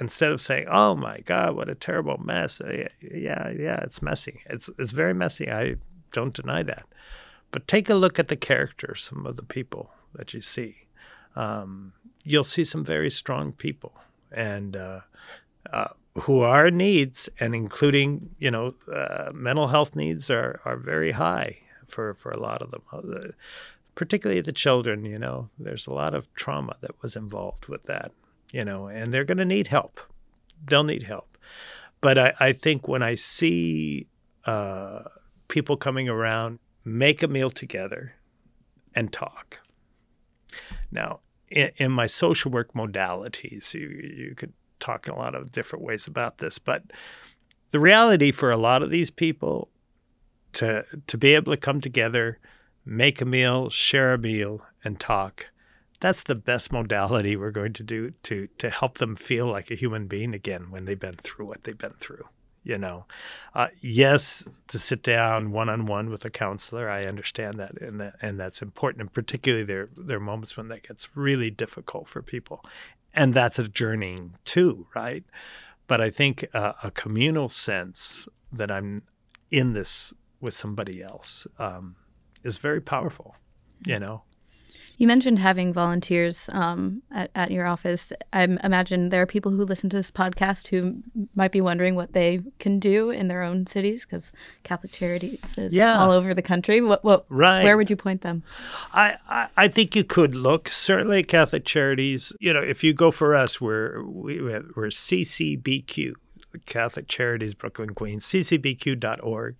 instead 0.00 0.32
of 0.32 0.40
saying 0.40 0.66
oh 0.70 0.94
my 0.94 1.20
god 1.20 1.56
what 1.56 1.68
a 1.68 1.74
terrible 1.74 2.18
mess 2.18 2.60
uh, 2.60 2.88
yeah 3.00 3.50
yeah 3.50 3.80
it's 3.82 4.02
messy. 4.02 4.40
It's 4.46 4.70
it's 4.78 4.90
very 4.90 5.14
messy. 5.14 5.50
I 5.50 5.76
don't 6.12 6.34
deny 6.34 6.62
that. 6.62 6.84
But 7.50 7.66
take 7.66 7.88
a 7.88 7.94
look 7.94 8.18
at 8.18 8.28
the 8.28 8.36
character 8.36 8.92
of 8.92 9.00
some 9.00 9.24
of 9.26 9.36
the 9.36 9.42
people 9.42 9.90
that 10.14 10.34
you 10.34 10.40
see 10.40 10.88
um, 11.38 11.92
you'll 12.24 12.44
see 12.44 12.64
some 12.64 12.84
very 12.84 13.10
strong 13.10 13.52
people 13.52 13.94
and 14.32 14.76
uh, 14.76 15.00
uh, 15.72 15.88
who 16.22 16.40
are 16.40 16.70
needs, 16.70 17.28
and 17.38 17.54
including 17.54 18.30
you 18.38 18.50
know 18.50 18.74
uh, 18.92 19.30
mental 19.32 19.68
health 19.68 19.94
needs 19.94 20.30
are 20.30 20.60
are 20.64 20.76
very 20.76 21.12
high 21.12 21.58
for 21.86 22.14
for 22.14 22.30
a 22.30 22.40
lot 22.40 22.60
of 22.60 22.70
them, 22.70 22.82
Uh, 22.92 23.32
particularly 23.94 24.40
the 24.40 24.52
children. 24.52 25.04
You 25.04 25.18
know, 25.18 25.48
there's 25.58 25.86
a 25.86 25.92
lot 25.92 26.14
of 26.14 26.32
trauma 26.34 26.76
that 26.80 27.00
was 27.02 27.16
involved 27.16 27.68
with 27.68 27.84
that. 27.84 28.12
You 28.52 28.64
know, 28.64 28.88
and 28.88 29.12
they're 29.12 29.24
going 29.24 29.38
to 29.38 29.44
need 29.44 29.66
help. 29.68 30.00
They'll 30.66 30.84
need 30.84 31.02
help. 31.02 31.36
But 32.00 32.18
I, 32.18 32.32
I 32.40 32.52
think 32.52 32.88
when 32.88 33.02
I 33.02 33.14
see 33.14 34.06
uh, 34.44 35.02
people 35.48 35.76
coming 35.76 36.08
around, 36.08 36.58
make 36.84 37.22
a 37.22 37.28
meal 37.28 37.50
together, 37.50 38.14
and 38.94 39.12
talk. 39.12 39.58
Now, 40.90 41.20
in, 41.48 41.70
in 41.76 41.92
my 41.92 42.06
social 42.06 42.50
work 42.50 42.72
modalities, 42.74 43.74
you 43.74 43.88
you 43.88 44.34
could 44.34 44.52
talk 44.80 45.08
a 45.08 45.14
lot 45.14 45.34
of 45.34 45.52
different 45.52 45.84
ways 45.84 46.06
about 46.06 46.38
this, 46.38 46.58
but 46.58 46.84
the 47.70 47.80
reality 47.80 48.30
for 48.30 48.50
a 48.50 48.56
lot 48.56 48.82
of 48.82 48.90
these 48.90 49.10
people 49.10 49.68
to 50.54 50.84
to 51.06 51.18
be 51.18 51.34
able 51.34 51.52
to 51.52 51.60
come 51.60 51.80
together, 51.80 52.38
make 52.84 53.20
a 53.20 53.24
meal, 53.24 53.70
share 53.70 54.14
a 54.14 54.18
meal, 54.18 54.62
and 54.84 54.98
talk, 54.98 55.46
that's 56.00 56.22
the 56.22 56.34
best 56.34 56.72
modality 56.72 57.36
we're 57.36 57.50
going 57.50 57.72
to 57.74 57.82
do 57.82 58.12
to 58.22 58.48
to 58.58 58.70
help 58.70 58.98
them 58.98 59.16
feel 59.16 59.46
like 59.46 59.70
a 59.70 59.74
human 59.74 60.06
being 60.06 60.34
again 60.34 60.70
when 60.70 60.84
they've 60.84 60.98
been 60.98 61.16
through 61.16 61.46
what 61.46 61.64
they've 61.64 61.78
been 61.78 61.94
through. 61.98 62.24
You 62.68 62.76
know, 62.76 63.06
uh, 63.54 63.68
yes, 63.80 64.46
to 64.66 64.78
sit 64.78 65.02
down 65.02 65.52
one 65.52 65.70
on 65.70 65.86
one 65.86 66.10
with 66.10 66.26
a 66.26 66.30
counselor, 66.30 66.90
I 66.90 67.06
understand 67.06 67.58
that, 67.58 67.80
and 67.80 67.98
that, 67.98 68.16
and 68.20 68.38
that's 68.38 68.60
important. 68.60 69.00
And 69.00 69.10
particularly 69.10 69.64
there 69.64 69.88
there 69.96 70.18
are 70.18 70.20
moments 70.20 70.54
when 70.54 70.68
that 70.68 70.86
gets 70.86 71.16
really 71.16 71.50
difficult 71.50 72.08
for 72.08 72.20
people, 72.20 72.62
and 73.14 73.32
that's 73.32 73.58
a 73.58 73.66
journeying 73.66 74.34
too, 74.44 74.86
right? 74.94 75.24
But 75.86 76.02
I 76.02 76.10
think 76.10 76.44
uh, 76.52 76.74
a 76.82 76.90
communal 76.90 77.48
sense 77.48 78.28
that 78.52 78.70
I'm 78.70 79.04
in 79.50 79.72
this 79.72 80.12
with 80.38 80.52
somebody 80.52 81.02
else 81.02 81.46
um, 81.58 81.96
is 82.44 82.58
very 82.58 82.82
powerful. 82.82 83.34
You 83.86 83.98
know, 83.98 84.24
You 84.98 85.06
mentioned 85.06 85.38
having 85.38 85.72
volunteers 85.72 86.50
um, 86.52 87.02
at, 87.12 87.30
at 87.36 87.50
your 87.52 87.66
office. 87.66 88.12
I 88.32 88.42
imagine 88.42 89.10
there 89.10 89.22
are 89.22 89.26
people 89.26 89.52
who 89.52 89.64
listen 89.64 89.88
to 89.90 89.96
this 89.96 90.10
podcast 90.10 90.68
who 90.68 91.02
might 91.36 91.52
be 91.52 91.60
wondering 91.60 91.94
what 91.94 92.14
they 92.14 92.40
can 92.58 92.80
do 92.80 93.10
in 93.10 93.28
their 93.28 93.42
own 93.42 93.66
cities 93.66 94.04
because 94.04 94.32
Catholic 94.64 94.90
Charities 94.90 95.56
is 95.56 95.72
Yeah. 95.72 95.96
all 95.98 96.10
over 96.10 96.34
the 96.34 96.42
country. 96.42 96.80
What, 96.80 97.04
what, 97.04 97.26
Right. 97.28 97.62
Where 97.62 97.76
would 97.76 97.90
you 97.90 97.96
point 97.96 98.22
them? 98.22 98.42
I, 98.92 99.16
I, 99.28 99.46
I 99.56 99.68
think 99.68 99.94
you 99.94 100.02
could 100.02 100.34
look 100.34 100.68
certainly 100.68 101.20
at 101.20 101.28
Catholic 101.28 101.64
Charities. 101.64 102.32
You 102.40 102.52
know, 102.52 102.62
if 102.62 102.82
you 102.82 102.92
go 102.92 103.12
for 103.12 103.36
us, 103.36 103.60
we're 103.60 104.02
we, 104.04 104.42
we're 104.42 104.88
CCBQ, 104.88 106.14
Catholic 106.66 107.06
Charities 107.06 107.54
Brooklyn 107.54 107.94
Queens, 107.94 108.24
ccbq.org, 108.26 109.54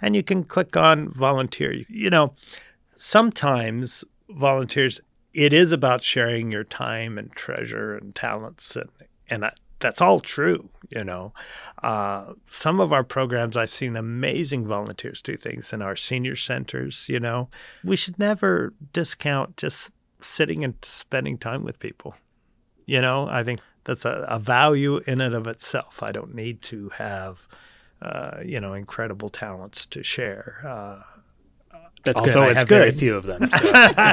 and 0.00 0.16
you 0.16 0.24
can 0.24 0.42
click 0.42 0.76
on 0.76 1.08
volunteer. 1.08 1.72
You 1.88 2.10
know, 2.10 2.34
sometimes 2.96 4.04
volunteers, 4.34 5.00
it 5.34 5.52
is 5.52 5.72
about 5.72 6.02
sharing 6.02 6.52
your 6.52 6.64
time 6.64 7.18
and 7.18 7.32
treasure 7.32 7.96
and 7.96 8.14
talents, 8.14 8.76
and 8.76 8.90
and 9.28 9.50
that's 9.78 10.00
all 10.00 10.20
true. 10.20 10.68
You 10.90 11.04
know, 11.04 11.32
uh, 11.82 12.34
some 12.44 12.80
of 12.80 12.92
our 12.92 13.04
programs, 13.04 13.56
I've 13.56 13.72
seen 13.72 13.96
amazing 13.96 14.66
volunteers 14.66 15.22
do 15.22 15.36
things 15.36 15.72
in 15.72 15.82
our 15.82 15.96
senior 15.96 16.36
centers. 16.36 17.08
You 17.08 17.20
know, 17.20 17.48
we 17.84 17.96
should 17.96 18.18
never 18.18 18.72
discount 18.92 19.56
just 19.56 19.92
sitting 20.20 20.64
and 20.64 20.74
spending 20.82 21.38
time 21.38 21.64
with 21.64 21.78
people. 21.78 22.14
You 22.86 23.00
know, 23.00 23.28
I 23.28 23.42
think 23.44 23.60
that's 23.84 24.04
a, 24.04 24.26
a 24.28 24.38
value 24.38 24.98
in 25.06 25.20
and 25.20 25.34
of 25.34 25.46
itself. 25.46 26.02
I 26.02 26.12
don't 26.12 26.34
need 26.34 26.62
to 26.62 26.90
have, 26.90 27.46
uh, 28.00 28.38
you 28.44 28.60
know, 28.60 28.74
incredible 28.74 29.28
talents 29.28 29.86
to 29.86 30.02
share. 30.02 30.62
Uh, 30.66 31.20
That's 32.04 32.20
good. 32.20 32.34
Although 32.34 32.48
I 32.48 32.50
it's 32.50 32.60
have 32.60 32.68
very 32.68 32.92
few 32.92 33.14
of 33.14 33.24
them. 33.24 33.48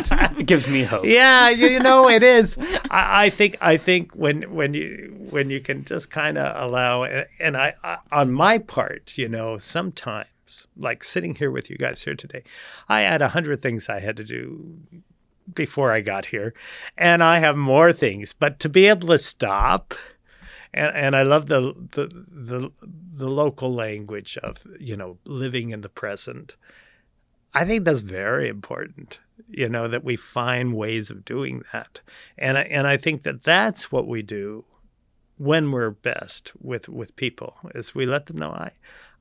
So 0.03 0.15
it 0.37 0.45
gives 0.45 0.67
me 0.67 0.83
hope. 0.83 1.05
yeah, 1.05 1.49
you, 1.49 1.67
you 1.67 1.79
know 1.79 2.07
it 2.07 2.21
is. 2.21 2.57
I, 2.91 3.25
I 3.25 3.29
think 3.29 3.57
I 3.61 3.77
think 3.77 4.13
when 4.13 4.53
when 4.53 4.73
you 4.73 5.15
when 5.29 5.49
you 5.49 5.59
can 5.59 5.85
just 5.85 6.11
kind 6.11 6.37
of 6.37 6.69
allow 6.69 7.03
and 7.03 7.57
I, 7.57 7.73
I 7.83 7.97
on 8.11 8.31
my 8.31 8.59
part, 8.59 9.17
you 9.17 9.27
know, 9.27 9.57
sometimes 9.57 10.27
like 10.77 11.03
sitting 11.03 11.35
here 11.35 11.49
with 11.49 11.69
you 11.69 11.77
guys 11.77 12.03
here 12.03 12.15
today, 12.15 12.43
I 12.87 13.01
had 13.01 13.21
a 13.21 13.29
hundred 13.29 13.61
things 13.61 13.89
I 13.89 13.99
had 13.99 14.17
to 14.17 14.23
do 14.23 14.77
before 15.51 15.91
I 15.91 16.01
got 16.01 16.27
here, 16.27 16.53
and 16.95 17.23
I 17.23 17.39
have 17.39 17.57
more 17.57 17.91
things. 17.91 18.33
But 18.33 18.59
to 18.59 18.69
be 18.69 18.85
able 18.85 19.07
to 19.07 19.17
stop. 19.17 19.93
And, 20.71 20.95
and 20.95 21.15
I 21.15 21.23
love 21.23 21.47
the, 21.47 21.73
the 21.93 22.07
the 22.27 22.69
the 23.11 23.27
local 23.27 23.73
language 23.73 24.37
of 24.43 24.67
you 24.79 24.95
know 24.95 25.17
living 25.25 25.71
in 25.71 25.81
the 25.81 25.89
present. 25.89 26.55
I 27.53 27.65
think 27.65 27.85
that's 27.85 28.01
very 28.01 28.47
important. 28.47 29.19
You 29.49 29.69
know 29.69 29.87
that 29.87 30.03
we 30.03 30.15
find 30.15 30.75
ways 30.75 31.09
of 31.09 31.25
doing 31.25 31.63
that, 31.73 32.01
and 32.37 32.57
I, 32.57 32.61
and 32.63 32.85
I 32.85 32.97
think 32.97 33.23
that 33.23 33.43
that's 33.43 33.91
what 33.91 34.07
we 34.07 34.21
do 34.21 34.65
when 35.37 35.71
we're 35.71 35.89
best 35.89 36.51
with 36.61 36.89
with 36.89 37.15
people 37.15 37.55
is 37.73 37.95
we 37.95 38.05
let 38.05 38.27
them 38.27 38.37
know 38.37 38.51
I 38.51 38.71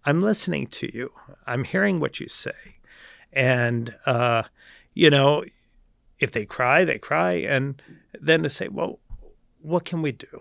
I'm 0.05 0.23
listening 0.23 0.67
to 0.69 0.95
you. 0.95 1.13
I'm 1.47 1.65
hearing 1.65 2.01
what 2.01 2.21
you 2.21 2.29
say, 2.29 2.77
and 3.33 3.95
uh, 4.05 4.43
you 4.95 5.11
know 5.11 5.45
if 6.19 6.33
they 6.33 6.45
cry, 6.45 6.85
they 6.85 6.99
cry, 6.99 7.35
and 7.35 7.81
then 8.21 8.43
to 8.43 8.51
say, 8.51 8.69
well, 8.69 8.99
what 9.63 9.85
can 9.85 10.03
we 10.03 10.13
do? 10.13 10.41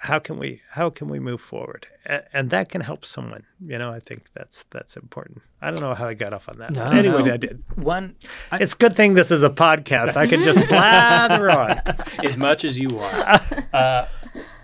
How 0.00 0.18
can 0.18 0.38
we 0.38 0.62
how 0.70 0.90
can 0.90 1.08
we 1.08 1.18
move 1.18 1.40
forward? 1.40 1.86
And, 2.06 2.22
and 2.32 2.50
that 2.50 2.68
can 2.68 2.80
help 2.80 3.04
someone. 3.04 3.44
You 3.64 3.78
know, 3.78 3.90
I 3.92 4.00
think 4.00 4.26
that's 4.34 4.64
that's 4.70 4.96
important. 4.96 5.42
I 5.60 5.70
don't 5.70 5.80
know 5.80 5.94
how 5.94 6.06
I 6.06 6.14
got 6.14 6.32
off 6.32 6.48
on 6.48 6.58
that. 6.58 6.72
No, 6.72 6.84
anyway, 6.84 7.24
no. 7.24 7.34
I 7.34 7.36
did. 7.36 7.62
One, 7.74 8.14
I, 8.52 8.58
It's 8.58 8.74
a 8.74 8.76
good 8.76 8.94
thing 8.94 9.14
this 9.14 9.30
is 9.30 9.42
a 9.42 9.50
podcast. 9.50 10.16
I 10.16 10.26
can 10.26 10.44
just 10.44 10.68
blather 10.68 11.50
on. 11.50 11.80
as 12.24 12.36
much 12.36 12.64
as 12.64 12.78
you 12.78 12.88
want. 12.90 13.74
Uh, 13.74 14.06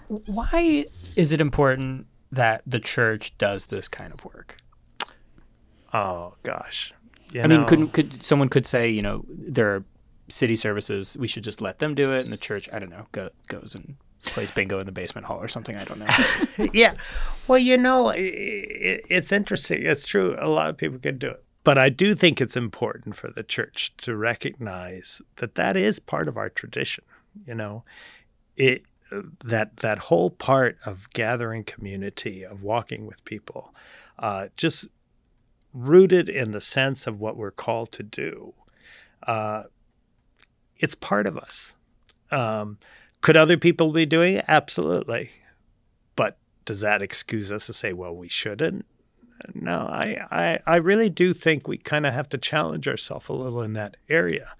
why 0.08 0.86
is 1.16 1.32
it 1.32 1.40
important 1.40 2.06
that 2.30 2.62
the 2.66 2.78
church 2.78 3.36
does 3.36 3.66
this 3.66 3.88
kind 3.88 4.12
of 4.12 4.24
work? 4.24 4.56
Oh 5.92 6.34
gosh. 6.42 6.92
You 7.32 7.42
I 7.42 7.46
mean, 7.48 7.64
could 7.66 7.92
could 7.92 8.24
someone 8.24 8.48
could 8.48 8.66
say, 8.66 8.88
you 8.88 9.02
know, 9.02 9.24
there 9.28 9.74
are 9.74 9.84
city 10.28 10.56
services, 10.56 11.16
we 11.18 11.28
should 11.28 11.44
just 11.44 11.60
let 11.60 11.78
them 11.80 11.94
do 11.94 12.12
it, 12.12 12.20
and 12.20 12.32
the 12.32 12.36
church, 12.36 12.68
I 12.72 12.78
don't 12.78 12.90
know, 12.90 13.06
go, 13.12 13.30
goes 13.48 13.74
and 13.74 13.96
plays 14.26 14.50
bingo 14.50 14.78
in 14.78 14.86
the 14.86 14.92
basement 14.92 15.26
hall 15.26 15.38
or 15.38 15.48
something. 15.48 15.76
I 15.76 15.84
don't 15.84 15.98
know. 15.98 16.68
yeah. 16.72 16.94
Well, 17.46 17.58
you 17.58 17.76
know, 17.78 18.08
i 18.08 18.12
i 18.12 19.00
it's 19.08 19.32
interesting. 19.32 19.84
It's 19.84 20.06
true. 20.06 20.36
A 20.38 20.48
lot 20.48 20.70
of 20.70 20.76
people 20.76 20.98
can 20.98 21.18
do 21.18 21.30
it. 21.30 21.44
But 21.64 21.78
I 21.78 21.88
do 21.88 22.14
think 22.14 22.40
it's 22.40 22.56
important 22.56 23.16
for 23.16 23.30
the 23.30 23.42
church 23.42 23.94
to 23.98 24.14
recognize 24.14 25.22
that 25.36 25.54
that 25.54 25.76
is 25.76 25.98
part 25.98 26.28
of 26.28 26.36
our 26.36 26.50
tradition. 26.50 27.04
You 27.46 27.54
know, 27.54 27.84
it 28.56 28.84
that 29.44 29.78
that 29.78 29.98
whole 29.98 30.30
part 30.30 30.78
of 30.84 31.08
gathering 31.10 31.64
community, 31.64 32.44
of 32.44 32.62
walking 32.62 33.06
with 33.06 33.24
people, 33.24 33.74
uh, 34.18 34.48
just 34.56 34.88
rooted 35.72 36.28
in 36.28 36.52
the 36.52 36.60
sense 36.60 37.06
of 37.06 37.18
what 37.18 37.36
we're 37.36 37.50
called 37.50 37.92
to 37.92 38.02
do. 38.02 38.54
Uh, 39.26 39.64
it's 40.78 40.94
part 40.94 41.26
of 41.26 41.36
us. 41.36 41.74
Um, 42.30 42.78
could 43.24 43.38
other 43.38 43.56
people 43.56 43.90
be 43.90 44.04
doing 44.04 44.34
it? 44.34 44.44
Absolutely. 44.48 45.30
But 46.14 46.36
does 46.66 46.82
that 46.82 47.00
excuse 47.00 47.50
us 47.50 47.64
to 47.66 47.72
say, 47.72 47.94
well, 47.94 48.14
we 48.14 48.28
shouldn't? 48.28 48.84
No, 49.54 49.78
I, 49.78 50.18
I, 50.30 50.58
I 50.66 50.76
really 50.76 51.08
do 51.08 51.32
think 51.32 51.66
we 51.66 51.78
kind 51.78 52.04
of 52.04 52.12
have 52.12 52.28
to 52.28 52.38
challenge 52.38 52.86
ourselves 52.86 53.30
a 53.30 53.32
little 53.32 53.62
in 53.62 53.72
that 53.72 53.96
area 54.10 54.52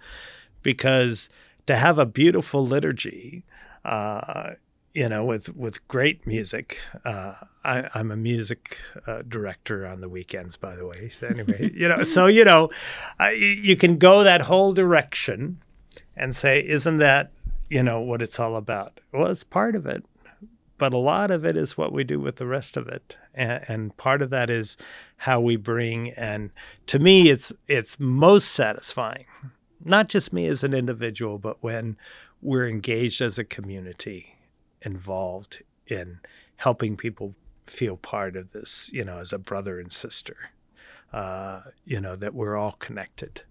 because 0.63 1.29
to 1.67 1.77
have 1.77 1.99
a 1.99 2.07
beautiful 2.07 2.67
liturgy, 2.67 3.45
uh, 3.85 4.53
you 4.95 5.11
know, 5.11 5.27
with, 5.27 5.55
with 5.55 5.87
great 5.87 6.27
music. 6.27 6.79
Uh, 7.05 7.35
I, 7.67 7.91
am 7.95 8.11
a 8.11 8.17
music 8.17 8.79
uh, 9.07 9.21
director 9.29 9.87
on 9.87 10.01
the 10.01 10.09
weekends, 10.09 10.57
by 10.57 10.75
the 10.75 10.87
way. 10.87 11.11
So 11.21 11.27
anyway, 11.27 11.71
you 11.75 11.87
know, 11.87 12.03
so 12.03 12.29
you 12.29 12.47
know, 12.47 12.71
you 13.31 13.77
can 13.77 13.99
go 13.99 14.25
that 14.25 14.41
whole 14.41 14.73
direction 14.73 15.63
and 16.17 16.35
say, 16.35 16.67
isn't 16.67 16.97
that 16.97 17.31
you 17.75 17.83
know 17.83 18.01
what 18.01 18.23
it's 18.23 18.39
all 18.39 18.55
about? 18.55 19.01
Well, 19.13 19.27
it's 19.27 19.43
part 19.43 19.75
of 19.75 19.85
it, 19.85 20.05
but 20.79 20.93
a 20.93 20.97
lot 20.97 21.33
of 21.33 21.45
it 21.45 21.57
is 21.57 21.77
what 21.77 21.93
we 21.93 22.05
do 22.05 22.21
with 22.21 22.37
the 22.37 22.47
rest 22.47 22.77
of 22.77 22.87
it, 22.87 23.17
and, 23.35 23.65
and 23.67 23.97
part 23.97 24.23
of 24.23 24.31
that 24.31 24.49
is 24.49 24.77
how 25.17 25.41
we 25.41 25.57
bring. 25.57 26.11
And 26.11 26.53
to 26.87 27.01
me, 27.01 27.31
it's 27.31 27.53
it's 27.67 27.99
most 27.99 28.53
satisfying, 28.53 29.25
not 29.85 30.09
just 30.09 30.33
me 30.33 30.47
as 30.47 30.63
an 30.63 30.73
individual, 30.73 31.39
but 31.39 31.57
when 31.65 31.97
we're 32.41 32.69
engaged 32.69 33.21
as 33.21 33.41
a 33.41 33.45
community, 33.45 34.37
involved 34.83 35.65
in 35.89 36.21
helping 36.59 36.97
people 36.97 37.35
feel 37.65 37.97
part 37.97 38.37
of 38.37 38.53
this, 38.53 38.89
you 38.93 39.05
know, 39.05 39.19
as 39.19 39.33
a 39.33 39.39
brother 39.39 39.81
and 39.81 39.91
sister, 39.91 40.37
uh, 41.13 41.63
you 41.85 42.01
know, 42.01 42.15
that 42.15 42.35
we're 42.35 42.57
all 42.57 42.77
connected. 42.79 43.43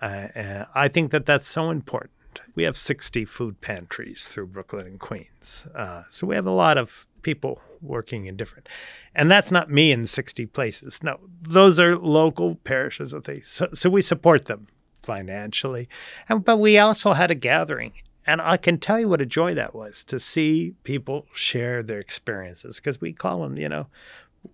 Uh, 0.00 0.64
I 0.76 0.86
think 0.86 1.10
that 1.10 1.26
that's 1.26 1.48
so 1.48 1.70
important. 1.70 2.12
We 2.54 2.64
have 2.64 2.76
60 2.76 3.24
food 3.24 3.60
pantries 3.60 4.26
through 4.26 4.48
Brooklyn 4.48 4.86
and 4.86 5.00
Queens. 5.00 5.66
Uh, 5.74 6.04
so 6.08 6.26
we 6.26 6.34
have 6.34 6.46
a 6.46 6.52
lot 6.52 6.78
of 6.78 7.06
people 7.22 7.60
working 7.80 8.26
in 8.26 8.36
different. 8.36 8.68
And 9.14 9.30
that's 9.30 9.50
not 9.50 9.70
me 9.70 9.92
in 9.92 10.06
60 10.06 10.46
places. 10.46 11.02
No, 11.02 11.20
those 11.42 11.78
are 11.80 11.96
local 11.96 12.56
parishes 12.56 13.12
of 13.12 13.24
things. 13.24 13.48
So, 13.48 13.68
so 13.74 13.90
we 13.90 14.02
support 14.02 14.46
them 14.46 14.68
financially. 15.02 15.88
And, 16.28 16.44
but 16.44 16.58
we 16.58 16.78
also 16.78 17.12
had 17.12 17.30
a 17.30 17.34
gathering 17.34 17.92
and 18.26 18.40
I 18.40 18.56
can 18.56 18.78
tell 18.78 18.98
you 18.98 19.08
what 19.08 19.20
a 19.20 19.26
joy 19.26 19.54
that 19.54 19.74
was 19.74 20.02
to 20.04 20.18
see 20.18 20.74
people 20.82 21.26
share 21.32 21.82
their 21.82 21.98
experiences 21.98 22.76
because 22.76 23.00
we 23.00 23.12
call 23.12 23.42
them, 23.42 23.56
you 23.58 23.68
know, 23.68 23.86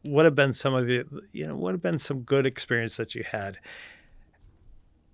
what 0.02 0.24
have 0.24 0.34
been 0.34 0.52
some 0.52 0.74
of 0.74 0.88
you, 0.88 1.22
you 1.32 1.46
know, 1.46 1.56
what 1.56 1.74
have 1.74 1.82
been 1.82 1.98
some 1.98 2.20
good 2.20 2.46
experience 2.46 2.96
that 2.96 3.14
you 3.14 3.24
had? 3.24 3.58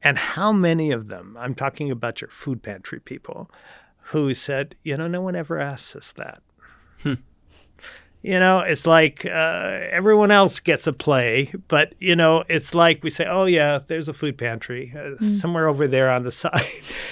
And 0.07 0.19
how 0.19 0.53
many 0.53 0.93
of 0.93 1.09
them, 1.09 1.37
I'm 1.37 1.53
talking 1.53 1.91
about 1.91 2.21
your 2.21 2.31
food 2.31 2.63
pantry 2.63 3.01
people, 3.01 3.51
who 4.13 4.35
said, 4.35 4.77
you 4.85 4.97
know, 4.97 5.09
no 5.09 5.21
one 5.21 5.35
ever 5.35 5.59
asks 5.59 5.97
us 5.97 6.13
that. 6.13 6.43
Hmm. 7.03 7.15
You 8.23 8.39
know, 8.39 8.61
it's 8.61 8.87
like 8.87 9.27
uh, 9.27 9.81
everyone 9.91 10.31
else 10.31 10.61
gets 10.61 10.87
a 10.87 10.93
play, 10.93 11.53
but 11.67 11.95
you 11.99 12.15
know, 12.15 12.45
it's 12.49 12.73
like 12.73 13.03
we 13.03 13.11
say, 13.11 13.27
"Oh 13.27 13.45
yeah, 13.45 13.81
there's 13.87 14.09
a 14.09 14.13
food 14.13 14.37
pantry 14.39 14.93
uh, 14.97 15.23
mm. 15.23 15.31
somewhere 15.31 15.69
over 15.69 15.87
there 15.87 16.11
on 16.11 16.25
the 16.25 16.33
side." 16.43 16.61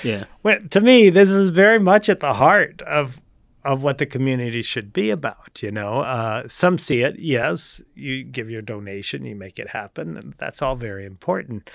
Yeah. 0.02 0.24
well, 0.42 0.58
to 0.70 0.80
me, 0.80 1.10
this 1.10 1.30
is 1.30 1.50
very 1.50 1.78
much 1.78 2.08
at 2.08 2.18
the 2.20 2.34
heart 2.34 2.82
of 2.82 3.20
of 3.64 3.82
what 3.82 3.98
the 3.98 4.06
community 4.06 4.62
should 4.62 4.92
be 4.92 5.10
about. 5.10 5.62
You 5.62 5.70
know, 5.70 6.00
uh, 6.00 6.48
some 6.48 6.78
see 6.78 7.02
it. 7.02 7.18
Yes, 7.18 7.80
you 7.94 8.24
give 8.24 8.50
your 8.50 8.62
donation, 8.62 9.24
you 9.24 9.36
make 9.36 9.60
it 9.60 9.68
happen, 9.68 10.16
and 10.16 10.34
that's 10.38 10.62
all 10.62 10.74
very 10.74 11.06
important. 11.06 11.70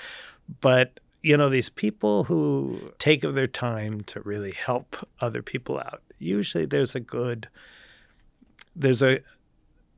But 0.60 1.00
you 1.22 1.36
know, 1.36 1.50
these 1.50 1.70
people 1.70 2.24
who 2.26 2.92
take 2.98 3.22
their 3.22 3.48
time 3.48 4.02
to 4.06 4.22
really 4.22 4.52
help 4.52 4.96
other 5.20 5.42
people 5.42 5.78
out. 5.78 6.02
Usually, 6.18 6.66
there's 6.66 6.96
a 6.96 7.00
good 7.00 7.48
there's 8.76 9.02
a 9.02 9.20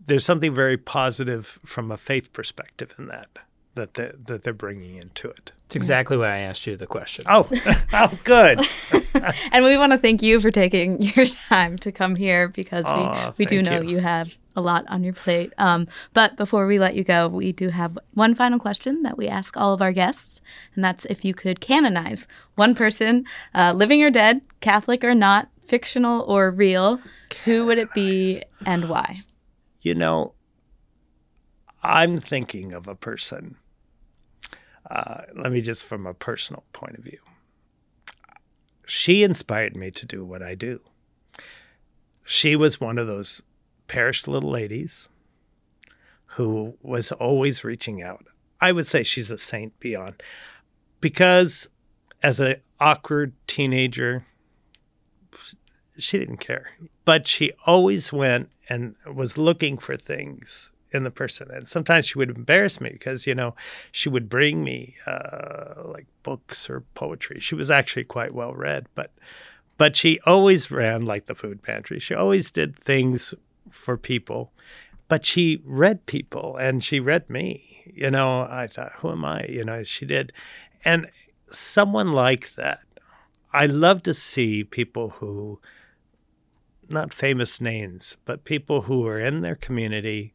there's 0.05 0.25
something 0.25 0.53
very 0.53 0.77
positive 0.77 1.59
from 1.63 1.91
a 1.91 1.97
faith 1.97 2.33
perspective 2.33 2.95
in 2.97 3.07
that 3.07 3.29
that 3.75 3.93
they, 3.93 4.11
that 4.25 4.43
they're 4.43 4.53
bringing 4.53 4.95
into 4.95 5.29
it. 5.29 5.51
It's 5.65 5.75
exactly 5.77 6.17
why 6.17 6.27
I 6.27 6.37
asked 6.39 6.67
you 6.67 6.75
the 6.75 6.87
question. 6.87 7.23
Oh, 7.29 7.49
oh, 7.93 8.19
good. 8.25 8.59
and 9.53 9.63
we 9.63 9.77
want 9.77 9.93
to 9.93 9.97
thank 9.97 10.21
you 10.21 10.41
for 10.41 10.51
taking 10.51 11.01
your 11.15 11.25
time 11.25 11.77
to 11.77 11.91
come 11.91 12.15
here 12.15 12.49
because 12.49 12.85
oh, 12.87 13.33
we, 13.37 13.43
we 13.43 13.45
do 13.45 13.61
know 13.61 13.81
you. 13.81 13.91
you. 13.91 13.99
have 13.99 14.35
a 14.57 14.61
lot 14.61 14.83
on 14.89 15.03
your 15.03 15.13
plate. 15.13 15.53
Um, 15.57 15.87
but 16.13 16.35
before 16.35 16.67
we 16.67 16.77
let 16.77 16.95
you 16.95 17.05
go, 17.05 17.29
we 17.29 17.53
do 17.53 17.69
have 17.69 17.97
one 18.13 18.35
final 18.35 18.59
question 18.59 19.03
that 19.03 19.17
we 19.17 19.29
ask 19.29 19.55
all 19.55 19.73
of 19.73 19.81
our 19.81 19.93
guests, 19.93 20.41
and 20.75 20.83
that's 20.83 21.05
if 21.05 21.23
you 21.23 21.33
could 21.33 21.61
canonize 21.61 22.27
one 22.55 22.75
person, 22.75 23.23
uh, 23.55 23.71
living 23.73 24.03
or 24.03 24.09
dead, 24.09 24.41
Catholic 24.59 25.05
or 25.05 25.15
not, 25.15 25.47
fictional 25.63 26.23
or 26.23 26.51
real, 26.51 26.99
who 27.45 27.65
would 27.65 27.77
it 27.77 27.93
be 27.93 28.43
and 28.65 28.89
why? 28.89 29.23
You 29.81 29.95
know, 29.95 30.33
I'm 31.81 32.17
thinking 32.17 32.73
of 32.73 32.89
a 32.89 32.95
person. 32.95 33.55
Uh, 34.91 35.21
let 35.33 35.53
me 35.53 35.61
just 35.61 35.85
from 35.85 36.05
a 36.05 36.13
personal 36.13 36.65
point 36.73 36.97
of 36.97 37.03
view. 37.05 37.19
She 38.85 39.23
inspired 39.23 39.73
me 39.73 39.89
to 39.91 40.05
do 40.05 40.25
what 40.25 40.43
I 40.43 40.53
do. 40.53 40.81
She 42.25 42.57
was 42.57 42.81
one 42.81 42.97
of 42.97 43.07
those 43.07 43.41
perished 43.87 44.27
little 44.27 44.51
ladies 44.51 45.07
who 46.25 46.77
was 46.81 47.13
always 47.13 47.63
reaching 47.63 48.01
out. 48.01 48.25
I 48.59 48.73
would 48.73 48.85
say 48.85 49.03
she's 49.03 49.31
a 49.31 49.37
saint 49.37 49.79
beyond 49.79 50.21
because 50.99 51.69
as 52.21 52.41
an 52.41 52.57
awkward 52.81 53.31
teenager, 53.47 54.25
she 55.97 56.19
didn't 56.19 56.37
care. 56.37 56.71
But 57.05 57.27
she 57.27 57.53
always 57.65 58.11
went 58.11 58.49
and 58.67 58.95
was 59.05 59.37
looking 59.37 59.77
for 59.77 59.95
things 59.95 60.71
in 60.91 61.03
the 61.03 61.11
person. 61.11 61.49
And 61.51 61.67
sometimes 61.67 62.05
she 62.05 62.17
would 62.17 62.29
embarrass 62.29 62.81
me 62.81 62.89
because, 62.91 63.25
you 63.25 63.35
know, 63.35 63.55
she 63.91 64.09
would 64.09 64.29
bring 64.29 64.63
me 64.63 64.95
uh, 65.05 65.83
like 65.85 66.07
books 66.23 66.69
or 66.69 66.81
poetry. 66.93 67.39
She 67.39 67.55
was 67.55 67.71
actually 67.71 68.03
quite 68.03 68.33
well 68.33 68.53
read, 68.53 68.87
but 68.95 69.11
but 69.77 69.95
she 69.95 70.19
always 70.27 70.69
ran 70.69 71.01
like 71.01 71.25
the 71.25 71.33
food 71.33 71.63
pantry. 71.63 71.99
She 71.99 72.13
always 72.13 72.51
did 72.51 72.75
things 72.77 73.33
for 73.69 73.97
people, 73.97 74.51
but 75.07 75.25
she 75.25 75.61
read 75.65 76.05
people 76.05 76.55
and 76.57 76.83
she 76.83 76.99
read 76.99 77.29
me. 77.29 77.83
You 77.91 78.11
know, 78.11 78.41
I 78.41 78.67
thought, 78.67 78.91
who 78.97 79.11
am 79.11 79.25
I? 79.25 79.45
You 79.45 79.65
know, 79.65 79.81
she 79.81 80.05
did. 80.05 80.33
And 80.85 81.09
someone 81.49 82.11
like 82.11 82.53
that, 82.55 82.81
I 83.53 83.65
love 83.65 84.03
to 84.03 84.13
see 84.13 84.63
people 84.63 85.09
who 85.09 85.59
not 86.91 87.13
famous 87.13 87.61
names, 87.61 88.17
but 88.25 88.43
people 88.43 88.83
who 88.83 89.07
are 89.07 89.19
in 89.19 89.41
their 89.41 89.55
community 89.55 90.33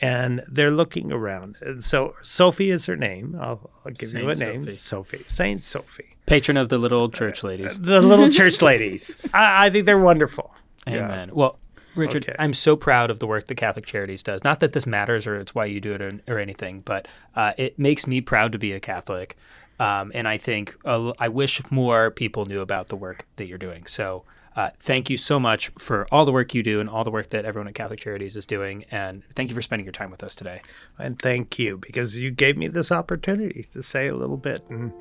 and 0.00 0.44
they're 0.48 0.70
looking 0.70 1.12
around. 1.12 1.56
And 1.60 1.82
so 1.82 2.14
Sophie 2.22 2.70
is 2.70 2.86
her 2.86 2.96
name. 2.96 3.36
I'll, 3.40 3.70
I'll 3.84 3.92
give 3.92 4.10
Saint 4.10 4.24
you 4.24 4.30
a 4.30 4.34
name. 4.34 4.64
Sophie. 4.64 4.74
Sophie. 4.74 5.24
Saint 5.26 5.64
Sophie. 5.64 6.16
Patron 6.26 6.56
of 6.56 6.68
the 6.68 6.78
little 6.78 7.08
church 7.08 7.42
ladies. 7.42 7.76
Uh, 7.76 7.80
the 7.80 8.02
little 8.02 8.30
church 8.30 8.60
ladies. 8.62 9.16
I, 9.32 9.66
I, 9.66 9.70
think 9.70 9.86
they're 9.86 9.98
wonderful. 9.98 10.52
Amen. 10.88 11.28
Yeah. 11.28 11.34
Well, 11.34 11.58
Richard, 11.94 12.24
okay. 12.24 12.36
I'm 12.38 12.52
so 12.52 12.76
proud 12.76 13.10
of 13.10 13.20
the 13.20 13.26
work 13.26 13.46
that 13.46 13.54
Catholic 13.54 13.86
Charities 13.86 14.22
does. 14.22 14.44
Not 14.44 14.60
that 14.60 14.72
this 14.72 14.86
matters 14.86 15.26
or 15.26 15.36
it's 15.36 15.54
why 15.54 15.64
you 15.66 15.80
do 15.80 15.94
it 15.94 16.02
or, 16.02 16.20
or 16.28 16.38
anything, 16.38 16.80
but 16.80 17.08
uh, 17.34 17.52
it 17.56 17.78
makes 17.78 18.06
me 18.06 18.20
proud 18.20 18.52
to 18.52 18.58
be 18.58 18.72
a 18.72 18.80
Catholic. 18.80 19.36
Um, 19.78 20.10
and 20.14 20.28
I 20.28 20.36
think 20.36 20.76
uh, 20.84 21.12
I 21.18 21.28
wish 21.28 21.62
more 21.70 22.10
people 22.10 22.44
knew 22.44 22.60
about 22.60 22.88
the 22.88 22.96
work 22.96 23.26
that 23.36 23.46
you're 23.46 23.58
doing. 23.58 23.86
So 23.86 24.24
uh, 24.56 24.70
thank 24.80 25.10
you 25.10 25.16
so 25.18 25.38
much 25.38 25.70
for 25.78 26.06
all 26.10 26.24
the 26.24 26.32
work 26.32 26.54
you 26.54 26.62
do 26.62 26.80
and 26.80 26.88
all 26.88 27.04
the 27.04 27.10
work 27.10 27.28
that 27.30 27.44
everyone 27.44 27.68
at 27.68 27.74
Catholic 27.74 28.00
Charities 28.00 28.36
is 28.36 28.46
doing. 28.46 28.84
And 28.90 29.22
thank 29.34 29.50
you 29.50 29.54
for 29.54 29.62
spending 29.62 29.84
your 29.84 29.92
time 29.92 30.10
with 30.10 30.22
us 30.22 30.34
today. 30.34 30.62
And 30.98 31.18
thank 31.18 31.58
you 31.58 31.76
because 31.76 32.16
you 32.16 32.30
gave 32.30 32.56
me 32.56 32.66
this 32.68 32.90
opportunity 32.90 33.68
to 33.72 33.82
say 33.82 34.08
a 34.08 34.16
little 34.16 34.38
bit 34.38 34.64
and 34.70 34.92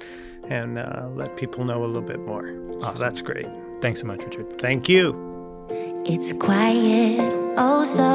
and 0.49 0.77
uh, 0.77 1.07
let 1.15 1.35
people 1.37 1.65
know 1.65 1.83
a 1.83 1.87
little 1.87 2.07
bit 2.07 2.19
more. 2.19 2.49
Awesome. 2.81 2.97
So 2.97 3.01
that's 3.01 3.21
great. 3.21 3.47
Thanks 3.81 4.01
so 4.01 4.07
much, 4.07 4.23
Richard. 4.23 4.59
Thank 4.59 4.87
you. 4.87 5.35
It's 6.05 6.33
quiet, 6.33 7.33
oh 7.57 7.83
so 7.83 8.14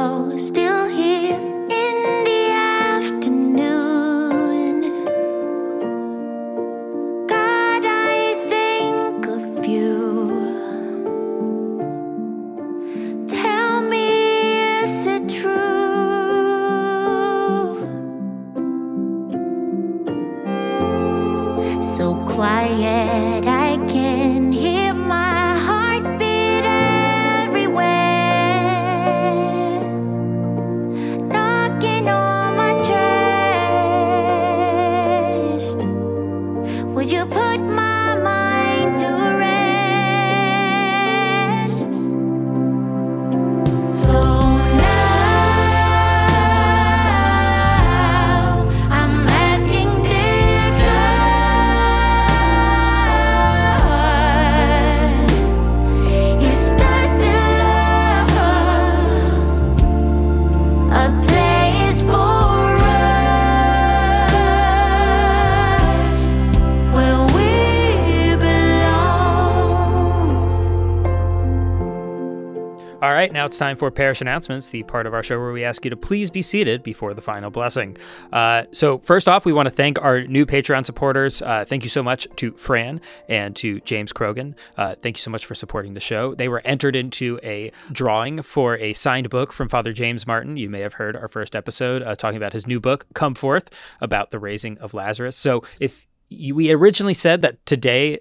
it's 73.51 73.57
time 73.57 73.75
for 73.75 73.91
parish 73.91 74.21
announcements, 74.21 74.69
the 74.69 74.81
part 74.83 75.05
of 75.05 75.13
our 75.13 75.21
show 75.21 75.37
where 75.37 75.51
we 75.51 75.65
ask 75.65 75.83
you 75.83 75.89
to 75.89 75.97
please 75.97 76.29
be 76.29 76.41
seated 76.41 76.81
before 76.81 77.13
the 77.13 77.21
final 77.21 77.49
blessing. 77.49 77.97
Uh, 78.31 78.63
so, 78.71 78.97
first 78.99 79.27
off, 79.27 79.43
we 79.43 79.51
want 79.51 79.65
to 79.65 79.69
thank 79.69 80.01
our 80.01 80.21
new 80.23 80.45
Patreon 80.45 80.85
supporters. 80.85 81.41
Uh, 81.41 81.65
thank 81.67 81.83
you 81.83 81.89
so 81.89 82.01
much 82.01 82.25
to 82.37 82.53
Fran 82.53 83.01
and 83.27 83.53
to 83.57 83.81
James 83.81 84.13
Krogan. 84.13 84.55
Uh, 84.77 84.95
thank 85.01 85.17
you 85.17 85.21
so 85.21 85.29
much 85.29 85.45
for 85.45 85.53
supporting 85.53 85.95
the 85.95 85.99
show. 85.99 86.33
They 86.33 86.47
were 86.47 86.61
entered 86.63 86.95
into 86.95 87.41
a 87.43 87.73
drawing 87.91 88.41
for 88.41 88.77
a 88.77 88.93
signed 88.93 89.29
book 89.29 89.51
from 89.51 89.67
Father 89.67 89.91
James 89.91 90.25
Martin. 90.25 90.55
You 90.55 90.69
may 90.69 90.79
have 90.79 90.93
heard 90.93 91.17
our 91.17 91.27
first 91.27 91.53
episode 91.53 92.03
uh, 92.03 92.15
talking 92.15 92.37
about 92.37 92.53
his 92.53 92.65
new 92.65 92.79
book, 92.79 93.05
Come 93.13 93.35
Forth, 93.35 93.69
about 93.99 94.31
the 94.31 94.39
raising 94.39 94.77
of 94.77 94.93
Lazarus. 94.93 95.35
So, 95.35 95.61
if 95.77 96.07
you, 96.29 96.55
we 96.55 96.71
originally 96.71 97.13
said 97.13 97.41
that 97.41 97.65
today 97.65 98.17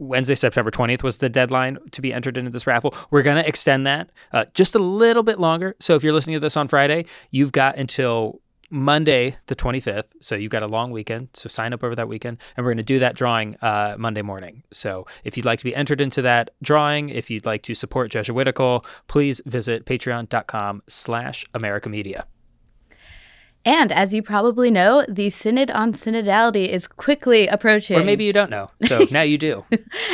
Wednesday, 0.00 0.34
September 0.34 0.70
20th 0.70 1.02
was 1.02 1.18
the 1.18 1.28
deadline 1.28 1.78
to 1.92 2.00
be 2.00 2.12
entered 2.12 2.36
into 2.38 2.50
this 2.50 2.66
raffle. 2.66 2.94
We're 3.10 3.22
going 3.22 3.40
to 3.40 3.46
extend 3.46 3.86
that 3.86 4.10
uh, 4.32 4.46
just 4.54 4.74
a 4.74 4.78
little 4.78 5.22
bit 5.22 5.38
longer. 5.38 5.76
So 5.78 5.94
if 5.94 6.02
you're 6.02 6.14
listening 6.14 6.34
to 6.36 6.40
this 6.40 6.56
on 6.56 6.68
Friday, 6.68 7.04
you've 7.30 7.52
got 7.52 7.76
until 7.76 8.40
Monday, 8.70 9.36
the 9.46 9.54
25th. 9.54 10.04
So 10.20 10.36
you've 10.36 10.50
got 10.50 10.62
a 10.62 10.66
long 10.66 10.90
weekend. 10.90 11.28
So 11.34 11.48
sign 11.48 11.72
up 11.72 11.84
over 11.84 11.94
that 11.94 12.08
weekend. 12.08 12.38
And 12.56 12.64
we're 12.64 12.70
going 12.70 12.78
to 12.78 12.84
do 12.84 12.98
that 13.00 13.14
drawing 13.14 13.56
uh, 13.56 13.96
Monday 13.98 14.22
morning. 14.22 14.62
So 14.70 15.06
if 15.24 15.36
you'd 15.36 15.46
like 15.46 15.58
to 15.58 15.64
be 15.64 15.74
entered 15.74 16.00
into 16.00 16.22
that 16.22 16.50
drawing, 16.62 17.10
if 17.10 17.30
you'd 17.30 17.46
like 17.46 17.62
to 17.64 17.74
support 17.74 18.10
Jesuitical, 18.10 18.86
please 19.06 19.42
visit 19.44 19.84
patreon.com 19.84 20.82
slash 20.88 21.44
America 21.52 21.88
Media. 21.88 22.26
And 23.64 23.92
as 23.92 24.14
you 24.14 24.22
probably 24.22 24.70
know, 24.70 25.04
the 25.06 25.28
Synod 25.28 25.70
on 25.70 25.92
Synodality 25.92 26.66
is 26.66 26.88
quickly 26.88 27.46
approaching. 27.46 27.98
Or 27.98 28.04
maybe 28.04 28.24
you 28.24 28.32
don't 28.32 28.50
know. 28.50 28.70
So 28.86 29.06
now 29.10 29.20
you 29.20 29.36
do. 29.36 29.64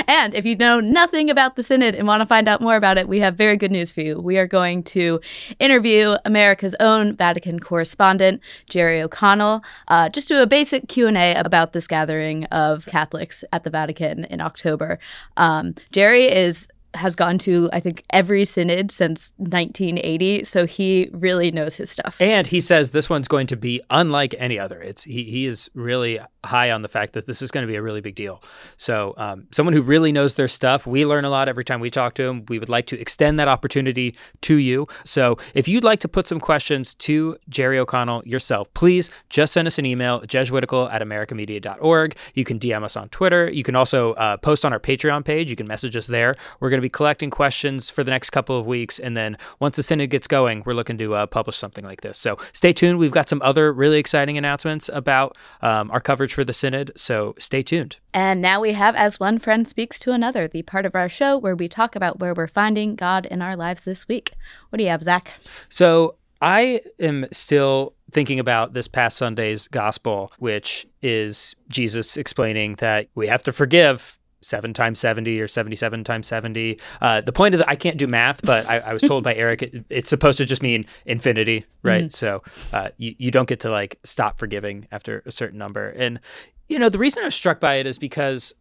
And 0.08 0.34
if 0.34 0.44
you 0.44 0.56
know 0.56 0.80
nothing 0.80 1.30
about 1.30 1.54
the 1.54 1.62
Synod 1.62 1.94
and 1.94 2.08
want 2.08 2.22
to 2.22 2.26
find 2.26 2.48
out 2.48 2.60
more 2.60 2.74
about 2.74 2.98
it, 2.98 3.06
we 3.08 3.20
have 3.20 3.36
very 3.36 3.56
good 3.56 3.70
news 3.70 3.92
for 3.92 4.00
you. 4.00 4.20
We 4.20 4.36
are 4.38 4.48
going 4.48 4.82
to 4.84 5.20
interview 5.60 6.16
America's 6.24 6.74
own 6.80 7.14
Vatican 7.14 7.60
correspondent, 7.60 8.40
Jerry 8.68 9.00
O'Connell, 9.00 9.62
uh, 9.88 10.08
just 10.08 10.26
do 10.28 10.42
a 10.42 10.46
basic 10.46 10.88
Q&A 10.88 11.34
about 11.34 11.72
this 11.72 11.86
gathering 11.86 12.44
of 12.46 12.86
Catholics 12.86 13.44
at 13.52 13.62
the 13.62 13.70
Vatican 13.70 14.24
in 14.24 14.40
October. 14.40 14.98
Um, 15.36 15.74
Jerry 15.92 16.24
is 16.24 16.68
has 16.96 17.14
gone 17.14 17.38
to 17.38 17.68
I 17.72 17.80
think 17.80 18.04
every 18.10 18.44
synod 18.44 18.90
since 18.90 19.32
1980, 19.36 20.44
so 20.44 20.66
he 20.66 21.10
really 21.12 21.50
knows 21.50 21.76
his 21.76 21.90
stuff. 21.90 22.16
And 22.20 22.46
he 22.46 22.60
says 22.60 22.90
this 22.90 23.08
one's 23.08 23.28
going 23.28 23.46
to 23.48 23.56
be 23.56 23.80
unlike 23.90 24.34
any 24.38 24.58
other. 24.58 24.80
It's 24.80 25.04
he 25.04 25.24
he 25.24 25.46
is 25.46 25.70
really 25.74 26.20
high 26.46 26.70
on 26.70 26.82
the 26.82 26.88
fact 26.88 27.12
that 27.12 27.26
this 27.26 27.42
is 27.42 27.50
going 27.50 27.62
to 27.62 27.70
be 27.70 27.76
a 27.76 27.82
really 27.82 28.00
big 28.00 28.14
deal. 28.14 28.42
So 28.76 29.14
um, 29.16 29.46
someone 29.52 29.74
who 29.74 29.82
really 29.82 30.12
knows 30.12 30.34
their 30.34 30.48
stuff. 30.48 30.86
We 30.86 31.04
learn 31.04 31.24
a 31.24 31.30
lot 31.30 31.48
every 31.48 31.64
time 31.64 31.80
we 31.80 31.90
talk 31.90 32.14
to 32.14 32.22
him. 32.24 32.44
We 32.48 32.58
would 32.58 32.68
like 32.68 32.86
to 32.86 33.00
extend 33.00 33.38
that 33.38 33.48
opportunity 33.48 34.16
to 34.42 34.56
you. 34.56 34.86
So 35.04 35.36
if 35.54 35.68
you'd 35.68 35.84
like 35.84 36.00
to 36.00 36.08
put 36.08 36.26
some 36.26 36.40
questions 36.40 36.94
to 36.94 37.36
Jerry 37.48 37.78
O'Connell 37.78 38.22
yourself, 38.24 38.72
please 38.74 39.10
just 39.28 39.52
send 39.52 39.66
us 39.66 39.78
an 39.78 39.86
email 39.86 40.20
jesuitical 40.20 40.88
at 40.88 41.02
americamedia.org. 41.02 42.16
You 42.34 42.44
can 42.44 42.58
DM 42.58 42.84
us 42.84 42.96
on 42.96 43.08
Twitter. 43.10 43.50
You 43.50 43.62
can 43.62 43.76
also 43.76 44.14
uh, 44.14 44.36
post 44.38 44.64
on 44.64 44.72
our 44.72 44.80
Patreon 44.80 45.24
page. 45.24 45.50
You 45.50 45.56
can 45.56 45.66
message 45.66 45.96
us 45.96 46.06
there. 46.06 46.36
We're 46.60 46.70
going 46.70 46.78
to 46.78 46.82
be 46.82 46.85
collecting 46.88 47.30
questions 47.30 47.90
for 47.90 48.04
the 48.04 48.10
next 48.10 48.30
couple 48.30 48.58
of 48.58 48.66
weeks, 48.66 48.98
and 48.98 49.16
then 49.16 49.36
once 49.60 49.76
the 49.76 49.82
synod 49.82 50.10
gets 50.10 50.26
going, 50.26 50.62
we're 50.66 50.74
looking 50.74 50.98
to 50.98 51.14
uh, 51.14 51.26
publish 51.26 51.56
something 51.56 51.84
like 51.84 52.00
this. 52.00 52.18
So 52.18 52.38
stay 52.52 52.72
tuned. 52.72 52.98
We've 52.98 53.10
got 53.10 53.28
some 53.28 53.42
other 53.42 53.72
really 53.72 53.98
exciting 53.98 54.38
announcements 54.38 54.88
about 54.92 55.36
um, 55.62 55.90
our 55.90 56.00
coverage 56.00 56.34
for 56.34 56.44
the 56.44 56.52
synod. 56.52 56.92
So 56.96 57.34
stay 57.38 57.62
tuned. 57.62 57.98
And 58.12 58.40
now 58.40 58.60
we 58.60 58.72
have 58.72 58.94
As 58.94 59.20
One 59.20 59.38
Friend 59.38 59.66
Speaks 59.68 59.98
to 60.00 60.12
Another, 60.12 60.48
the 60.48 60.62
part 60.62 60.86
of 60.86 60.94
our 60.94 61.08
show 61.08 61.36
where 61.36 61.56
we 61.56 61.68
talk 61.68 61.94
about 61.96 62.18
where 62.18 62.34
we're 62.34 62.46
finding 62.46 62.94
God 62.94 63.26
in 63.26 63.42
our 63.42 63.56
lives 63.56 63.84
this 63.84 64.08
week. 64.08 64.32
What 64.70 64.78
do 64.78 64.84
you 64.84 64.90
have, 64.90 65.02
Zac? 65.02 65.34
So 65.68 66.16
I 66.40 66.80
am 66.98 67.26
still 67.32 67.94
thinking 68.12 68.38
about 68.38 68.72
this 68.72 68.88
past 68.88 69.18
Sunday's 69.18 69.68
gospel, 69.68 70.32
which 70.38 70.86
is 71.02 71.54
Jesus 71.68 72.16
explaining 72.16 72.76
that 72.76 73.08
we 73.14 73.26
have 73.26 73.42
to 73.44 73.52
forgive. 73.52 74.18
Seven 74.42 74.72
times 74.72 75.00
70 75.00 75.40
or 75.40 75.48
77 75.48 76.04
times 76.04 76.26
70. 76.26 76.78
Uh, 77.00 77.20
the 77.20 77.32
point 77.32 77.54
of 77.54 77.58
the, 77.58 77.68
I 77.68 77.74
can't 77.74 77.96
do 77.96 78.06
math, 78.06 78.42
but 78.42 78.66
I, 78.68 78.78
I 78.78 78.92
was 78.92 79.02
told 79.02 79.24
by 79.24 79.34
Eric 79.34 79.62
it, 79.62 79.84
it's 79.88 80.10
supposed 80.10 80.38
to 80.38 80.44
just 80.44 80.62
mean 80.62 80.86
infinity, 81.04 81.64
right? 81.82 82.12
So 82.12 82.42
uh, 82.72 82.90
you, 82.96 83.14
you 83.18 83.30
don't 83.30 83.48
get 83.48 83.60
to 83.60 83.70
like 83.70 83.98
stop 84.04 84.38
forgiving 84.38 84.86
after 84.92 85.22
a 85.26 85.32
certain 85.32 85.58
number. 85.58 85.88
And, 85.88 86.20
you 86.68 86.78
know, 86.78 86.88
the 86.88 86.98
reason 86.98 87.22
I 87.22 87.26
was 87.26 87.34
struck 87.34 87.58
by 87.60 87.76
it 87.76 87.86
is 87.86 87.98
because 87.98 88.54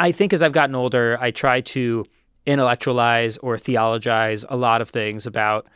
I 0.00 0.12
think 0.12 0.32
as 0.32 0.42
I've 0.42 0.52
gotten 0.52 0.74
older, 0.74 1.18
I 1.20 1.32
try 1.32 1.60
to 1.60 2.06
intellectualize 2.46 3.38
or 3.38 3.58
theologize 3.58 4.44
a 4.48 4.56
lot 4.56 4.80
of 4.80 4.90
things 4.90 5.26
about 5.26 5.66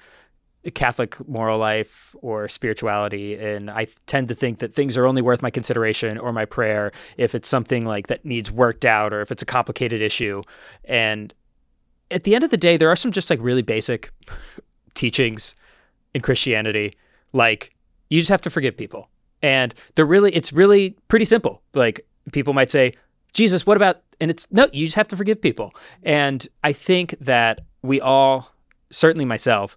Catholic 0.71 1.27
moral 1.29 1.59
life 1.59 2.15
or 2.23 2.49
spirituality. 2.49 3.35
And 3.37 3.71
I 3.71 3.87
tend 4.07 4.29
to 4.29 4.35
think 4.35 4.59
that 4.59 4.75
things 4.75 4.97
are 4.97 5.07
only 5.07 5.23
worth 5.23 5.43
my 5.43 5.51
consideration 5.51 6.19
or 6.19 6.33
my 6.33 6.45
prayer 6.45 6.93
if 7.17 7.35
it's 7.35 7.49
something 7.49 7.85
like 7.85 8.09
that 8.09 8.25
needs 8.25 8.51
worked 8.51 8.85
out 8.85 9.13
or 9.13 9.21
if 9.21 9.31
it's 9.31 9.43
a 9.43 9.47
complicated 9.47 10.01
issue. 10.01 10.43
And 10.85 11.33
at 12.11 12.25
the 12.25 12.35
end 12.35 12.45
of 12.45 12.51
the 12.51 12.57
day, 12.57 12.77
there 12.77 12.91
are 12.91 12.97
some 12.97 13.13
just 13.13 13.31
like 13.31 13.41
really 13.41 13.63
basic 13.63 14.11
teachings 14.95 15.55
in 16.15 16.23
Christianity. 16.23 16.93
Like 17.33 17.75
you 18.11 18.21
just 18.21 18.31
have 18.31 18.43
to 18.43 18.51
forgive 18.51 18.77
people. 18.77 19.09
And 19.43 19.75
they're 19.95 20.07
really, 20.07 20.35
it's 20.35 20.53
really 20.53 20.97
pretty 21.09 21.25
simple. 21.25 21.63
Like 21.75 22.07
people 22.33 22.55
might 22.55 22.71
say, 22.71 22.93
Jesus, 23.33 23.67
what 23.67 23.77
about, 23.77 24.01
and 24.21 24.31
it's 24.31 24.47
no, 24.51 24.69
you 24.73 24.87
just 24.87 24.97
have 24.97 25.09
to 25.09 25.17
forgive 25.17 25.41
people. 25.43 25.75
And 26.03 26.47
I 26.65 26.73
think 26.73 27.17
that 27.21 27.61
we 27.83 28.01
all, 28.01 28.51
certainly 28.91 29.25
myself, 29.25 29.77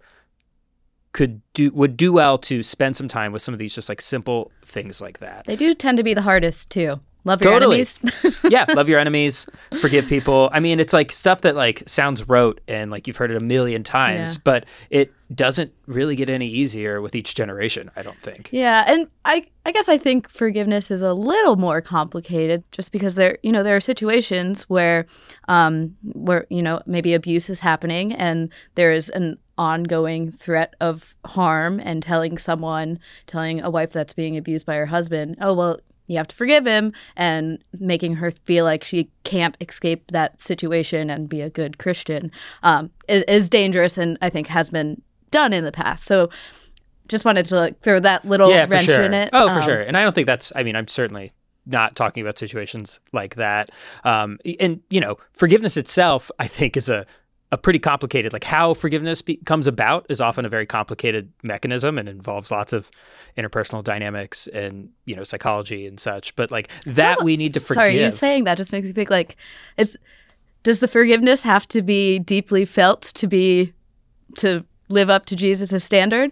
could 1.12 1.42
do 1.54 1.72
would 1.72 1.98
do 1.98 2.14
well 2.14 2.38
to 2.38 2.62
spend 2.64 2.96
some 2.96 3.08
time 3.08 3.32
with 3.32 3.42
some 3.42 3.54
of 3.54 3.60
these 3.60 3.74
just 3.74 3.90
like 3.90 4.02
simple 4.02 4.52
things 4.66 5.02
like 5.02 5.20
that. 5.20 5.46
They 5.46 5.56
do 5.56 5.74
tend 5.74 5.98
to 5.98 6.04
be 6.04 6.14
the 6.14 6.22
hardest 6.22 6.70
too. 6.70 7.00
Love 7.26 7.44
your 7.44 7.54
Totally. 7.54 7.76
enemies. 7.76 8.00
yeah, 8.50 8.66
love 8.74 8.88
your 8.88 8.98
enemies, 9.00 9.46
forgive 9.82 10.08
people. 10.08 10.50
I 10.54 10.60
mean, 10.62 10.80
it's 10.80 10.94
like 10.94 11.12
stuff 11.12 11.42
that 11.42 11.56
like 11.56 11.84
sounds 11.86 12.28
rote 12.30 12.62
and 12.68 12.90
like 12.92 13.08
you've 13.08 13.18
heard 13.18 13.30
it 13.30 13.36
a 13.38 13.42
million 13.42 13.84
times, 13.84 14.36
Yeah. 14.36 14.42
but 14.46 14.66
it 14.90 15.14
doesn't 15.36 15.72
really 15.86 16.16
get 16.16 16.30
any 16.30 16.48
easier 16.48 17.02
with 17.02 17.14
each 17.16 17.36
generation, 17.36 17.92
I 17.96 18.02
don't 18.04 18.20
think. 18.22 18.50
Yeah, 18.52 18.84
and 18.88 19.08
I 19.26 19.46
I 19.66 19.72
guess 19.72 19.90
I 19.90 19.98
think 19.98 20.30
forgiveness 20.30 20.90
is 20.92 21.02
a 21.02 21.14
little 21.14 21.56
more 21.58 21.82
complicated 21.82 22.64
just 22.72 22.92
because 22.92 23.16
there 23.16 23.38
you 23.44 23.52
know 23.52 23.64
there 23.64 23.76
are 23.76 23.82
situations 23.82 24.64
where 24.64 25.06
um 25.48 25.96
where 26.14 26.48
you 26.50 26.62
know 26.62 26.82
maybe 26.86 27.14
abuse 27.14 27.50
is 27.50 27.60
happening 27.60 28.14
and 28.14 28.50
there 28.76 28.92
is 28.94 29.10
an 29.10 29.38
ongoing 29.58 30.32
threat 30.32 30.74
of 30.80 31.14
harm 31.26 31.82
and 31.84 32.02
telling 32.02 32.38
someone 32.38 32.98
telling 33.28 33.62
a 33.62 33.70
wife 33.70 33.92
that's 33.92 34.14
being 34.14 34.38
abused 34.38 34.66
by 34.66 34.76
her 34.78 34.86
husband, 34.86 35.36
"Oh, 35.42 35.54
well, 35.54 35.80
you 36.10 36.18
have 36.18 36.28
to 36.28 36.36
forgive 36.36 36.66
him," 36.66 36.92
and 37.16 37.64
making 37.80 38.16
her 38.16 38.32
feel 38.32 38.66
like 38.66 38.84
she 38.84 39.10
can't 39.24 39.56
escape 39.62 40.12
that 40.12 40.42
situation 40.42 41.10
and 41.10 41.30
be 41.30 41.42
a 41.42 41.50
good 41.50 41.78
Christian 41.78 42.32
um 42.64 42.90
is, 43.08 43.24
is 43.24 43.50
dangerous 43.50 43.98
and 43.98 44.18
I 44.22 44.30
think 44.30 44.48
has 44.48 44.70
been 44.70 45.02
done 45.32 45.54
in 45.54 45.64
the 45.64 45.72
past. 45.72 46.06
So 46.06 46.30
just 47.08 47.26
wanted 47.26 47.46
to 47.48 47.56
like 47.56 47.82
throw 47.82 48.00
that 48.00 48.26
little 48.26 48.50
yeah, 48.50 48.66
for 48.66 48.72
wrench 48.72 48.86
sure. 48.86 49.04
in 49.04 49.14
it. 49.14 49.30
Oh, 49.34 49.48
for 49.48 49.56
Um, 49.56 49.62
sure. 49.62 49.82
And 49.82 49.98
I 49.98 50.04
don't 50.04 50.14
think 50.14 50.28
that's. 50.28 50.52
I 50.56 50.64
mean, 50.64 50.76
I'm 50.76 50.88
certainly 50.88 51.32
not 51.66 51.96
talking 51.96 52.22
about 52.22 52.38
situations 52.38 53.00
like 53.14 53.36
that. 53.36 53.70
Um, 54.04 54.40
and 54.60 54.82
you 54.90 55.00
know, 55.02 55.18
forgiveness 55.34 55.78
itself, 55.78 56.32
I 56.40 56.48
think, 56.48 56.78
is 56.78 56.90
a 56.90 57.06
a 57.52 57.58
pretty 57.58 57.80
complicated 57.80 58.32
like 58.32 58.44
how 58.44 58.76
forgiveness 58.76 59.24
be- 59.24 59.38
comes 59.38 59.66
about 59.66 60.06
is 60.08 60.22
often 60.22 60.46
a 60.46 60.50
very 60.50 60.68
complicated 60.68 61.32
mechanism 61.42 61.98
and 61.98 62.08
involves 62.08 62.52
lots 62.52 62.74
of 62.74 62.92
interpersonal 63.38 63.84
dynamics 63.84 64.46
and 64.48 64.90
you 65.06 65.16
know 65.16 65.24
psychology 65.24 65.88
and 65.88 66.00
such 66.00 66.36
but 66.36 66.52
like 66.52 66.70
that 66.86 67.16
also- 67.16 67.26
we 67.26 67.38
need 67.38 67.54
to 67.54 67.60
forgive 67.60 67.82
Sorry, 67.82 68.04
you 68.04 68.12
saying 68.12 68.44
that 68.44 68.56
just 68.56 68.72
makes 68.72 68.86
me 68.86 68.94
think 68.94 69.10
like 69.10 69.36
it's 69.78 69.98
does 70.64 70.80
the 70.80 70.88
forgiveness 70.88 71.44
have 71.44 71.68
to 71.70 71.82
be 71.82 72.20
deeply 72.20 72.66
felt 72.66 73.02
to 73.02 73.28
be 73.28 73.74
to 74.38 74.64
live 74.90 75.10
up 75.10 75.26
to 75.28 75.36
Jesus' 75.36 75.84
standard? 75.84 76.32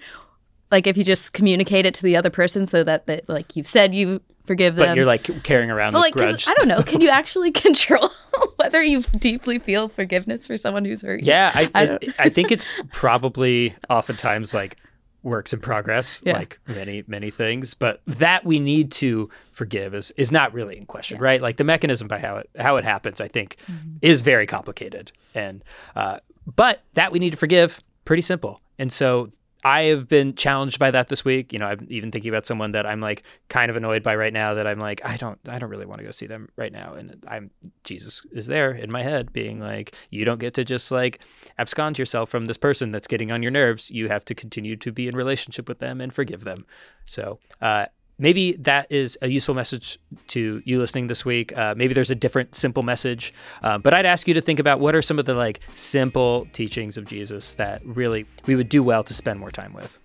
Like 0.71 0.85
if 0.87 0.97
you 0.97 1.03
just 1.03 1.33
communicate 1.33 1.85
it 1.85 1.93
to 1.95 2.03
the 2.03 2.17
other 2.17 2.29
person 2.29 2.65
so 2.65 2.83
that 2.83 3.07
they, 3.07 3.21
like 3.27 3.55
you've 3.55 3.67
said 3.67 3.93
you 3.93 4.21
forgive 4.47 4.75
them. 4.75 4.87
but 4.87 4.95
you're 4.97 5.05
like 5.05 5.43
carrying 5.43 5.69
around 5.69 5.91
but 5.91 5.99
this 5.99 6.05
like 6.05 6.13
grudge 6.13 6.47
I 6.47 6.53
don't 6.55 6.67
know, 6.69 6.81
can 6.81 7.01
you 7.01 7.09
actually 7.21 7.51
control 7.51 8.09
whether 8.55 8.81
you 8.81 9.01
deeply 9.19 9.59
feel 9.59 9.87
forgiveness 9.89 10.47
for 10.47 10.57
someone 10.57 10.85
who's 10.85 11.01
hurt 11.01 11.21
you? 11.21 11.27
Yeah, 11.27 11.51
I 11.53 11.69
I 11.75 11.99
I, 12.17 12.29
think 12.29 12.51
it's 12.55 12.65
probably 12.91 13.75
oftentimes 13.89 14.53
like 14.53 14.77
works 15.23 15.51
in 15.51 15.59
progress, 15.59 16.21
Yeah. 16.23 16.37
like 16.37 16.59
many 16.67 17.03
many 17.07 17.29
things. 17.31 17.73
But 17.73 18.01
that 18.07 18.45
we 18.45 18.59
need 18.59 18.91
to 18.93 19.29
forgive 19.51 19.93
is 19.93 20.11
is 20.11 20.31
not 20.31 20.53
really 20.53 20.77
in 20.77 20.85
question, 20.85 21.19
right? 21.19 21.41
Like 21.41 21.57
the 21.57 21.63
mechanism 21.63 22.07
by 22.07 22.19
how 22.19 22.37
it 22.37 22.49
how 22.57 22.77
it 22.77 22.85
happens, 22.85 23.19
I 23.21 23.27
think, 23.27 23.57
Mm-hmm. 23.69 23.97
is 24.01 24.21
very 24.21 24.47
complicated, 24.47 25.11
and 25.35 25.63
uh, 25.95 26.19
but 26.55 26.81
that 26.93 27.11
we 27.11 27.19
need 27.19 27.31
to 27.31 27.37
forgive, 27.37 27.81
pretty 28.05 28.21
simple. 28.21 28.61
And 28.79 28.91
so 28.93 29.31
I 29.67 29.81
have 29.83 30.07
been 30.07 30.33
challenged 30.33 30.79
by 30.79 30.91
that 30.91 31.09
this 31.09 31.25
week. 31.25 31.51
You 31.51 31.59
know, 31.59 31.65
I'm 31.65 31.85
even 31.89 32.09
thinking 32.09 32.29
about 32.29 32.45
someone 32.45 32.71
that 32.71 32.85
I'm 32.85 33.01
like 33.01 33.23
kind 33.49 33.69
of 33.69 33.75
annoyed 33.75 34.01
by 34.01 34.15
right 34.15 34.31
now. 34.31 34.53
That 34.53 34.65
I'm 34.65 34.79
like, 34.79 35.03
I 35.03 35.17
don't, 35.17 35.37
I 35.49 35.59
don't 35.59 35.69
really 35.69 35.85
want 35.85 35.99
to 35.99 36.05
go 36.05 36.11
see 36.11 36.25
them 36.25 36.47
right 36.55 36.71
now. 36.71 36.93
And 36.93 37.25
I'm 37.27 37.51
Jesus 37.83 38.25
is 38.31 38.47
there 38.47 38.71
in 38.71 38.89
my 38.89 39.03
head, 39.03 39.33
being 39.33 39.59
like, 39.59 39.93
you 40.09 40.23
don't 40.23 40.39
get 40.39 40.53
to 40.53 40.63
just 40.63 40.89
like 40.89 41.21
abscond 41.57 41.99
yourself 41.99 42.29
from 42.29 42.45
this 42.45 42.57
person 42.57 42.93
that's 42.93 43.09
getting 43.09 43.29
on 43.29 43.43
your 43.43 43.51
nerves. 43.51 43.91
You 43.91 44.07
have 44.07 44.23
to 44.25 44.33
continue 44.33 44.77
to 44.77 44.89
be 44.89 45.09
in 45.09 45.17
relationship 45.17 45.67
with 45.67 45.79
them 45.79 45.99
and 45.99 46.13
forgive 46.13 46.45
them. 46.45 46.65
So. 47.05 47.39
uh 47.61 47.87
Maybe 48.19 48.53
that 48.53 48.91
is 48.91 49.17
a 49.21 49.27
useful 49.27 49.53
message 49.53 49.99
to 50.29 50.61
you 50.65 50.79
listening 50.79 51.07
this 51.07 51.23
week. 51.23 51.55
Uh, 51.55 51.75
maybe 51.77 51.93
there's 51.93 52.09
a 52.09 52.15
different, 52.15 52.55
simple 52.55 52.81
message. 52.81 53.33
Uh, 53.61 53.77
but 53.77 53.93
I'd 53.93 54.07
ask 54.07 54.27
you 54.27 54.33
to 54.33 54.41
think 54.41 54.59
about 54.59 54.79
what 54.79 54.95
are 54.95 55.03
some 55.03 55.19
of 55.19 55.25
the 55.25 55.35
like 55.35 55.59
simple 55.75 56.47
teachings 56.51 56.97
of 56.97 57.05
Jesus 57.05 57.53
that 57.53 57.85
really 57.85 58.25
we 58.47 58.55
would 58.55 58.69
do 58.69 58.81
well 58.81 59.03
to 59.03 59.13
spend 59.13 59.39
more 59.39 59.51
time 59.51 59.73
with. 59.73 59.99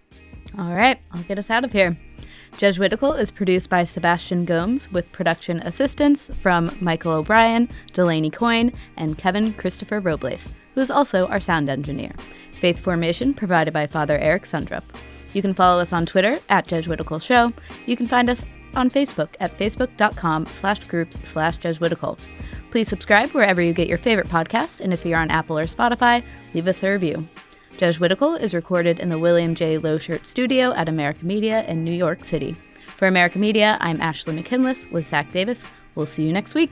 All 0.58 0.74
right, 0.74 0.98
I'll 1.12 1.22
get 1.22 1.38
us 1.38 1.50
out 1.50 1.64
of 1.64 1.72
here. 1.72 1.96
Jesuitical 2.58 3.14
is 3.14 3.30
produced 3.30 3.70
by 3.70 3.84
Sebastian 3.84 4.44
Gomes 4.44 4.90
with 4.92 5.10
production 5.12 5.60
assistance 5.60 6.30
from 6.40 6.76
Michael 6.80 7.12
O'Brien, 7.12 7.68
Delaney 7.94 8.28
Coyne, 8.28 8.72
and 8.98 9.16
Kevin 9.16 9.54
Christopher 9.54 10.00
Robles, 10.00 10.50
who 10.74 10.82
is 10.82 10.90
also 10.90 11.26
our 11.28 11.40
sound 11.40 11.70
engineer. 11.70 12.12
Faith 12.52 12.78
formation 12.78 13.32
provided 13.32 13.72
by 13.72 13.86
Father 13.86 14.18
Eric 14.18 14.44
Sundrup. 14.44 14.84
You 15.32 15.42
can 15.42 15.54
follow 15.54 15.80
us 15.80 15.92
on 15.92 16.06
Twitter 16.06 16.38
at 16.48 16.66
Jesuitical 16.66 17.18
Show. 17.18 17.52
You 17.86 17.96
can 17.96 18.06
find 18.06 18.28
us 18.28 18.44
on 18.74 18.90
Facebook 18.90 19.28
at 19.40 19.56
facebook.com 19.58 20.46
slash 20.46 20.84
groups 20.86 21.20
slash 21.24 21.56
Jesuitical. 21.58 22.18
Please 22.70 22.88
subscribe 22.88 23.30
wherever 23.30 23.60
you 23.60 23.72
get 23.72 23.88
your 23.88 23.98
favorite 23.98 24.28
podcasts, 24.28 24.80
and 24.80 24.92
if 24.92 25.04
you're 25.04 25.18
on 25.18 25.30
Apple 25.30 25.58
or 25.58 25.66
Spotify, 25.66 26.22
leave 26.54 26.66
us 26.66 26.82
a 26.82 26.90
review. 26.90 27.26
Jesuitical 27.76 28.34
is 28.34 28.54
recorded 28.54 29.00
in 29.00 29.08
the 29.08 29.18
William 29.18 29.54
J. 29.54 29.78
Loschert 29.78 30.24
Studio 30.24 30.72
at 30.72 30.88
America 30.88 31.24
Media 31.24 31.64
in 31.66 31.84
New 31.84 31.92
York 31.92 32.24
City. 32.24 32.56
For 32.96 33.08
America 33.08 33.38
Media, 33.38 33.76
I'm 33.80 34.00
Ashley 34.00 34.34
McKinless 34.34 34.86
with 34.90 35.06
Zac 35.06 35.32
Davis. 35.32 35.66
We'll 35.94 36.06
see 36.06 36.22
you 36.22 36.32
next 36.32 36.54
week. 36.54 36.70